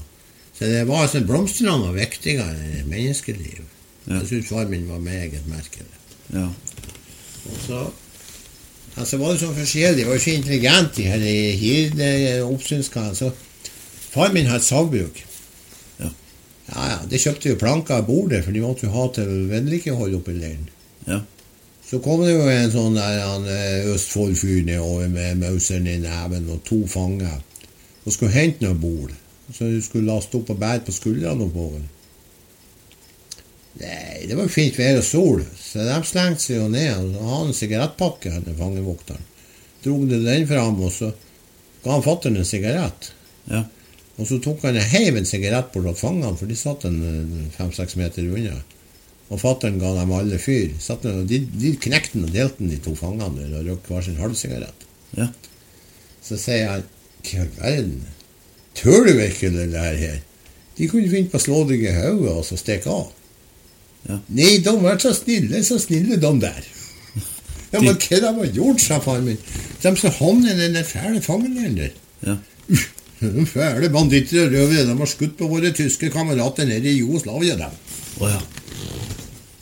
Så 0.57 0.67
det 0.67 0.87
var 0.87 1.05
altså 1.05 1.21
blomstene 1.25 1.77
var 1.81 1.95
viktigere 1.95 2.51
enn 2.53 2.89
menneskeliv. 2.91 3.63
Ja. 4.05 4.19
Jeg 4.19 4.27
syns 4.27 4.49
far 4.51 4.69
min 4.69 4.89
var 4.89 5.01
meget 5.01 5.47
merkelig. 5.47 5.87
Ja. 6.33 6.47
Og 7.49 7.57
så 7.65 7.81
altså 8.97 9.17
var 9.17 9.31
det 9.31 9.39
så 9.39 9.53
forskjellig. 9.53 10.03
Jeg 10.03 10.07
var 10.07 10.17
jo 10.17 10.25
så 10.25 10.35
intelligent, 10.35 10.97
de 10.97 11.03
her 11.03 11.23
i 11.23 11.51
Hirde 11.57 12.43
oppsynskarene. 12.43 13.15
Så 13.15 13.31
far 14.11 14.33
min 14.33 14.47
et 14.47 14.63
sagbruk. 14.65 15.23
Ja. 16.69 16.85
Ja. 16.93 16.99
Det 17.09 17.21
kjøpte 17.21 17.53
jo 17.53 17.59
planker 17.59 17.99
av 17.99 18.07
bordet, 18.07 18.43
for 18.45 18.55
de 18.55 18.63
måtte 18.63 18.87
jo 18.87 18.93
ha 18.95 19.07
til 19.15 19.49
vedlikehold 19.49 20.15
oppe 20.19 20.33
i 20.35 20.39
leiren. 20.39 20.69
Ja. 21.07 21.21
Så 21.89 21.97
kom 22.05 22.21
det 22.21 22.35
jo 22.35 22.45
en 22.45 22.73
sånn 22.73 22.97
der 22.97 23.21
han, 23.25 23.47
eh, 23.49 23.87
Østfold-fyr 23.89 24.65
nedover 24.67 25.07
med 25.09 25.39
mauseren 25.41 25.87
i 25.89 25.97
neven 25.97 26.49
og 26.53 26.61
to 26.67 26.83
fanger 26.85 27.39
og 28.05 28.13
skulle 28.13 28.35
hente 28.35 28.65
noe 28.65 28.77
bord. 28.77 29.15
Så 29.49 29.65
de 29.71 29.79
skulle 29.81 30.09
laste 30.11 30.37
opp 30.37 30.51
og 30.53 30.59
bære 30.61 30.85
på 30.85 30.93
skuldrene 30.93 31.47
oppover. 31.47 31.81
Nei, 33.79 34.27
det 34.27 34.35
var 34.35 34.45
jo 34.45 34.53
fint 34.53 34.77
vær 34.77 34.99
og 34.99 35.05
sol, 35.07 35.41
så 35.57 35.85
de 35.87 35.97
slengte 36.05 36.43
seg 36.43 36.59
jo 36.59 36.67
ned. 36.69 37.15
og 37.15 37.31
hadde 37.31 37.47
en 37.47 37.57
sigarettpakke, 37.57 38.31
han 38.35 38.57
fangevokteren. 38.57 39.25
Drog 39.83 40.09
den 40.09 40.47
fram, 40.47 40.81
og 40.83 40.91
så 40.91 41.13
ga 41.83 41.91
han 41.95 42.03
fatter'n 42.03 42.37
en 42.37 42.45
sigarett. 42.45 43.11
Ja. 43.49 43.63
Og 44.19 44.27
så 44.27 44.39
tok 44.43 44.65
han 44.67 44.77
og 44.79 44.91
heiv 44.91 45.15
en 45.15 45.27
sigarett 45.27 45.71
bort 45.73 45.87
til 45.87 45.95
fangene, 46.01 46.35
for 46.37 46.49
de 46.49 46.57
satt 46.59 46.83
en 46.89 46.99
eh, 47.07 47.47
fem-seks 47.55 47.95
meter 47.99 48.27
unna. 48.27 48.57
Og 49.29 49.39
fatter'n 49.39 49.79
ga 49.79 49.93
dem 49.95 50.11
alle 50.15 50.39
fyr. 50.41 50.73
Satt 50.81 51.05
den- 51.05 51.21
og 51.21 51.27
de, 51.29 51.39
de 51.61 51.75
knekte 51.79 52.17
den 52.17 52.27
og 52.27 52.33
delte 52.35 52.59
den, 52.59 52.71
de 52.73 52.79
to 52.83 52.95
fangene, 52.99 53.47
og 53.53 53.67
røk 53.67 53.87
hver 53.87 54.03
sin 54.05 54.19
halvsigarett. 54.19 54.87
Ja. 55.17 55.29
Så 56.25 56.37
sier 56.37 56.73
han 56.75 56.87
Hva 57.19 57.35
i 57.35 57.39
all 57.43 57.55
verden? 57.59 58.03
Tør 58.79 59.07
du 59.07 59.13
virkelig 59.17 59.67
det 59.73 59.79
her? 59.99 60.19
De 60.77 60.87
kunne 60.87 61.09
finne 61.11 61.27
på 61.31 61.35
å 61.39 61.43
slå 61.43 61.63
deg 61.67 61.81
i 61.83 61.91
hodet 61.91 62.31
og 62.31 62.45
så 62.47 62.55
stikke 62.59 62.91
av. 62.93 63.09
Ja. 64.07 64.19
Nei, 64.31 64.53
de 64.63 64.73
var 64.79 65.01
så 65.03 65.11
snille, 65.17 65.59
så 65.67 65.79
snille, 65.81 66.19
de 66.21 66.33
der. 66.43 66.61
Ja, 67.73 67.81
men 67.83 67.99
hva 68.01 68.17
de 68.23 68.29
har 68.33 68.47
gjort, 68.55 68.81
sa 68.81 68.97
faren 69.03 69.27
min. 69.27 69.41
De 69.83 69.91
som 69.99 70.13
havner 70.15 70.55
i 70.57 70.69
den 70.73 70.87
fæle 70.87 71.19
fangeleiren 71.21 71.75
der. 71.77 71.91
Ja. 72.25 72.37
De 73.19 73.45
fæle 73.47 73.89
banditter 73.91 74.45
og 74.45 74.53
røvere, 74.53 74.85
de 74.87 74.95
har 75.01 75.09
skutt 75.11 75.35
på 75.39 75.47
våre 75.51 75.73
tyske 75.75 76.07
kamerater 76.13 76.67
nede 76.69 76.87
i 76.87 77.01
Jugoslavia, 77.01 77.57
dem. 77.59 77.73
Oh, 78.19 78.29
ja. 78.31 78.39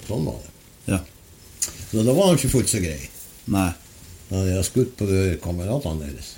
Sånn 0.05 0.28
var 0.28 0.38
det. 0.43 0.51
Ja. 0.93 0.99
Så 1.89 2.03
da 2.05 2.14
var 2.14 2.30
han 2.30 2.38
ikke 2.38 2.51
fullt 2.53 2.70
så 2.70 2.82
grei. 2.84 2.99
Nei. 3.53 3.72
Da 4.28 4.43
de 4.43 4.53
har 4.58 4.68
skutt 4.68 4.93
på 4.99 5.08
de 5.10 5.38
kameratene 5.41 6.05
deres. 6.05 6.36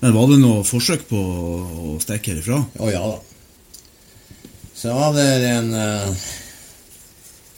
Men 0.00 0.14
var 0.14 0.28
det 0.30 0.40
noe 0.42 0.66
forsøk 0.66 1.06
på 1.10 1.18
å 1.18 1.94
stikke 2.02 2.34
herifra? 2.34 2.60
Å 2.78 2.90
ja 2.90 3.02
da. 3.02 3.18
Så 4.78 4.94
var 4.94 5.14
det 5.16 5.26
en, 5.48 5.72
eh, 5.74 6.26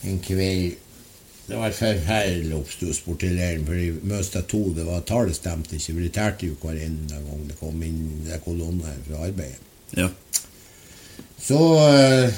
en 0.09 0.21
kveld 0.25 0.80
Det 1.51 1.57
var 1.57 1.73
forferdelig 1.75 2.53
oppstuss 2.55 3.01
borti 3.03 3.27
leiren, 3.35 3.65
for 3.67 3.75
de 3.75 3.89
mista 4.07 4.39
to. 4.47 4.61
Det 4.71 4.85
var 4.87 5.01
Tallet 5.03 5.35
stemte 5.35 5.75
ikke, 5.75 5.97
de 5.99 6.11
tærte 6.15 6.47
jo 6.47 6.53
hver 6.61 6.77
eneste 6.79 7.17
gang 7.25 7.41
det 7.49 7.57
kom 7.59 7.81
inn 7.83 7.97
en 8.23 8.43
kolonne 8.45 8.93
fra 9.03 9.25
arbeidet. 9.27 9.65
Ja. 9.99 10.07
Så 11.43 11.59
uh, 11.59 12.31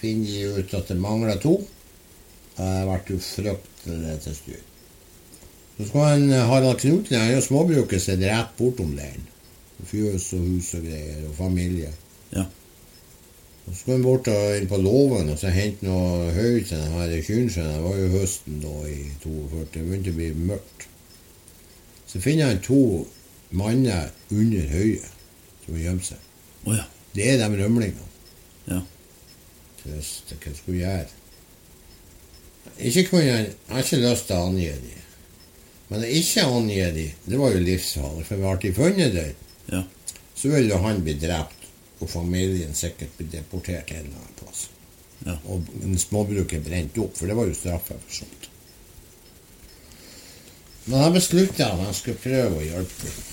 finner 0.00 0.32
de 0.32 0.58
ut 0.58 0.74
at 0.74 0.90
det 0.90 0.98
mangler 0.98 1.38
to. 1.38 1.60
Det 2.56 2.72
ble 2.88 2.98
jo 3.12 3.20
fryktelig 3.22 4.18
til 4.26 4.36
styr. 4.40 4.66
Så 5.76 5.86
skal 5.92 6.08
han 6.08 6.26
eh, 6.32 6.46
Harald 6.50 6.82
Knuten 6.82 7.20
han 7.20 7.30
gjør 7.30 7.44
småbruket 7.46 8.02
sitt 8.02 8.24
rett 8.26 8.50
bortom 8.58 8.96
leiren. 8.98 9.30
Fjøs 9.86 10.32
og 10.34 10.42
hus 10.42 10.72
og 10.74 10.90
greier, 10.90 11.22
og 11.30 11.38
familie. 11.38 11.94
Ja. 12.34 12.48
Og 13.68 13.74
så 13.74 13.80
skulle 13.82 13.98
han 13.98 14.04
bort 14.06 14.28
inn 14.32 14.68
på 14.70 14.78
låven 14.80 15.28
og 15.28 15.36
så 15.40 15.50
hente 15.52 15.84
noe 15.84 16.30
høy 16.32 16.62
til 16.64 16.78
den 16.78 16.94
her 16.94 17.10
kynsjøen. 17.26 17.74
Det 17.74 17.82
var 17.84 17.98
jo 18.00 18.06
høsten 18.14 18.60
da 18.62 18.74
i 18.88 18.98
42. 19.20 19.64
Det 19.74 19.82
begynte 19.84 20.14
å 20.14 20.16
bli 20.16 20.28
mørkt. 20.48 20.86
Så 22.08 22.22
finner 22.24 22.48
han 22.48 22.62
to 22.64 22.78
manner 23.52 24.08
under 24.32 24.70
høyet 24.72 25.10
som 25.64 25.74
har 25.76 25.82
gjemt 25.82 26.06
seg. 26.08 26.22
Oh, 26.64 26.72
ja. 26.78 26.86
Det 27.12 27.26
er 27.28 27.42
de 27.42 27.48
rømlingene. 27.60 28.08
Ja. 28.70 28.80
Det, 29.82 29.98
visste 29.98 30.38
hva 30.38 30.48
jeg 30.48 30.60
skulle 30.62 30.80
gjøre. 30.80 31.12
Ikke 32.88 33.04
kunne 33.10 33.26
jeg, 33.26 33.52
jeg 33.52 33.74
har 33.74 33.84
ikke 33.84 34.00
lyst 34.06 34.28
til 34.30 34.38
å 34.38 34.48
angi 34.48 34.70
dem. 34.72 35.04
Men 35.88 36.04
å 36.04 36.10
ikke 36.22 36.48
angi 36.48 36.80
dem, 36.96 37.12
det 37.28 37.40
var 37.40 37.52
jo 37.52 37.62
livsfarlig. 37.68 38.24
For 38.28 38.40
ble 38.40 38.56
de 38.64 38.74
funnet 38.76 39.14
der, 39.16 39.30
Ja. 39.68 39.84
så 40.36 40.48
ville 40.52 40.80
han 40.80 41.04
bli 41.04 41.14
drept, 41.20 41.57
og 41.98 42.10
familien 42.10 42.74
sikkert 42.76 43.16
ble 43.18 43.28
deportert 43.32 43.90
en 43.92 44.04
eller 44.04 44.20
annen 44.20 44.36
plass. 44.38 44.68
Ja. 45.26 45.34
Og 45.50 45.66
småbruket 45.98 46.62
brent 46.64 46.98
opp, 47.02 47.16
for 47.18 47.26
det 47.26 47.36
var 47.38 47.48
jo 47.48 47.56
straffa 47.56 47.96
for 47.98 48.20
sånt. 48.20 48.46
Men 50.88 51.02
han 51.02 51.16
besluttet 51.16 51.66
at 51.66 51.80
han 51.82 51.96
skulle 51.96 52.22
prøve 52.22 52.60
å 52.60 52.64
hjelpe 52.64 53.02
dem. 53.02 53.24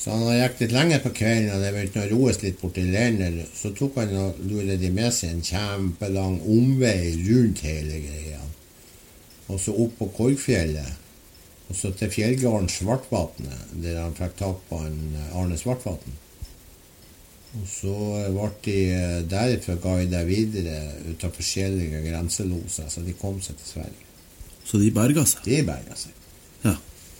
Så 0.00 0.16
han 0.16 0.32
gikk 0.32 0.62
litt 0.62 0.72
lenger 0.72 1.02
på 1.04 1.12
kvelden, 1.12 1.50
og 1.52 1.62
det 1.62 1.70
begynte 1.74 2.02
å 2.02 2.08
roes 2.08 2.38
litt 2.40 2.60
borti 2.60 2.86
leiren. 2.88 3.42
Så 3.56 3.72
tok 3.76 3.98
han 4.00 4.14
og 4.16 4.38
lurte 4.48 4.78
de 4.80 4.90
med 4.96 5.12
seg 5.12 5.34
en 5.34 5.44
kjempelang 5.44 6.38
omvei 6.48 7.12
rundt 7.26 7.60
hele 7.66 8.00
greia. 8.06 8.40
Og 9.52 9.60
så 9.60 9.74
opp 9.76 9.98
på 9.98 10.08
Korgfjellet. 10.16 10.96
Og 11.70 11.76
så 11.76 11.92
til 11.94 12.10
fjellgården 12.10 12.70
Svartvatnet, 12.72 13.76
der 13.84 14.00
han 14.00 14.16
fikk 14.16 14.40
tak 14.40 14.64
på 14.70 14.80
en 14.82 14.98
eh, 15.14 15.36
Arne 15.38 15.58
Svartvatn. 15.60 16.16
Og 17.58 17.66
så 17.66 17.94
ble 18.30 18.48
de 18.62 18.76
eh, 18.94 19.16
derfra 19.26 19.74
guidet 19.82 20.22
videre 20.28 20.76
ut 21.08 21.24
av 21.26 21.34
forskjellige 21.34 22.04
grenseloser, 22.04 22.86
så 22.92 23.02
de 23.02 23.16
kom 23.18 23.40
seg 23.42 23.58
til 23.58 23.72
Sverige. 23.72 24.06
Så 24.66 24.78
de 24.78 24.92
berga 24.94 25.24
seg? 25.26 25.42
De 25.48 25.58
berga 25.66 25.96
seg. 25.98 26.14
Ja. 26.62 26.76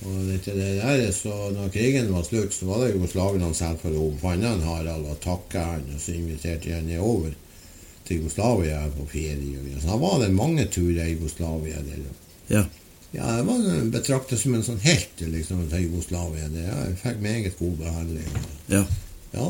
Og 0.07 0.19
det, 0.29 0.39
det 0.47 0.69
der, 0.79 1.03
så 1.13 1.51
når 1.53 1.73
krigen 1.75 2.13
var 2.15 2.23
slutt, 2.25 2.55
så 2.55 2.69
var 2.69 2.85
det 2.85 2.93
jugoslaverne 2.95 3.51
selv 3.59 3.83
for 3.83 3.97
å 3.99 4.07
fant 4.23 4.47
han 4.47 4.63
Harald 4.65 5.09
og 5.11 5.19
takka 5.25 5.65
han, 5.73 5.89
og 5.97 6.01
så 6.01 6.15
inviterte 6.15 6.77
han 6.77 6.87
ned 6.89 7.03
over 7.03 7.35
til 8.07 8.21
Jugoslavia 8.21 8.85
på 8.95 9.09
ferie. 9.11 9.81
Så 9.81 9.91
da 9.91 9.99
var 10.01 10.23
det 10.23 10.31
mange 10.35 10.69
turer 10.71 11.05
i 11.09 11.17
Jugoslavia. 11.17 11.83
Ja. 12.51 12.65
Ja, 13.11 13.27
jeg 13.41 13.47
var 13.49 13.91
betraktet 13.91 14.39
som 14.39 14.55
en 14.55 14.63
sånn 14.63 14.79
helt 14.85 15.19
liksom, 15.19 15.67
til 15.71 15.89
Jugoslavia. 15.89 16.47
Jeg 16.55 16.97
fikk 17.03 17.23
meget 17.27 17.59
god 17.59 17.79
behandling. 17.83 18.43
ja. 18.71 18.87
Ja, 19.31 19.47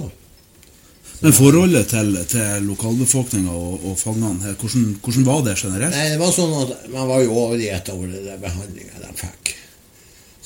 Men 1.20 1.34
forholdet 1.36 1.90
til, 1.92 2.14
til 2.32 2.68
lokalbefolkninga 2.68 3.52
og, 3.52 3.82
og 3.90 3.96
fangene, 4.00 4.40
her, 4.46 4.54
hvordan, 4.60 4.86
hvordan 5.04 5.26
var 5.26 5.42
det 5.44 5.56
generelt? 5.60 5.96
Nei, 5.96 6.06
det 6.14 6.20
var 6.22 6.30
sånn 6.32 6.54
at 6.62 6.86
man 6.94 7.10
var 7.10 7.24
jo 7.24 7.34
overgitt 7.42 7.90
over 7.92 8.14
det 8.14 8.38
behandlinga 8.40 9.02
de 9.02 9.10
fikk. 9.18 9.52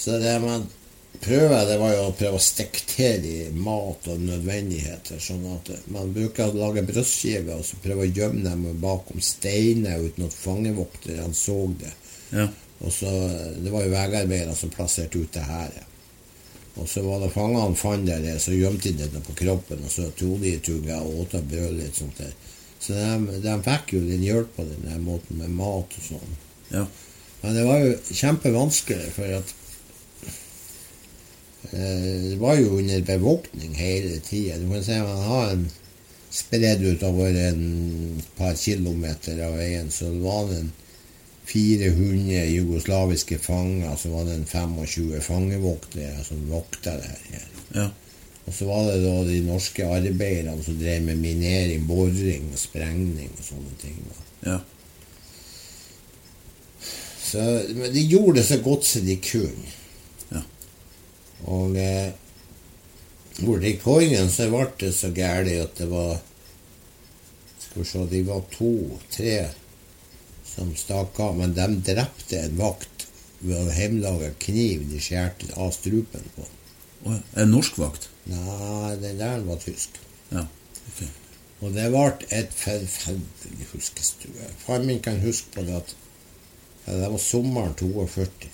Så 0.05 0.19
det 0.19 0.35
man 0.43 0.67
prøver, 1.23 1.63
det 1.69 1.79
var 1.79 1.95
jo 1.95 2.09
å 2.09 2.17
prøve 2.19 2.41
å 2.41 2.43
stikke 2.43 2.83
til 2.91 3.29
i 3.29 3.39
mat 3.55 4.11
og 4.11 4.27
nødvendigheter. 4.27 5.23
Sånn 5.23 5.47
at 5.55 5.71
man 5.95 6.13
bruker 6.17 6.51
å 6.51 6.59
lage 6.59 6.85
brødskiver 6.91 7.55
og 7.55 7.65
så 7.69 7.79
prøve 7.85 8.09
å 8.09 8.11
gjemme 8.11 8.45
dem 8.49 8.67
bakom 8.83 9.23
steiner 9.23 10.03
uten 10.03 10.27
at 10.27 10.37
fangevokterne 10.37 11.31
så 11.39 11.59
det. 11.81 11.95
Ja. 12.35 12.51
Og 12.83 12.93
så, 12.93 13.11
Det 13.63 13.71
var 13.71 13.87
jo 13.87 13.95
vegarbeidere 13.95 14.59
som 14.59 14.75
plasserte 14.75 15.23
ut 15.23 15.33
det 15.33 15.47
her. 15.47 15.83
Og 16.75 16.89
så 16.91 17.05
var 17.05 17.21
det 17.23 17.31
fangene 17.31 17.79
fant 17.79 18.07
det, 18.09 18.35
så 18.43 18.55
gjemte 18.55 18.91
de 18.99 19.07
det 19.07 19.23
på 19.23 19.37
kroppen, 19.39 19.85
og 19.87 19.93
så 19.93 20.09
tok 20.19 20.41
de 20.43 20.57
tugga 20.59 20.99
og 21.05 21.23
åt 21.23 21.37
av 21.39 21.47
brød 21.51 21.77
litt 21.79 22.01
sånt 22.01 22.19
der. 22.19 22.33
Så 22.83 22.97
de, 22.99 23.39
de 23.45 23.55
fikk 23.65 23.95
jo 23.95 24.01
litt 24.05 24.25
hjelp 24.25 24.57
på 24.57 24.67
den 24.67 24.89
der 24.89 24.99
måten 25.03 25.39
med 25.41 25.55
mat 25.55 25.95
og 26.01 26.09
sånn. 26.09 26.35
Ja. 26.73 26.87
Men 27.45 27.55
det 27.59 27.69
var 27.69 27.85
jo 27.85 27.95
kjempevanskelig, 28.11 29.13
for 29.15 29.37
at 29.39 29.55
eh, 31.71 32.11
det 32.27 32.37
var 32.43 32.59
jo 32.59 32.79
under 32.81 33.07
bevåkning 33.07 33.75
hele 33.79 34.19
tida. 34.25 34.59
Du 34.59 34.67
kan 34.73 34.85
si 34.85 34.99
man 34.99 35.27
har 35.29 35.55
en 35.55 35.67
spredd 36.35 36.83
utover 36.83 37.37
en 37.39 38.23
par 38.35 38.57
kilometer 38.59 39.39
av 39.47 39.55
veien, 39.61 39.91
så 39.95 40.11
det 40.11 40.25
var 40.25 40.51
en 40.57 40.73
400 41.47 42.45
jugoslaviske 42.51 43.39
fanger, 43.39 43.97
så 43.97 44.09
var 44.09 44.25
det 44.25 44.39
en 44.39 44.47
25 44.47 45.21
fangevoktere 45.21 46.25
som 46.25 46.49
vokta 46.51 46.97
det 47.01 47.11
her. 47.29 47.49
Ja. 47.75 47.89
Og 48.45 48.55
så 48.55 48.69
var 48.69 48.89
det 48.89 49.01
da 49.05 49.15
de 49.25 49.41
norske 49.45 49.87
arbeiderne 49.89 50.63
som 50.65 50.77
drev 50.81 51.03
med 51.03 51.21
minering, 51.21 51.87
boring 51.89 52.51
og 52.53 52.61
sprengning 52.61 53.31
og 53.39 53.45
sånne 53.45 53.77
ting. 53.81 54.01
Ja. 54.45 54.59
Så, 57.25 57.45
men 57.75 57.89
de 57.93 58.05
gjorde 58.09 58.39
det 58.39 58.47
så 58.49 58.61
godt 58.65 58.85
som 58.87 59.07
de 59.07 59.17
kunne. 59.25 59.73
Ja. 60.33 60.43
Og 61.49 61.77
eh, 61.81 62.13
borte 63.41 63.69
i 63.69 63.79
Koingen 63.81 64.31
så 64.33 64.51
ble 64.53 64.69
det 64.81 64.93
så 64.97 65.11
galt 65.17 65.51
at 65.51 65.81
det 65.81 65.89
var 65.91 66.21
Skal 67.65 67.83
vi 67.83 67.89
se, 67.89 68.03
de 68.11 68.21
var 68.29 68.45
to-tre 68.53 69.39
som 70.55 70.71
stakk 70.79 71.19
av, 71.21 71.37
men 71.39 71.55
de 71.57 71.69
drepte 71.91 72.39
en 72.41 72.57
vakt 72.59 73.07
ved 73.45 73.59
å 73.59 73.75
hjemlage 73.75 74.31
kniv 74.47 74.87
de 74.91 75.01
skjærte 75.03 75.51
av 75.61 75.75
strupen 75.77 76.25
på. 76.37 76.47
En 77.37 77.53
norsk 77.53 77.79
vakt? 77.83 78.09
Nei, 78.31 78.95
den 79.03 79.21
der 79.21 79.45
var 79.45 79.61
tysk. 79.61 79.99
Ja. 80.31 80.47
Ok. 80.89 81.05
Og 81.65 81.75
det 81.77 81.91
ble 81.93 82.09
et 82.35 82.53
forferdelig 82.57 83.69
huskestue. 83.73 84.49
Far 84.65 84.85
min 84.85 85.01
kan 85.05 85.21
huske 85.25 85.53
på 85.55 85.65
det 85.67 85.77
at 85.83 85.95
det 86.85 87.09
var 87.09 87.21
sommeren 87.21 87.77
42. 87.79 88.51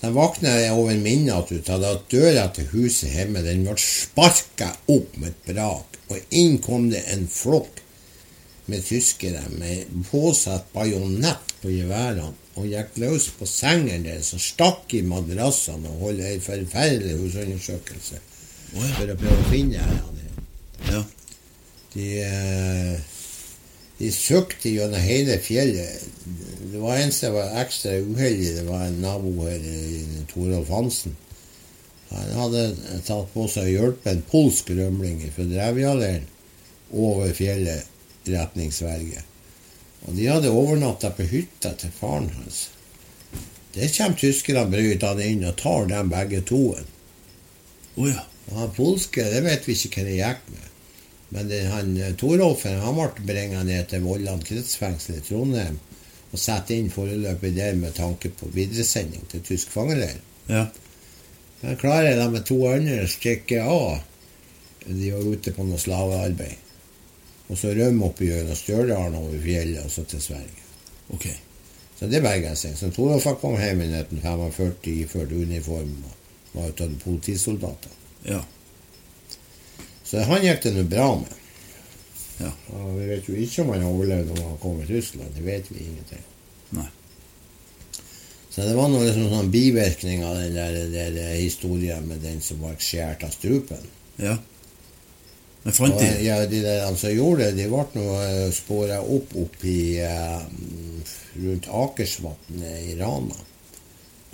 Den 0.00 0.12
våkna 0.12 0.50
over 0.74 0.98
minnet 1.00 1.70
av 1.72 1.84
at 1.88 2.10
døra 2.12 2.48
til 2.52 2.68
huset 2.74 3.12
hjemme 3.14 3.44
den 3.44 3.64
ble 3.64 3.76
sparka 3.80 4.74
opp 4.92 5.16
med 5.16 5.30
et 5.30 5.46
brak, 5.48 5.96
og 6.12 6.36
inn 6.36 6.58
kom 6.64 6.90
det 6.92 7.00
en 7.14 7.24
flokk 7.30 7.80
med 8.66 8.84
tyskere 8.84 9.42
med 9.58 9.90
påsatt 10.10 10.70
bajonett 10.72 11.54
på 11.60 11.72
geværene 11.72 12.32
og 12.54 12.68
gikk 12.70 12.98
løs 13.02 13.28
på 13.38 13.48
sengen 13.48 14.06
deres 14.06 14.32
og 14.36 14.42
stakk 14.42 14.94
i 14.94 15.02
madrassene 15.06 15.90
og 15.90 16.06
holdt 16.08 16.26
ei 16.28 16.36
forferdelig 16.42 17.16
husundersøkelse 17.18 18.20
oh, 18.20 18.84
ja. 18.84 18.92
for 18.98 19.10
å 19.10 19.18
prøve 19.20 19.40
å 19.40 19.50
finne 19.50 19.82
henne. 19.82 20.28
Ja. 20.84 21.02
De, 21.94 22.06
eh, 22.22 22.94
de 23.98 24.10
søkte 24.14 24.70
gjennom 24.70 25.02
hele 25.02 25.38
fjellet. 25.42 26.06
Det 26.72 26.80
var 26.82 26.98
en 26.98 27.12
som 27.14 27.36
var 27.36 27.58
ekstra 27.62 27.94
uheldig. 28.02 28.54
Det 28.56 28.64
var 28.66 28.86
en 28.86 29.00
nabo 29.02 29.34
her, 29.46 29.66
Torolf 30.32 30.70
Hansen. 30.74 31.16
Han 32.14 32.34
hadde 32.38 32.64
tatt 33.06 33.30
på 33.34 33.46
seg 33.50 33.66
å 33.66 33.74
hjelpe 33.74 34.12
en 34.12 34.22
polsk 34.30 34.70
rømling 34.74 35.22
fra 35.34 35.46
Drevjaleiren 35.50 36.26
over 36.94 37.32
fjellet 37.34 37.90
retning 38.28 38.72
Sverige. 38.72 39.22
Og 40.04 40.16
de 40.16 40.28
hadde 40.28 40.52
overnatta 40.52 41.10
på 41.16 41.26
hytta 41.28 41.72
til 41.80 41.92
faren 41.94 42.30
hans. 42.36 42.68
Der 43.74 43.90
kommer 43.90 44.18
tyskerne 44.18 44.68
brytende 44.70 45.26
inn 45.26 45.46
og 45.48 45.56
tar 45.58 45.88
dem 45.90 46.12
begge 46.12 46.44
to. 46.46 46.76
Oh, 47.96 48.08
ja. 48.08 48.22
Og 48.50 48.58
han 48.60 48.74
polske, 48.76 49.24
det 49.32 49.40
vet 49.46 49.66
vi 49.66 49.74
ikke 49.74 50.02
hva 50.02 50.06
det 50.08 50.16
gikk 50.18 50.48
med. 50.52 50.70
Men 51.34 51.50
det, 51.50 51.60
han 51.72 51.94
eh, 51.96 52.14
Torolfen 52.20 52.78
han 52.82 52.98
ble 52.98 53.26
bringa 53.26 53.64
ned 53.66 53.88
til 53.90 54.04
Vollan 54.04 54.42
kretsfengsel 54.44 55.18
i 55.18 55.24
Trondheim 55.24 55.80
og 56.34 56.40
satt 56.42 56.72
inn 56.74 56.90
foreløpig 56.90 57.52
der 57.56 57.76
med 57.78 57.94
tanke 57.96 58.30
på 58.34 58.50
videresending 58.54 59.22
til 59.30 59.42
tysk 59.46 59.70
fangeleir. 59.70 60.18
Ja. 60.50 60.66
Men 61.62 61.78
klarer 61.80 62.18
de 62.18 62.26
med 62.30 62.44
to 62.46 62.58
andre 62.68 63.04
å 63.04 63.10
stikke 63.10 63.62
av 63.62 64.02
De 64.84 65.12
var 65.14 65.24
ute 65.24 65.54
på 65.56 65.64
noe 65.64 65.80
slavearbeid. 65.80 66.63
Og 67.50 67.58
så 67.60 67.74
rømme 67.76 68.08
opp 68.08 68.22
gjennom 68.24 68.56
Stjørdal 68.56 69.16
over 69.18 69.40
fjellet 69.42 69.84
og 69.84 69.92
så 69.92 70.06
til 70.08 70.22
Sverige. 70.24 70.64
Ok. 71.12 71.28
Så 71.98 72.08
det 72.10 72.22
berga 72.24 72.54
seg. 72.58 72.76
Så 72.78 72.90
Torolf 72.94 73.26
kom 73.40 73.58
hjem 73.60 73.84
i 73.84 73.90
1945 73.92 74.90
iført 74.94 75.32
uniform 75.32 75.94
og 76.08 76.56
var 76.56 76.72
ute 76.72 76.88
av 76.88 76.98
politisoldater. 77.04 77.94
Ja. 78.24 78.40
Så 80.04 80.24
han 80.24 80.44
gikk 80.44 80.62
det 80.64 80.74
nå 80.74 80.84
bra 80.88 81.08
med. 81.20 81.40
Ja. 82.42 82.50
Og 82.74 82.98
vi 82.98 83.08
vet 83.12 83.28
jo 83.28 83.36
ikke 83.38 83.62
om 83.62 83.72
han 83.74 83.86
overlevde 83.86 84.34
når 84.34 84.48
han 84.48 84.60
kom 84.62 84.80
til 84.82 84.96
Russland. 84.96 85.36
Det 85.36 85.44
vet 85.46 85.70
vi 85.70 85.84
ingenting. 85.84 86.24
Nei. 86.74 86.88
Så 88.54 88.62
det 88.62 88.74
var 88.78 88.90
noe 88.90 89.02
liksom 89.02 89.30
sånn 89.32 89.50
bivirkning 89.50 90.22
av 90.26 90.36
den 90.38 90.54
der, 90.54 90.76
der, 90.92 91.14
der 91.14 91.32
historien 91.34 92.04
med 92.06 92.22
den 92.22 92.38
som 92.42 92.60
var 92.62 92.76
skåret 92.78 93.24
av 93.26 93.32
strupen. 93.34 93.88
Ja. 94.22 94.36
Men 95.64 95.72
fant 95.72 95.96
de 95.96 96.08
ja, 96.20 96.42
de 96.46 96.60
der 96.60 96.84
som 96.92 97.12
gjorde 97.12 97.48
det, 97.48 97.62
de 97.62 97.68
ble 97.72 97.84
nå 97.96 98.06
spora 98.52 99.00
opp 99.00 99.32
opp 99.40 99.64
i 99.64 99.96
eh, 100.04 100.42
rundt 101.40 101.68
Akersvatnet 101.72 102.90
i 102.90 102.96
Rana. 103.00 103.38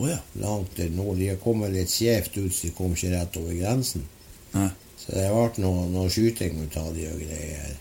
Oh, 0.01 0.09
ja. 0.09 0.19
Langt 0.33 0.77
der 0.77 0.91
nord. 0.91 1.21
De 1.21 1.37
kom 1.43 1.63
litt 1.69 1.93
skjevt 1.93 2.39
ut, 2.39 2.55
så 2.55 2.67
de 2.67 2.73
kom 2.75 2.97
ikke 2.97 3.13
rett 3.13 3.37
over 3.37 3.55
grensen. 3.55 4.07
Nei. 4.55 4.71
Så 4.97 5.13
det 5.15 5.29
ble 5.33 5.63
noe, 5.65 5.87
noe 5.93 6.11
skyting 6.13 6.59
ut 6.65 6.77
av 6.81 6.91
de 6.97 7.07
og 7.13 7.21
greier. 7.21 7.75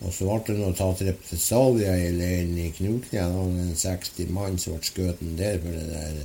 Og 0.00 0.14
så 0.14 0.28
ble 0.28 0.38
det 0.46 0.60
noe 0.60 0.76
tatt 0.78 1.02
represalier 1.04 2.04
i 2.06 2.12
leiren 2.16 2.54
i 2.58 2.70
Knutlia. 2.76 3.26
En 3.28 3.74
60 3.76 4.30
mann 4.34 4.56
som 4.62 4.78
ble 4.78 4.88
skutt 4.88 5.24
der 5.38 5.58
for 5.60 5.74
det 5.74 5.88
der. 5.90 6.22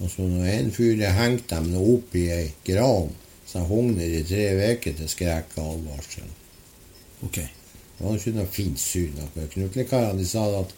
Og 0.00 0.10
så 0.10 0.26
når 0.30 0.48
en 0.54 0.72
fyr 0.74 1.04
hengte 1.18 1.58
dem 1.58 1.74
opp 1.78 2.16
i 2.18 2.24
ei 2.34 2.46
gran, 2.66 3.12
så 3.46 3.64
hang 3.68 3.92
der 3.98 4.16
i 4.20 4.22
tre 4.26 4.46
uker 4.74 4.96
til 4.98 5.08
skrekk 5.10 5.56
og 5.60 5.74
advarsel. 5.78 6.30
Okay. 7.26 7.48
Det 7.94 8.06
var 8.06 8.16
ikke 8.18 8.34
noe 8.34 8.50
fint 8.50 8.80
syn. 8.80 9.20
Knutlekarene 9.52 10.24
sa 10.26 10.46
at 10.60 10.72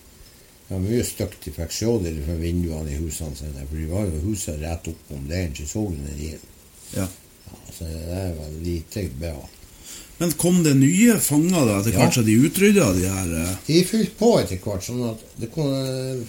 det 0.67 0.75
var 0.75 0.83
mye 0.83 1.05
stygt 1.07 1.45
de 1.47 1.53
fikk 1.55 1.73
se 1.73 1.93
der 2.03 2.17
fra 2.27 2.35
vinduene 2.41 2.91
i 2.93 2.99
husene 2.99 3.39
sine. 3.39 3.67
For 3.71 3.79
de 3.79 3.87
var 3.91 4.09
jo 4.11 4.25
huset 4.27 4.59
rett 4.61 4.89
opp 4.91 5.13
om 5.15 5.29
leiren, 5.31 5.55
så 5.57 5.67
så 5.71 5.85
de 5.93 6.01
ned 6.03 6.25
inn. 6.33 6.49
Ja. 6.97 7.07
Ja, 7.47 7.59
så 7.73 7.87
det 7.87 8.25
var 8.39 8.51
lite 8.65 9.05
bra. 9.21 9.37
Men 10.19 10.33
kom 10.41 10.63
det 10.65 10.73
nye 10.81 11.19
fanger 11.21 11.67
da, 11.69 11.79
etter 11.79 11.93
Ja. 11.93 11.99
hvert 12.01 12.15
så 12.17 12.23
de 12.27 12.35
utrydda 12.41 12.87
de 12.97 13.05
her 13.07 13.33
eh, 13.43 13.57
De 13.67 13.83
fylte 13.85 14.17
på 14.19 14.31
etter 14.41 14.59
hvert, 14.65 14.83
sånn 14.83 15.03
at 15.11 15.23
det 15.37 15.51
kom, 15.53 15.69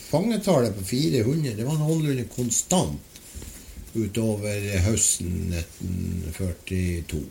fangetallet 0.10 0.76
på 0.76 0.84
400 0.86 1.56
det 1.56 1.66
var 1.66 1.80
noenlunde 1.80 2.28
konstant 2.36 3.00
utover 3.98 4.70
høsten 4.86 5.54
1942. 5.54 7.26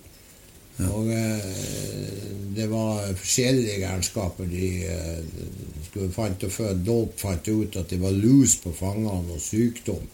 Ja. 0.76 0.90
Og 0.92 1.08
eh, 1.08 1.44
det 2.56 2.66
var 2.68 3.06
forskjellige 3.16 3.78
gærenskaper. 3.80 4.48
De 4.50 4.66
eh, 4.84 5.44
skulle 5.88 6.12
fant 6.12 6.44
og 6.44 6.52
før 6.52 6.74
Dolp 6.86 7.16
fant 7.20 7.48
ut 7.48 7.78
at 7.80 7.92
det 7.92 8.00
var 8.02 8.16
lus 8.16 8.58
på 8.60 8.74
fangene 8.76 9.36
og 9.36 9.40
sykdom. 9.40 10.04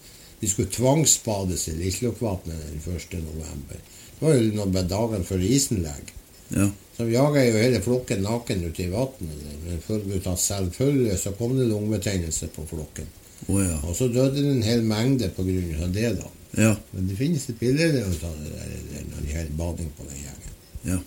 De 0.43 0.51
skulle 0.51 0.71
tvangsbades 0.75 1.69
i 1.71 1.77
Lislokvatnet 1.79 2.63
den 2.69 2.97
1. 2.97 3.19
november. 3.23 3.83
Det 4.19 4.27
var 4.27 4.39
jo 4.39 4.55
noen 4.55 4.89
dager 4.91 5.27
før 5.27 5.43
isen 5.47 5.83
legger. 5.83 6.15
Ja. 6.53 6.69
Så 6.97 7.09
jaga 7.09 7.43
jo 7.47 7.57
hele 7.57 7.81
flokken 7.83 8.23
naken 8.23 8.67
ute 8.69 8.85
i 8.85 8.91
vannet. 8.93 9.43
Men 9.65 9.83
følge 9.87 10.19
ut 10.19 10.29
at 10.31 10.43
selvfølgelig 10.43 11.19
så 11.19 11.33
kom 11.39 11.57
det 11.59 11.67
lungebetennelse 11.71 12.51
på 12.55 12.67
flokken. 12.71 13.09
Oh, 13.49 13.59
ja. 13.59 13.79
Og 13.89 13.97
så 13.99 14.07
døde 14.13 14.39
det 14.39 14.51
en 14.51 14.63
hel 14.67 14.85
mengde 14.87 15.31
av 15.35 15.95
det, 15.95 16.11
da. 16.21 16.29
Ja. 16.59 16.75
Men 16.93 17.09
det 17.09 17.17
finnes 17.17 17.49
et 17.49 17.59
bilde 17.61 17.89
av 17.89 18.13
en 18.13 18.13
når 18.13 19.25
de 19.25 19.35
holder 19.35 19.57
bading 19.57 19.91
på 19.97 20.07
den 20.09 20.23
gjengen. 20.23 20.55
ja. 20.85 21.01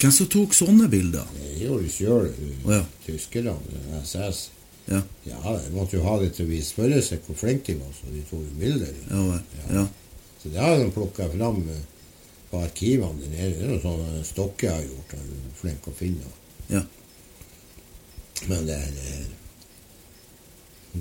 Hvem 0.00 0.12
som 0.16 0.28
tok 0.32 0.54
sånne 0.56 0.86
bilder? 0.88 1.26
Det 1.36 1.58
gjorde 1.60 1.84
de 1.84 1.90
sjøl, 1.92 2.28
oh, 2.64 2.70
ja. 2.72 2.84
tyskerne. 3.04 3.52
SS. 4.00 4.38
Ja. 4.86 5.02
Ja, 5.26 5.56
de 5.60 5.72
måtte 5.74 5.98
jo 5.98 6.06
ha 6.06 6.14
det 6.22 6.30
til 6.38 6.46
å 6.46 6.50
vise 6.54 6.70
spørre 6.72 7.02
seg 7.04 7.20
hvor 7.26 7.36
flinke 7.36 7.74
de 7.74 7.82
var, 7.82 7.90
så 7.92 8.08
de 8.08 8.22
tok 8.30 8.46
jo 8.46 8.54
bilder. 8.62 8.94
Ja. 9.10 9.40
Ja. 9.76 9.82
Så 10.40 10.48
det 10.54 10.62
har 10.64 10.78
de 10.80 10.86
plukka 10.94 11.28
fram 11.34 11.60
eh, 11.68 11.82
på 12.50 12.62
arkivene 12.64 13.20
der 13.20 13.34
nede. 13.34 13.58
Det 13.58 13.66
er 13.66 13.74
noe 13.74 13.82
sånn 13.84 14.24
Stokke 14.24 14.72
har 14.72 14.80
gjort. 14.86 15.12
Han 15.18 15.34
er 15.36 15.52
flink 15.60 15.90
å 15.90 15.94
finne. 15.98 16.32
Ja. 16.72 16.80
Men 18.48 18.64
det, 18.70 18.80
det 18.96 19.18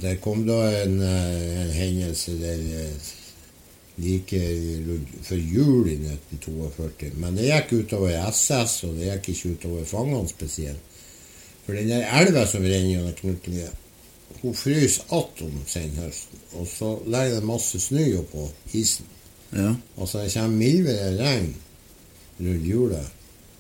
Der 0.03 0.19
kom 0.21 0.43
da 0.45 0.59
en, 0.83 0.99
eh, 1.01 1.63
en 1.63 1.71
hendelse 1.73 2.35
der 2.43 2.59
eh, 2.83 3.07
like 3.99 4.39
rundt 4.87 5.11
før 5.27 5.41
jul 5.55 5.89
i 5.91 5.97
1942. 5.97 7.11
Men 7.19 7.37
det 7.37 7.49
gikk 7.49 7.73
utover 7.83 8.15
SS, 8.31 8.83
og 8.87 8.97
det 8.99 9.11
gikk 9.11 9.29
ikke 9.33 9.53
utover 9.55 9.85
fangene 9.89 10.31
spesielt. 10.31 10.97
For 11.65 11.77
den 11.77 11.91
der 11.91 12.07
elva 12.21 12.45
som 12.49 12.65
renner 12.65 12.95
gjennom 12.95 13.15
Knutlia, 13.19 13.69
hun 14.41 14.55
fryser 14.55 15.05
igjen 15.05 15.49
om 15.49 15.63
senhøsten. 15.69 16.43
Og 16.57 16.67
så 16.69 16.95
legger 17.05 17.39
det 17.39 17.49
masse 17.49 17.81
snø 17.83 18.05
oppå 18.23 18.47
isen. 18.73 19.05
Ja. 19.53 19.73
Og 19.97 20.09
så 20.09 20.23
det 20.23 20.33
kommer 20.33 20.57
mildere 20.57 21.11
regn 21.19 21.53
rundt 22.39 22.65
jula, 22.65 23.03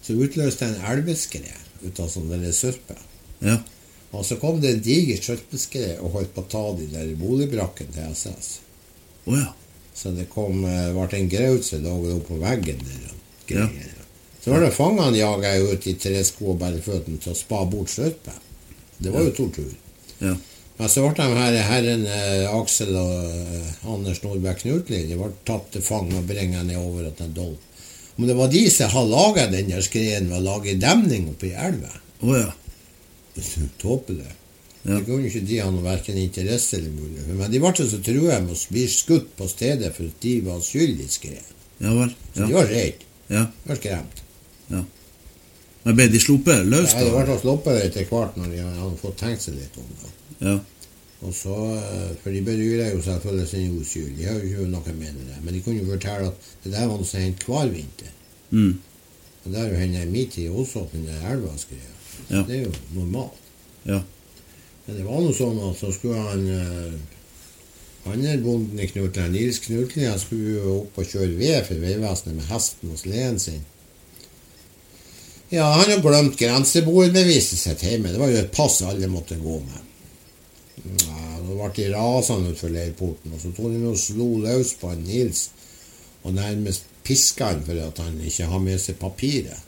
så 0.01 0.15
utløste 0.15 0.65
det 0.65 0.77
en 0.77 0.87
elveskred 0.93 1.83
ut 1.83 1.99
av 1.99 2.09
sånn 2.11 2.31
der 2.31 2.51
sørpe. 2.55 2.95
Ja. 3.43 3.59
Og 4.15 4.25
så 4.25 4.39
kom 4.41 4.57
det 4.61 4.73
en 4.73 4.83
diger 4.83 5.21
sørpeskred 5.21 5.99
og 6.01 6.15
holdt 6.17 6.33
på 6.33 6.43
å 6.43 6.49
ta 6.49 6.63
de 6.79 6.87
der 6.89 7.11
boligbrakken 7.19 7.91
til 7.93 8.13
SS. 8.15 8.55
Oh, 9.27 9.35
ja. 9.37 9.51
Så 9.99 10.13
det 10.15 10.29
kom, 10.31 10.63
eh, 10.63 10.91
ble 10.95 11.17
en 11.17 11.31
graut 11.31 11.65
som 11.65 11.83
lå 11.83 11.95
oppe 12.15 12.27
på 12.31 12.39
veggen 12.39 12.83
der. 12.85 13.15
Ja. 13.51 13.65
Så 14.39 14.53
var 14.53 14.63
det 14.63 14.71
fangene 14.71 15.17
jaga 15.17 15.57
ut 15.59 15.87
i 15.87 15.97
tre 15.99 16.21
sko 16.23 16.53
og 16.53 16.61
bare 16.61 16.79
føttene 16.79 17.19
til 17.19 17.33
å 17.33 17.37
spa 17.37 17.65
bort 17.67 17.91
sørpe. 17.91 18.31
Det 18.97 19.11
var 19.11 19.27
jo 19.27 19.33
tortur. 19.35 19.73
Ja. 20.19 20.35
Men 20.79 20.91
så 20.91 21.03
ble 21.03 21.11
de 21.17 21.35
her 21.35 21.57
herren 21.67 22.05
eh, 22.07 22.45
Aksel 22.55 22.93
og 22.95 23.15
eh, 23.27 23.71
Anders 23.91 24.21
Nordberg 24.23 24.61
Knutli 24.61 25.01
de 25.09 25.17
ble 25.19 25.33
tatt 25.47 25.67
til 25.73 25.83
fange 25.83 26.15
og 26.15 26.29
bringa 26.29 26.63
nedover 26.63 27.09
til 27.17 27.33
dolm. 27.35 27.57
Om 28.15 28.27
det 28.27 28.35
var 28.35 28.51
de 28.51 28.61
som 28.71 28.91
hadde 28.93 29.11
laga 29.11 29.47
den 29.51 29.71
der 29.71 29.83
skreien 29.83 30.31
ved 30.31 30.39
å 30.39 30.45
lage 30.45 30.79
demning 30.79 31.27
oppi 31.33 31.51
elva 31.55 31.91
Oh, 32.19 32.35
ja. 32.35 32.51
Tåpelig. 33.79 34.27
Ja. 34.83 34.95
Det 34.95 35.05
kunne 35.05 35.27
ikke 35.27 35.41
de 35.43 35.57
ha 35.59 35.69
noe 35.73 35.83
verken 35.83 36.17
interesse 36.17 36.77
eller 36.77 36.93
mulighet 36.95 37.27
Men 37.35 37.51
de 37.51 37.59
ble 37.59 37.71
så 37.75 37.97
trua 37.99 38.37
med 38.39 38.53
å 38.55 38.59
bli 38.71 38.85
skutt 38.87 39.33
på 39.35 39.47
stedet 39.51 39.91
for 39.95 40.07
at 40.07 40.21
de 40.23 40.33
var 40.45 40.61
skyld 40.63 41.01
i 41.03 41.07
skreien. 41.11 41.49
Ja 41.83 41.91
vel. 41.97 42.13
Så 42.35 42.45
de 42.47 42.53
var 42.55 42.67
redde. 42.71 43.05
ja. 43.27 43.43
De 43.63 43.69
var 43.73 43.79
skremt. 43.81 44.23
ja. 44.71 44.83
Men 45.83 45.95
ble 45.95 46.07
de 46.11 46.19
sluppet 46.19 46.65
løs, 46.67 46.93
Ja, 46.93 47.03
de 47.03 47.11
ble 47.11 47.37
sluppet 47.39 47.83
etter 47.85 48.07
hvert 48.09 48.35
når 48.39 48.51
de 48.51 48.63
hadde 48.63 48.97
fått 49.01 49.17
tenkt 49.19 49.41
seg 49.45 49.55
litt 49.55 49.77
om 49.79 49.87
det. 50.01 50.11
Ja. 50.47 50.59
Og 51.21 51.33
så, 51.35 51.55
eh, 51.75 52.11
For 52.23 52.31
de 52.31 52.41
bedyrer 52.41 52.93
jo 52.93 53.01
selvfølgelig 53.03 53.47
sin 53.47 53.79
uskyld. 53.79 54.17
De 54.17 54.23
har 54.27 54.37
jo 54.39 54.45
ikke 54.47 54.67
noe 54.71 54.93
med 54.95 55.15
det. 55.27 55.39
Men 55.43 55.53
de 55.53 55.61
kunne 55.61 55.81
jo 55.83 55.91
fortelle 55.91 56.27
at 56.27 56.35
det 56.63 56.71
der 56.71 56.87
var 56.87 56.97
noe 56.97 57.05
som 57.07 57.19
hendte 57.19 57.45
hver 57.47 57.71
vinter. 57.73 58.11
Mm. 58.51 58.79
Og 59.43 59.51
det 59.51 59.59
har 59.59 59.67
jo 59.69 59.75
hendt 59.81 59.97
i 59.99 60.05
min 60.05 60.29
tid 60.29 60.49
også, 60.49 60.83
at 60.85 60.91
den 60.91 61.07
elva 61.31 61.51
skrev. 61.57 61.89
Ja. 62.29 62.43
Det 62.47 62.55
er 62.59 62.63
jo 62.63 62.71
normalt. 62.95 63.39
Ja. 63.85 64.01
Men 64.89 64.97
det 64.97 65.05
var 65.05 65.19
noe 65.21 65.33
sånn 65.37 65.57
at 65.61 65.77
så 65.77 65.91
skulle 65.93 66.17
han 66.17 66.45
eh, 66.49 66.93
andre 68.09 68.37
bonden 68.41 68.79
i 68.81 68.87
Knutland, 68.89 69.35
Nils 69.35 69.59
Knutli, 69.61 70.07
han 70.09 70.17
skulle 70.17 70.55
jo 70.55 70.71
opp 70.79 70.97
og 70.97 71.11
kjøre 71.11 71.35
ved 71.37 71.59
for 71.67 71.83
Vegvesenet 71.83 72.39
med 72.39 72.47
hesten 72.49 72.95
og 72.95 72.97
sleden 72.97 73.37
sin. 73.43 73.59
Ja, 75.53 75.67
han 75.75 75.91
har 75.91 76.01
glemt 76.01 76.39
grenseboerbeviset 76.41 77.61
sitt 77.61 77.85
hjemme. 77.85 78.09
Det 78.09 78.21
var 78.21 78.33
jo 78.33 78.41
et 78.41 78.49
pass 78.53 78.79
alle 78.81 79.11
måtte 79.13 79.37
gå 79.37 79.59
med. 79.61 79.85
Ja, 81.05 81.21
Da 81.37 81.53
ble 81.53 81.69
de 81.75 81.87
rasende 81.93 82.55
utfor 82.55 82.73
leirporten, 82.73 83.33
og 83.33 83.41
så 83.45 83.53
tok 83.53 83.69
de 83.75 83.85
og 83.93 83.97
slo 83.97 84.31
løs 84.41 84.73
på 84.81 84.89
han 84.89 85.05
Nils 85.05 85.51
og 86.23 86.33
nærmest 86.33 86.89
piska 87.05 87.53
han 87.53 87.61
for 87.65 87.77
at 87.85 88.01
han 88.01 88.17
ikke 88.25 88.49
har 88.49 88.65
med 88.65 88.81
seg 88.81 88.97
papiret. 89.01 89.61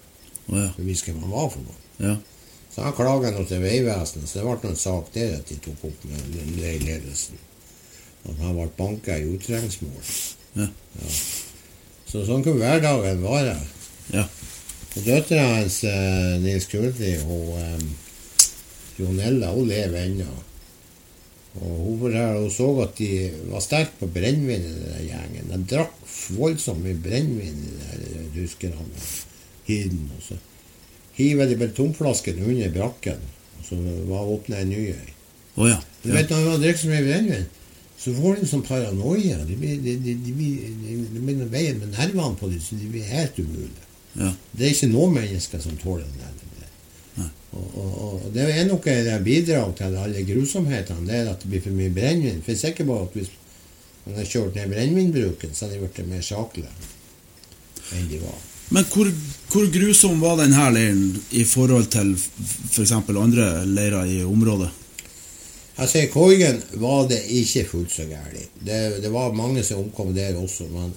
Å 0.49 0.57
ja. 0.57 0.67
For 0.73 0.81
vi 0.89 0.97
skal 0.97 1.21
han 1.21 1.29
var 1.29 1.53
for 1.53 1.61
noe. 1.61 1.77
Ja. 2.01 2.17
Så 2.71 2.85
han 2.85 2.95
klaga 2.95 3.31
nå 3.35 3.43
til 3.47 3.63
Vegvesenet, 3.65 4.29
så 4.29 4.39
det 4.39 4.45
ble 4.47 4.69
noen 4.69 4.79
sak 4.79 5.09
der 5.15 5.33
at 5.39 5.49
de 5.49 5.57
tok 5.63 5.87
opp 5.89 6.05
med 6.07 6.53
leiledelsen. 6.55 7.39
At 8.29 8.37
han 8.39 8.55
ble 8.55 8.67
banka 8.77 9.17
i 9.17 9.27
utrengsmål. 9.27 10.11
Ja. 10.55 10.67
Så 12.07 12.23
sånn 12.27 12.45
kunne 12.45 12.61
hverdagen 12.61 13.23
være. 13.25 13.57
Ja. 14.13 14.23
Og 14.91 15.03
døtra 15.07 15.43
hans, 15.55 15.81
eh, 15.87 16.37
Nils 16.43 16.67
Kulti, 16.71 17.15
hun 17.23 17.51
eh, 17.59 17.83
Jonella, 18.99 19.51
hun 19.55 19.67
lever 19.67 20.05
ennå. 20.05 20.31
Og 21.59 21.75
hun 21.83 21.99
forteller 21.99 22.39
hun 22.39 22.51
så 22.55 22.69
at 22.85 22.95
de 22.99 23.09
var 23.51 23.63
sterke 23.63 23.99
på 23.99 24.07
brennevin 24.15 24.63
i 24.63 24.77
den 24.85 25.09
gjengen. 25.09 25.51
De 25.51 25.59
drakk 25.73 25.97
voldsomt 26.37 26.83
mye 26.85 26.99
brennevin 27.03 27.65
i 27.67 28.13
de 28.13 28.23
tyskerne. 28.35 29.03
Hiden 29.67 30.07
og 30.15 30.23
så 30.25 30.39
hiver 31.17 31.49
de 31.49 31.57
betongflasken 31.59 32.43
under 32.43 32.69
brakken, 32.75 33.23
så 33.67 33.77
var 34.09 34.29
åpna 34.35 34.61
en 34.63 34.69
ny 34.73 34.85
ei. 34.93 35.13
Å 35.55 35.67
ja. 35.67 35.79
Du 36.03 36.09
ja. 36.09 36.15
vet 36.17 36.31
når 36.31 36.45
man 36.47 36.61
drikker 36.63 36.81
så 36.81 36.91
mye 36.91 37.05
brennevin, 37.07 37.49
så 38.01 38.13
får 38.17 38.39
de 38.39 38.47
sånn 38.49 38.63
paranoia. 38.65 39.41
De, 39.45 39.55
blir- 39.59 39.81
de, 39.83 39.95
de, 40.01 40.15
de, 40.25 40.31
de, 40.33 40.95
de 41.11 41.19
begynner 41.21 41.45
å 41.45 41.53
veie 41.53 41.73
med 41.77 41.91
nervene 41.93 42.39
på 42.39 42.49
dem, 42.49 42.61
så 42.63 42.79
de 42.79 42.87
blir 42.89 43.05
helt 43.11 43.37
umulige. 43.39 43.89
Ja. 44.17 44.31
Det 44.51 44.65
er 44.67 44.73
ikke 44.73 44.89
noen 44.91 45.13
mennesker 45.19 45.61
som 45.63 45.77
tåler 45.79 46.07
den. 46.07 46.39
Og, 47.51 47.73
og, 47.75 47.95
og 47.99 48.27
det 48.31 48.45
er 48.47 48.63
nok 48.69 48.85
et 48.87 49.09
bidrag 49.25 49.73
til 49.75 49.95
alle 49.99 50.21
grusomhetene, 50.23 51.03
det 51.03 51.17
er 51.17 51.29
at 51.33 51.41
det 51.43 51.49
blir 51.51 51.63
for 51.65 51.75
mye 51.75 51.91
brennevin. 51.91 52.39
For 52.45 52.53
jeg 52.53 52.59
er 52.61 52.61
sikker 52.61 52.87
på 52.87 52.95
at 53.03 53.17
hvis 53.17 53.31
man 54.05 54.15
har 54.21 54.29
kjørt 54.29 54.55
ned 54.55 54.71
brennevinbruken, 54.71 55.51
så 55.51 55.65
hadde 55.67 55.81
de 55.81 55.83
blitt 55.83 56.07
mer 56.07 56.23
saklige 56.23 56.71
enn 57.91 58.07
de 58.07 58.21
var. 58.23 58.37
Men 58.71 58.85
hvor, 58.87 59.09
hvor 59.51 59.65
grusom 59.73 60.21
var 60.23 60.37
denne 60.39 60.67
leiren 60.71 61.07
i 61.35 61.43
forhold 61.47 61.89
til 61.91 62.13
f.eks. 62.15 62.93
andre 62.93 63.47
leirer 63.67 64.07
i 64.07 64.21
området? 64.23 64.69
Altså, 65.75 66.03
I 66.03 66.11
Korgen 66.13 66.61
var 66.79 67.07
det 67.09 67.19
ikke 67.35 67.65
fullt 67.67 67.91
så 67.91 68.05
galt. 68.07 68.51
Det, 68.59 68.79
det 69.03 69.11
var 69.11 69.35
mange 69.35 69.63
som 69.67 69.81
omkom 69.83 70.13
der 70.15 70.37
også, 70.39 70.69
men 70.71 70.93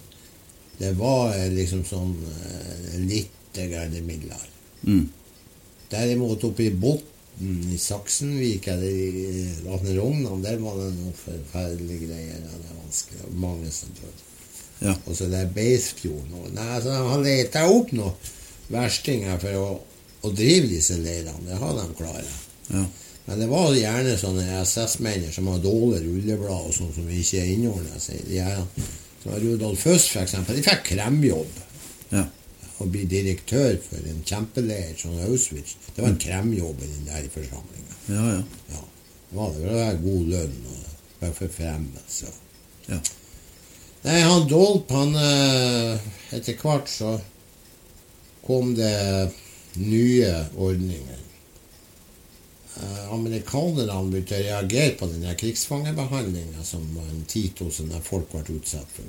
det 0.78 0.92
var 0.98 1.32
eh, 1.34 1.50
liksom 1.54 1.82
sånn 1.86 2.14
eh, 2.30 2.94
litt 3.08 3.58
grann 3.58 3.94
mildere. 4.06 4.50
Mm. 4.84 5.08
Derimot 5.90 6.46
oppe 6.46 6.66
i 6.66 6.74
Botn 6.74 7.10
i 7.74 7.78
Saksenvik 7.78 8.68
eller 8.70 8.86
i 8.86 9.48
Vatne 9.64 9.96
Rognan, 9.96 10.42
der 10.42 10.60
var 10.62 10.78
det 10.78 10.92
noen 10.94 11.16
forferdelige 11.18 12.06
greier. 12.06 12.38
Det 12.38 12.70
er 12.70 12.78
vanskelig. 12.78 13.32
Mange 13.42 13.70
som 13.74 13.90
døde. 13.98 14.33
Ja. 14.80 14.94
Og 15.06 15.16
så 15.16 15.28
det 15.30 15.40
er 15.44 15.52
Beisfjorden 15.54 16.34
og 16.40 16.50
Nei, 16.54 16.66
altså, 16.76 16.92
de 16.92 17.08
har 17.08 17.22
leita 17.24 17.64
opp 17.70 17.92
noen 17.96 18.32
verstinger 18.74 19.40
for 19.42 19.60
å, 19.60 19.66
å 20.24 20.32
drive 20.34 20.70
disse 20.72 20.98
leirene. 21.00 21.46
Det 21.46 21.60
har 21.60 21.74
de 21.78 21.88
klart. 21.98 22.36
Ja. 22.72 22.84
Men 23.24 23.40
det 23.40 23.48
var 23.48 23.72
gjerne 23.76 24.16
sånne 24.20 24.60
SS-menn 24.60 25.30
som 25.32 25.48
har 25.48 25.60
dårlige 25.64 26.04
rulleblad 26.04 26.68
og 26.68 26.74
sånn 26.76 26.92
som 26.92 27.08
ikke 27.08 27.44
innordna 27.54 28.00
seg. 28.02 28.24
De 28.28 29.38
Rudolf 29.40 29.86
Høst, 29.88 30.16
eksempel, 30.20 30.58
de 30.58 30.64
fikk 30.66 30.82
kremjobb. 30.90 31.60
Ja. 32.12 32.26
Å 32.82 32.88
bli 32.90 33.06
direktør 33.08 33.78
for 33.80 34.10
en 34.10 34.20
kjempeleir 34.26 34.92
som 35.00 35.16
Auschwitz, 35.24 35.78
det 35.94 36.02
var 36.02 36.10
en 36.10 36.20
kremjobb 36.20 36.82
i 36.84 36.90
den 36.90 37.08
der 37.08 37.28
forsamlinga. 37.32 38.00
Ja, 38.10 38.24
ja. 38.34 38.42
Ja. 38.74 38.82
Det 39.30 39.38
var 39.38 39.54
det. 39.56 39.86
God 40.02 40.26
lønn 40.30 40.58
og 40.68 41.30
forfremmelse. 41.38 42.32
Ja. 42.90 42.98
Nei, 44.04 44.20
han 44.20 44.48
Dolp, 44.48 44.90
han 44.92 45.14
eh, 45.16 46.00
Etter 46.36 46.58
hvert 46.60 46.90
så 46.92 47.14
kom 48.44 48.74
det 48.76 49.30
nye 49.80 50.32
ordninger. 50.60 51.20
Eh, 52.74 53.12
amerikanerne 53.14 53.96
begynte 54.10 54.36
å 54.36 54.42
reagere 54.42 54.96
på 54.98 55.08
den 55.08 55.24
krigsfangebehandlinga 55.40 56.64
som 56.66 56.84
en 57.00 57.22
10 57.24 57.54
000 57.62 58.04
folk 58.04 58.34
ble 58.34 58.58
utsatt 58.58 58.92
for. 58.92 59.08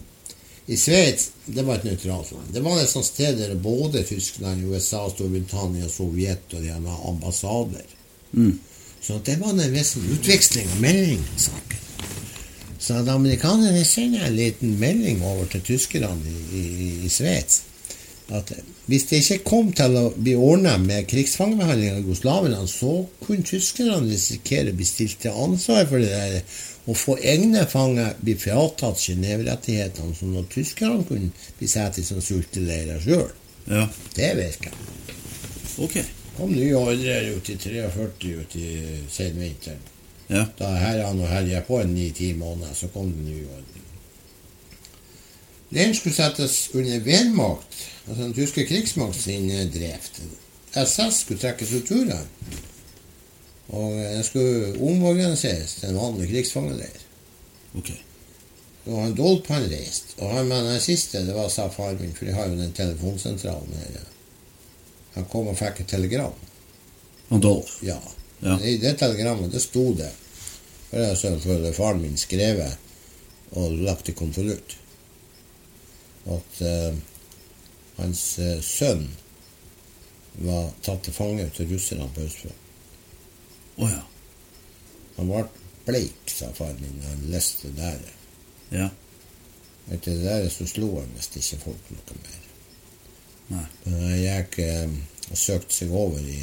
I 0.65 0.77
Sveits 0.79 1.31
det 1.45 1.65
var 1.65 1.81
et 1.81 1.89
nøytralt 1.89 2.31
land. 2.31 2.53
Det 2.55 2.63
var 2.63 2.79
et 2.79 2.89
sånt 2.89 3.09
sted 3.09 3.35
der 3.37 3.53
både 3.59 4.05
Tyskland, 4.07 4.63
USA, 4.63 5.03
Storbritannia, 5.11 5.89
Sovjet 5.91 6.55
og 6.55 6.63
de 6.63 6.71
hadde 6.71 6.99
ambassader. 7.11 7.97
Mm. 8.31 8.55
Så 9.01 9.19
det 9.27 9.35
var 9.43 9.51
en 9.53 9.75
viss 9.75 9.97
utveksling 9.99 10.71
av 10.71 10.79
meldinger. 10.81 11.83
Så 12.85 12.99
at 13.01 13.07
amerikanerne 13.09 13.85
sender 13.85 14.27
en 14.27 14.35
liten 14.37 14.75
melding 14.79 15.23
over 15.25 15.47
til 15.49 15.63
tyskerne 15.65 16.35
i, 16.53 16.59
i, 16.59 16.89
i 17.05 17.09
Sveits. 17.09 17.63
At 18.29 18.51
hvis 18.85 19.03
det 19.09 19.21
ikke 19.21 19.45
kom 19.45 19.71
til 19.73 19.97
å 19.97 20.03
bli 20.13 20.33
ordna 20.37 20.75
med 20.81 21.07
krigsfangebehandling 21.09 21.93
av 21.93 22.03
jugoslaverne, 22.03 22.61
så 22.69 22.93
kunne 23.25 23.45
tyskerne 23.45 24.01
risikere 24.09 24.73
å 24.73 24.77
bli 24.77 24.85
stilt 24.85 25.19
til 25.21 25.37
ansvar 25.45 25.85
for 25.89 26.01
det 26.01 26.09
der, 26.13 26.59
og 26.85 26.97
få 26.97 27.15
egne 27.21 27.65
fanger 27.69 28.13
bli 28.21 28.35
fratatt 28.37 29.01
Genéve-rettighetene, 29.01 30.13
sånn 30.17 30.37
at 30.41 30.53
tyskerne 30.53 31.05
kunne 31.09 31.31
bli 31.57 31.69
satt 31.69 31.97
i 32.01 32.05
sånn 32.05 32.21
sulteleirer 32.21 33.01
sjøl. 33.01 33.33
ja. 33.69 33.87
Det 34.13 34.31
virka. 34.37 34.73
Ok. 35.81 35.97
kom 36.37 36.51
nye 36.51 36.75
ordrer 36.75 37.33
ut 37.33 37.49
i 37.49 37.57
43 37.57 38.33
ut 38.41 38.55
i 38.59 38.69
senvinteren. 39.09 39.94
Ja. 40.29 40.45
Da 40.57 40.71
herrene 40.79 41.23
og 41.23 41.29
herja 41.29 41.61
på 41.65 41.79
en 41.81 41.93
ni-ti 41.93 42.33
måneder, 42.33 42.73
så 42.73 42.89
kom 42.93 43.11
det 43.13 43.25
nye 43.25 43.45
ordninger. 43.45 43.81
Leiren 45.75 45.95
skulle 45.97 46.15
settes 46.15 46.69
under 46.73 46.99
Wehrmacht, 47.05 47.77
altså 48.07 48.23
den 48.23 48.33
tyske 48.33 48.65
krigsmakt 48.65 49.21
sin 49.21 49.49
drift. 49.73 50.21
SS 50.75 51.21
skulle 51.25 51.41
trekkes 51.41 51.73
ut 51.73 51.87
turen. 51.87 52.27
Og 53.67 53.91
den 53.97 54.23
skulle 54.23 54.75
omorganiseres 54.77 55.79
til 55.79 55.89
en 55.89 55.99
vanlig 55.99 56.29
krigsfangeleir. 56.29 57.05
Ok. 57.77 57.91
Og 58.85 59.01
han 59.01 59.15
Dolp 59.17 59.47
han 59.49 59.65
reiste. 59.71 60.13
Og 60.21 60.35
han 60.35 60.47
med 60.47 60.67
den 60.69 60.81
siste, 60.81 61.23
det 61.25 61.33
var 61.35 61.49
sa 61.49 61.67
faren 61.73 61.97
min, 62.01 62.13
for 62.13 62.29
de 62.29 62.35
har 62.35 62.49
jo 62.49 62.59
den 62.59 62.73
telefonsentralen 62.77 63.73
her. 63.81 64.03
Han 65.15 65.25
kom 65.31 65.49
og 65.49 65.57
fikk 65.57 65.81
et 65.81 65.89
telegram. 65.95 66.35
Han 67.31 67.41
Dolp? 67.41 67.71
Ja. 67.83 67.97
Ja. 68.39 68.57
I 68.59 68.77
det 68.77 68.97
telegrammet 68.99 69.53
det 69.53 69.61
sto 69.63 69.93
det 69.95 70.11
For 70.89 70.99
det 70.99 71.05
er 71.07 71.19
selvfølgelig 71.19 71.75
faren 71.77 72.01
min 72.03 72.17
skrevet 72.19 72.81
og 73.55 73.77
lagt 73.85 74.09
i 74.11 74.15
konvolutt 74.17 74.75
at 76.25 76.61
eh, 76.65 76.95
hans 77.97 78.23
eh, 78.39 78.61
sønn 78.61 79.05
var 80.41 80.71
tatt 80.83 81.05
til 81.05 81.13
fange 81.15 81.45
til 81.55 81.69
russerne 81.69 82.07
på 82.15 82.25
Østfold. 82.25 82.61
Oh, 83.77 83.91
ja. 83.91 84.01
Han 85.17 85.29
ble 85.29 85.43
bleik, 85.85 86.17
sa 86.31 86.49
faren 86.57 86.81
min 86.81 86.97
da 86.99 87.11
han 87.13 87.27
leste 87.31 87.69
det 87.69 87.77
der. 87.77 88.15
Ja. 88.73 88.89
Etter 89.93 90.17
det 90.17 90.25
der 90.25 90.49
så 90.49 90.67
slo 90.67 90.95
han 90.97 91.13
visst 91.15 91.37
ikke 91.39 91.61
folk 91.67 91.93
noe 91.93 92.19
mer. 92.23 92.41
Nei. 93.53 93.65
Men 93.85 93.99
han 94.01 94.17
gikk 94.23 94.59
eh, 94.65 94.97
og 95.29 95.39
søkte 95.39 95.77
seg 95.77 95.93
over 95.93 96.25
i 96.25 96.41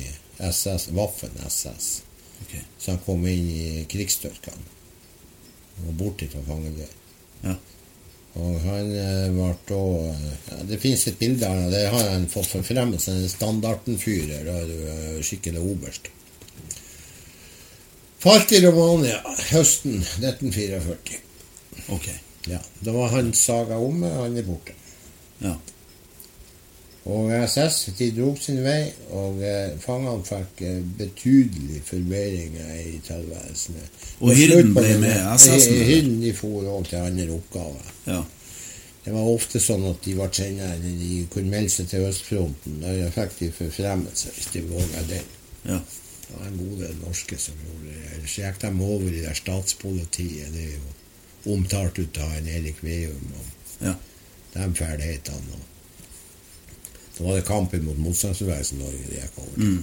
SS, 0.51 0.89
Waffen 0.97 1.37
SS. 1.47 2.03
okay. 2.43 2.65
Så 2.79 2.91
han 2.91 3.03
kom 3.07 3.27
inn 3.27 3.51
i 3.51 3.85
krigsstyrkene. 3.91 4.71
Og 5.87 5.95
bort 5.99 6.19
til 6.21 6.43
fangeløy. 6.47 6.89
Ja. 7.43 7.55
Og 8.41 8.57
han 8.65 8.89
eh, 8.97 9.29
ble 9.35 9.51
da 9.69 9.81
eh, 10.09 10.27
ja, 10.49 10.59
Det 10.71 10.79
fins 10.81 11.05
et 11.09 11.19
bilde 11.21 11.49
av 11.49 11.59
ham. 11.59 11.71
Det 11.73 11.83
har 11.93 12.11
han 12.15 12.29
fått 12.33 12.49
forfremmelse. 12.55 13.13
En 13.13 13.29
standartenfyrer. 13.29 14.45
Da 14.49 14.59
er 14.63 14.71
du 14.71 14.91
eh, 14.95 15.23
skikkelig 15.25 15.65
oberst. 15.75 16.09
Falt 18.23 18.53
i 18.55 18.61
Romania 18.63 19.19
høsten 19.51 19.99
1944. 19.99 21.19
Ok. 21.91 22.09
Ja, 22.47 22.59
Da 22.81 22.93
var 22.95 23.09
han 23.15 23.33
saga 23.35 23.79
omme, 23.79 24.09
han 24.15 24.37
er 24.39 24.47
borte. 24.47 24.75
Ja. 25.43 25.57
Og 27.05 27.33
SS 27.49 27.89
de 27.99 28.11
dro 28.15 28.37
sin 28.39 28.61
vei, 28.63 28.85
og 29.11 29.41
eh, 29.43 29.73
fangene 29.83 30.23
fikk 30.27 30.61
eh, 30.69 30.77
betydelige 31.01 31.81
forbedringer 31.89 32.77
i 32.79 33.01
tilværelsen. 33.03 33.81
Og 34.21 34.37
hyrden 34.39 34.71
ble 34.77 34.93
med 35.03 35.17
SS-ene? 35.35 35.81
Hyrden 35.89 36.21
de 36.23 36.31
for 36.39 36.63
også 36.63 36.91
til 36.93 37.01
andre 37.03 37.27
oppgaver. 37.35 37.89
Ja. 38.07 38.21
Det 39.03 39.15
var 39.17 39.33
ofte 39.33 39.59
sånn 39.59 39.83
at 39.89 39.99
de 40.05 40.15
var 40.15 40.31
kjennere, 40.31 40.77
eller 40.77 41.01
de 41.01 41.27
kunne 41.33 41.51
melde 41.51 41.75
seg 41.75 41.89
til 41.91 42.07
østfronten. 42.07 42.79
Da 42.85 43.11
fikk 43.17 43.35
de 43.41 43.51
forfremmelse 43.57 44.31
hvis 44.37 44.53
de 44.55 44.63
våga 44.69 45.03
det. 45.11 45.25
Ja. 45.67 45.81
Det 46.29 46.37
var 46.39 46.47
en 46.47 46.61
god 46.61 46.77
del 46.85 46.95
norske 47.03 47.41
som 47.49 47.59
gjorde 47.67 47.91
det. 47.97 48.05
Ellers 48.15 48.39
gikk 48.39 48.63
de 48.63 48.71
over 48.79 49.09
i 49.11 49.25
det 49.27 49.35
statspolitiet. 49.41 50.55
Det 50.55 50.69
er 50.69 50.79
jo 50.79 51.57
omtalt 51.57 51.99
ut 51.99 52.23
av 52.23 52.39
en 52.39 52.49
Erik 52.55 52.79
Veum 52.87 53.35
og 53.35 53.51
Ja. 53.83 53.97
de 54.55 54.75
ferdighetene. 54.79 55.59
og 55.59 55.72
Da 57.17 57.25
var 57.25 57.37
det 57.37 57.49
kampen 57.49 57.85
mot 57.85 57.99
motstandsbevegelsen 58.01 58.81
Norge 58.81 59.09
det 59.09 59.21
gikk 59.21 59.43
over. 59.43 59.59
Mm. 59.59 59.83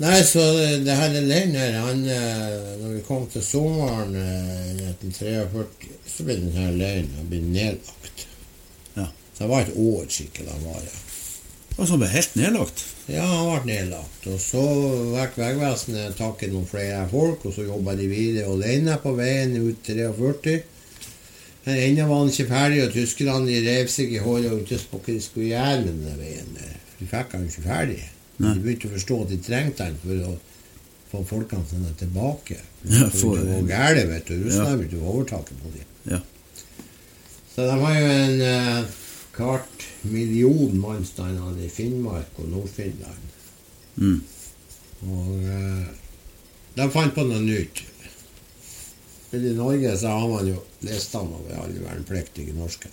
Nei, 0.00 0.22
så 0.24 0.40
det, 0.56 0.68
det 0.86 0.96
her 0.96 1.12
leiren 1.12 1.56
her, 1.60 1.74
han 1.84 1.98
eh, 2.08 2.76
Når 2.80 2.94
vi 2.94 3.00
kom 3.04 3.26
til 3.28 3.44
sommeren 3.44 4.14
eh, 4.16 4.86
1943, 4.96 5.90
så 6.08 6.24
ble 6.24 6.38
denne 6.40 6.70
leiren 6.72 7.10
han 7.18 7.28
nedlagt. 7.52 8.24
Ja. 8.94 9.10
Så 9.34 9.42
det 9.42 9.50
var 9.52 9.66
et 9.66 9.76
år 9.76 10.08
skikkelig 10.08 10.54
han 10.54 10.66
var 10.70 10.80
her. 10.80 10.98
Og 11.76 11.88
så 11.88 11.98
ble 12.00 12.08
helt 12.12 12.34
nedlagt. 12.36 12.86
Ja, 13.12 13.26
han 13.28 13.60
ble 13.64 13.74
nedlagt. 13.74 14.24
Og 14.32 14.40
så 14.40 14.64
fikk 15.18 15.36
Vegvesenet 15.40 16.16
tak 16.16 16.44
i 16.44 16.50
noen 16.52 16.68
flere 16.68 17.04
folk, 17.12 17.44
og 17.44 17.56
så 17.56 17.68
jobba 17.68 17.96
de 17.96 18.08
videre 18.08 18.48
alene 18.52 18.96
på 19.04 19.12
veien 19.20 19.56
ut 19.60 19.84
43. 19.84 20.56
Men 21.64 21.76
ennå 21.76 22.06
var 22.08 22.18
han 22.22 22.30
ikke 22.32 22.46
ferdig, 22.48 22.78
og 22.86 22.92
tyskerne 22.94 23.58
rev 23.66 23.88
seg 23.92 24.12
i 24.16 24.20
håret 24.24 24.52
og 24.52 24.62
ikke 24.64 24.78
på 24.90 24.98
hva 25.04 25.12
de 25.12 25.20
skulle 25.20 25.50
gjøre 25.50 25.82
med 25.84 25.98
den 26.06 26.18
veien. 26.22 26.54
der. 26.56 26.76
De 27.00 27.06
fikk 27.10 27.32
han 27.36 27.44
ikke 27.48 27.64
ferdig. 27.66 27.98
De 28.40 28.54
begynte 28.62 28.88
å 28.88 28.94
forstå 28.94 29.18
at 29.22 29.28
de 29.34 29.36
trengte 29.44 29.84
han 29.84 29.98
for 30.00 30.22
å 30.30 30.38
få 31.10 31.20
folkene 31.28 31.66
sine 31.68 31.92
tilbake. 32.00 32.56
Ja, 32.88 33.08
for 33.10 33.18
for- 33.18 33.36
det 33.36 33.46
var 33.50 33.68
gærent, 33.68 34.08
vet 34.08 34.26
du. 34.26 34.34
Russland 34.44 34.86
Ja. 34.92 34.98
å 34.98 35.12
overtake 35.12 35.52
på 35.60 35.72
dem. 35.74 35.84
Ja. 36.14 36.20
Så 37.54 37.66
de 37.66 37.76
har 37.84 37.94
jo 38.00 38.06
en 38.06 38.40
eh, 38.40 38.84
kvart 39.36 39.84
million 40.04 40.78
mannsstander 40.80 41.60
i 41.64 41.68
Finnmark 41.68 42.38
og 42.38 42.48
Nord-Finland. 42.48 43.26
Mm. 43.98 44.22
Og 45.10 45.44
eh, 45.44 45.86
de 46.76 46.88
fant 46.90 47.14
på 47.14 47.24
noe 47.28 47.40
nytt. 47.44 47.82
Men 49.30 49.46
I 49.46 49.52
Norge 49.54 49.96
så 49.98 50.06
har 50.06 50.28
man 50.28 50.48
jo 50.48 50.56
listene 50.86 51.38
over 51.38 51.62
alle 51.62 51.84
vernepliktige 51.84 52.54
norske. 52.56 52.90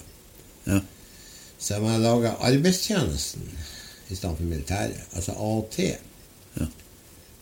Ja. 0.67 0.81
Så 1.57 1.79
man 1.81 2.03
laga 2.03 2.35
arbeidstjenesten 2.45 3.47
i 4.07 4.15
stedet 4.15 4.37
for 4.37 4.43
militæret, 4.45 5.01
altså 5.15 5.33
AT. 5.33 5.79
Ja. 6.59 6.67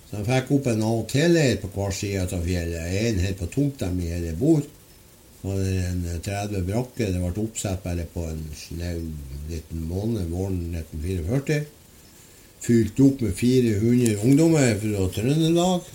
Så 0.09 0.21
de 0.21 0.23
fikk 0.29 0.51
opp 0.55 0.69
en 0.71 0.85
AT-leir 0.85 1.59
på 1.61 1.69
hver 1.75 1.93
side 1.97 2.25
av 2.37 2.47
fjellet. 2.47 2.95
En 3.01 3.21
her 3.25 3.35
på 3.37 3.49
tomta 3.51 3.91
mi 3.91 4.07
her 4.09 4.23
jeg 4.23 4.39
bor. 4.39 4.63
det 5.45 5.73
en 5.85 6.03
30 6.23 6.63
brakker. 6.65 7.11
Det 7.11 7.21
ble 7.21 7.43
oppsatt 7.43 7.83
bare 7.83 8.05
på 8.13 8.23
en 8.29 8.43
snau 8.55 9.01
liten 9.49 9.87
måned 9.89 10.31
våren 10.31 10.61
1944. 10.73 11.65
Fylt 12.65 12.99
opp 13.05 13.21
med 13.21 13.35
400 13.37 14.15
ungdommer 14.23 14.79
fra 14.81 15.09
Trøndelag. 15.19 15.91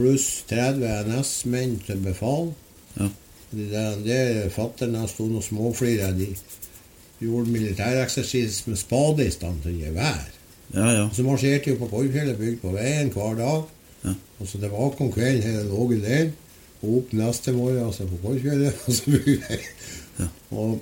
Pluss 0.00 0.44
30 0.48 1.10
NS-menn 1.10 1.74
til 1.84 2.00
befal. 2.00 2.54
Ja. 2.96 3.10
De 3.50 3.66
der, 3.68 3.98
der 4.06 4.48
fatterne 4.54 5.04
sto 5.10 5.26
og 5.28 5.44
småflira. 5.44 6.08
De 6.16 6.30
gjorde 7.20 7.50
militæreksersis 7.52 8.62
med 8.66 8.78
spade 8.80 9.26
i 9.26 9.34
stand 9.34 9.60
til 9.66 9.76
gevær. 9.82 10.30
Ja, 10.74 10.86
ja. 10.94 11.08
Så 11.12 11.22
marsjerte 11.26 11.70
de 11.70 11.76
på 11.76 11.90
Korgfjellet, 11.90 12.38
bygd 12.38 12.62
på 12.62 12.72
veien 12.72 13.12
hver 13.12 13.36
dag. 13.36 13.66
Ja. 14.04 14.14
Og 14.38 14.48
så 14.48 14.60
tilbake 14.62 15.04
om 15.04 15.12
kvelden, 15.12 15.42
hele 15.42 15.66
lå 15.68 15.90
der. 16.00 16.30
Og 16.80 16.96
opp 17.02 17.12
neste 17.12 17.52
morgen, 17.52 17.82
altså 17.84 18.06
på 18.08 18.22
Korgfjellet. 18.22 18.80
Og 18.86 18.94
så 18.96 19.10
bygde 19.10 19.42
jeg. 19.50 19.66
Ja. 20.20 20.30
Og 20.56 20.80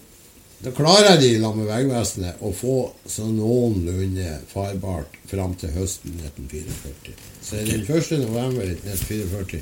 da 0.58 0.72
klarer 0.74 1.20
de, 1.20 1.40
sammen 1.40 1.62
med 1.62 1.68
Vegvesenet, 1.70 2.40
å 2.42 2.50
få 2.52 2.76
så 3.06 3.28
noenlunde 3.30 4.40
farbart 4.50 5.14
fram 5.30 5.54
til 5.60 5.70
høsten 5.76 6.16
1944. 6.18 7.14
Så 7.46 7.60
den 7.68 7.84
1. 7.84 8.10
november 8.24 8.64
1944, 8.66 9.60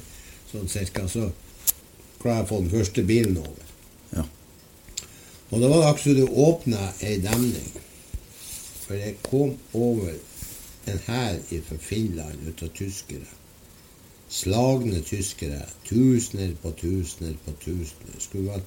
sånn 0.52 0.70
cirka, 0.72 1.04
så 1.12 1.28
klarer 2.22 2.38
jeg 2.38 2.46
å 2.46 2.50
få 2.52 2.60
den 2.62 2.72
første 2.72 3.04
bilen 3.10 3.36
over. 3.42 3.74
Ja. 4.14 4.24
Og 5.50 5.60
da 5.60 5.68
var 5.68 5.82
det 5.82 5.90
akkurat 5.90 6.16
du 6.22 6.40
åpna 6.46 6.88
ei 7.04 7.18
demning. 7.20 7.68
For 8.86 8.96
jeg 8.96 9.18
kom 9.26 9.52
over 9.76 10.14
en 10.86 11.04
hær 11.10 11.36
fra 11.68 11.78
Finland 11.82 12.48
ut 12.48 12.64
av 12.64 12.72
tyskere. 12.78 13.28
Slagne 14.32 15.04
tyskere. 15.04 15.60
Tusener 15.84 16.56
på 16.62 16.72
tusener 16.80 17.36
på 17.44 17.52
tusener. 17.60 18.16
Skulle 18.22 18.54
være 18.54 18.64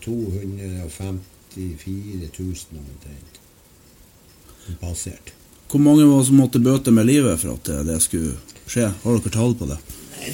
254 1.55 2.29
000 2.39 2.55
omtrent. 2.79 3.39
Passert. 4.81 5.33
Hvor 5.69 5.79
mange 5.81 6.05
var 6.09 6.17
det 6.19 6.25
som 6.27 6.35
måtte 6.41 6.59
bøte 6.61 6.91
med 6.91 7.05
livet 7.05 7.39
for 7.39 7.49
at 7.53 7.63
det- 7.63 7.85
det 7.87 8.01
skulle 8.01 8.33
skje? 8.67 8.93
Har 9.03 9.17
dere 9.19 9.29
tall 9.33 9.55
på 9.55 9.65
det? 9.69 9.77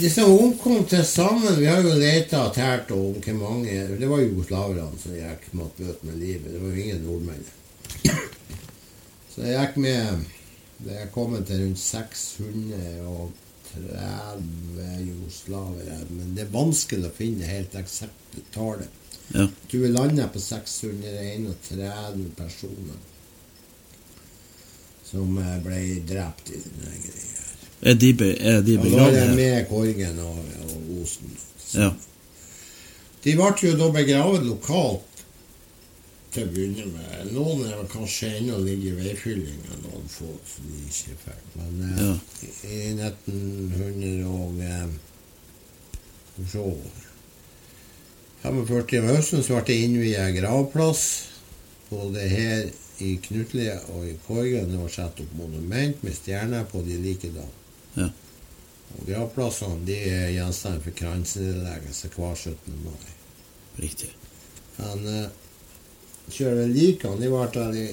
De 0.01 0.09
som 0.09 0.31
omkom 0.31 0.85
til 0.85 1.03
sammen 1.05 1.59
Vi 1.59 1.65
har 1.65 1.81
jo 1.81 1.93
leta 1.93 2.37
og 2.47 2.53
tært 2.55 2.91
om 2.91 3.13
hvor 3.21 3.33
mange 3.33 3.97
Det 3.99 4.09
var 4.09 4.19
jugoslaverne 4.19 4.97
som 4.99 5.11
gikk 5.13 5.53
måtte 5.53 5.83
bøte 5.83 6.03
med 6.05 6.17
livet. 6.19 6.51
Det 6.53 6.61
var 6.61 6.69
jo 6.69 6.75
ingen 6.83 7.03
nordmenn. 7.05 7.45
Så 9.35 9.41
jeg 9.43 9.59
gikk 9.67 9.77
med 9.77 10.25
Det 10.85 10.91
er 11.01 11.05
kommet 11.13 11.45
til 11.47 11.59
rundt 11.63 11.79
630 11.79 13.31
jugoslavere. 15.07 15.97
Men 16.09 16.35
det 16.35 16.43
er 16.45 16.51
vanskelig 16.51 17.05
å 17.09 17.13
finne 17.15 17.39
det 17.39 17.47
helt 17.47 17.75
eksakte 17.79 18.41
tallet. 18.53 18.87
Ja. 19.33 19.47
Du 19.71 19.83
er 19.83 19.89
landa 19.89 20.27
på 20.29 20.39
631 20.39 22.25
personer 22.37 22.99
som 25.05 25.37
eh, 25.37 25.57
ble 25.65 25.79
drept 26.09 26.49
i 26.53 26.59
denne 26.61 26.93
greia. 27.01 27.41
Er 27.85 27.97
de, 27.99 28.13
be, 28.17 28.29
er 28.39 28.61
de 28.65 28.77
Ja, 28.77 28.83
da 28.85 29.07
er 29.09 29.27
det 29.29 29.35
med 29.37 29.67
Korgen 29.69 30.19
og, 30.23 30.37
og 30.65 31.01
Osen. 31.01 31.33
Ja. 31.75 31.89
De 33.25 33.33
ble 33.35 33.51
jo 33.61 33.75
da 33.77 33.89
begravet 33.93 34.45
lokalt 34.45 35.23
til 36.35 36.45
å 36.45 36.51
begynne 36.51 36.85
med. 36.91 37.31
Noen 37.35 37.63
er 37.69 37.83
kanskje 37.91 38.31
ennå 38.39 38.57
ligger 38.63 38.91
i 38.91 39.09
veifyllinga, 39.09 39.77
noen 39.85 40.07
få 40.11 40.29
som 40.49 40.67
de 40.71 40.81
ikke 40.89 41.15
fikk. 41.25 41.45
Men 41.59 41.73
eh, 41.89 41.97
Ja. 42.05 42.13
i 42.69 42.79
1900 42.93 44.25
og 44.29 44.61
eh, 44.65 44.87
se 46.51 46.65
45 48.45 48.99
om 49.01 49.07
høsten 49.09 49.43
så 49.43 49.57
ble 49.57 49.65
det 49.69 49.77
innviet 49.85 50.35
gravplass. 50.37 51.05
Både 51.89 52.25
her 52.29 52.67
i 53.03 53.15
Knutli 53.21 53.67
og 53.93 54.05
i 54.07 54.15
Korgen 54.27 54.71
det 54.71 54.79
var 54.79 54.91
satt 54.93 55.19
opp 55.23 55.33
monument 55.37 56.03
med 56.05 56.15
stjerner 56.15 56.67
på 56.69 56.83
de 56.85 56.99
likedan. 57.01 57.51
Ja. 57.95 58.09
Og 58.95 59.09
gravplassene 59.09 59.81
de 59.87 59.97
er 60.07 60.29
gjenstand 60.35 60.83
for 60.85 60.95
kransenedleggelse 60.95 62.11
hver 62.15 62.35
17. 62.35 62.77
mai. 62.85 63.09
Riktig. 63.81 64.11
Men 64.77 65.07
uh, 65.09 65.27
kjører 66.31 66.71
likene, 66.71 67.19
de 67.19 67.31
ble 67.31 67.47
der 67.55 67.79
i 67.81 67.87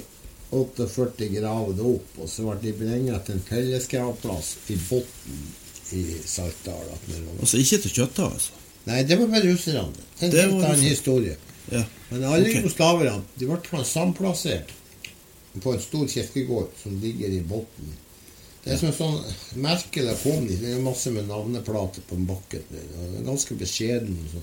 48 0.53 1.31
gravd 1.33 1.81
opp, 1.89 2.17
og 2.21 2.29
så 2.29 2.45
ble 2.47 2.59
de 2.63 2.75
beregnet 2.77 3.25
til 3.27 3.39
en 3.39 3.47
fellesgravplass 3.47 4.55
i 4.69 4.77
bunnen 4.85 5.47
i 5.93 6.03
Saltdal. 6.25 6.93
det 7.07 7.23
Altså 7.41 7.61
ikke 7.61 7.79
til 7.85 7.97
kjøtta, 7.99 8.29
altså? 8.29 8.61
Nei, 8.85 9.03
det 9.07 9.15
var 9.19 9.27
med 9.31 9.45
russerne. 9.47 9.93
Det 10.19 10.35
er 10.35 10.49
en 10.49 10.65
annen 10.65 10.81
historie. 10.83 11.37
Ja. 11.71 11.85
Men 12.11 12.25
alle 12.25 12.49
Ok. 12.49 12.55
jugoslaverne 12.57 13.23
de 13.39 13.47
ble 13.47 13.85
samplassert 13.85 14.69
på 15.61 15.73
en 15.73 15.81
stor 15.81 16.09
kirkegård 16.09 16.69
som 16.83 17.01
ligger 17.01 17.29
i 17.29 17.41
bunnen. 17.41 17.95
Det 18.65 18.73
er 18.73 18.77
som 18.79 18.89
en 18.89 18.95
sånn 18.95 19.25
merkelig 19.63 20.17
kom 20.23 20.47
de. 20.47 20.57
Det 20.57 20.73
er 20.75 20.81
masse 20.83 21.11
med 21.11 21.25
navneplater 21.27 22.01
på 22.09 22.17
bakken. 22.27 22.63
Det 22.71 22.79
er 22.79 23.23
ganske 23.27 23.55
beskjeden. 23.59 24.19
Så. 24.33 24.39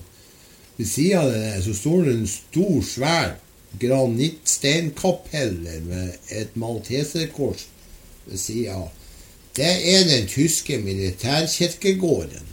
Ved 0.76 0.86
siden 0.88 1.18
av 1.18 1.32
det 1.32 1.62
så 1.64 1.74
står 1.74 2.04
det 2.04 2.12
en 2.14 2.26
stor, 2.26 2.82
svær 2.84 3.34
granittsteinkapellet 3.80 5.82
med 5.86 6.12
et 6.28 6.56
malteserkors 6.56 7.66
ved 8.26 8.38
sida 8.38 8.74
av. 8.74 8.88
Det 9.56 9.70
er 9.94 10.04
den 10.08 10.26
tyske 10.30 10.78
militærkirkegården. 10.78 12.46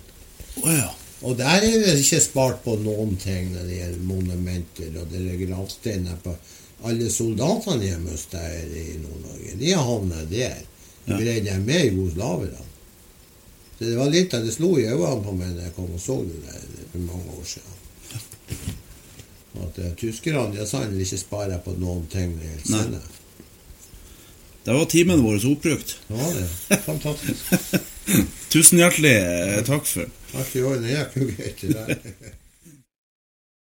Oh, 0.64 0.74
ja. 0.74 0.94
Og 1.26 1.38
der 1.38 1.46
er 1.50 1.62
det 1.82 1.96
ikke 1.98 2.20
spart 2.22 2.60
på 2.64 2.76
noen 2.84 3.16
ting 3.18 3.50
når 3.56 3.64
det 3.66 3.78
gjelder 3.80 4.04
monumenter 4.06 5.00
og 5.02 5.08
det 5.12 5.24
er 5.32 5.40
gravsteiner 5.48 6.20
på 6.24 6.36
alle 6.86 7.08
soldatene 7.10 7.80
de 7.82 7.88
har 7.90 8.02
mista 8.04 8.38
her 8.38 8.68
i 8.78 9.00
Nord-Norge. 9.02 9.56
De 9.58 9.72
har 9.74 9.84
havnet 9.88 10.30
der. 10.30 10.60
De 11.08 11.12
Ja. 11.14 11.18
greide 11.18 11.46
dem 11.54 11.64
med 11.66 11.86
jugoslaverne. 11.88 12.64
Så 13.80 13.86
det 13.86 13.96
var 13.98 14.10
litt 14.12 14.34
av 14.34 14.46
det 14.46 14.54
slo 14.54 14.74
i 14.78 14.86
øynene 14.86 15.24
på 15.24 15.32
meg 15.38 15.56
da 15.56 15.64
jeg 15.64 15.74
kom 15.76 15.90
og 15.94 16.00
så 16.02 16.18
det 16.28 16.42
der 16.46 16.62
for 16.92 17.00
mange 17.00 17.32
år 17.40 17.46
siden. 17.46 17.74
At 19.58 19.78
uh, 19.80 19.92
tyskerne 19.98 20.52
de 20.54 20.58
har 20.62 20.66
sannelig 20.70 21.06
ikke 21.08 21.18
spara 21.24 21.58
på 21.64 21.74
noen 21.80 22.06
ting 22.12 22.36
det 22.38 22.50
gjelder 22.52 22.92
Nei. 22.92 23.02
Der 24.68 24.74
var 24.76 24.86
timen 24.92 25.24
vår 25.24 25.40
oppbrukt. 25.48 25.96
Det 26.10 26.18
var 26.20 26.34
det. 26.36 26.80
Fantastisk. 26.84 27.40
Tusen 28.54 28.78
hjertelig 28.82 29.14
eh, 29.16 29.62
takk 29.66 29.86
for 29.88 30.12
Alt 30.34 30.56
i 30.56 30.64
orden. 30.64 30.84
Det 30.84 30.92
gikk 30.92 31.64
jo 31.64 31.76
greit. 31.76 32.06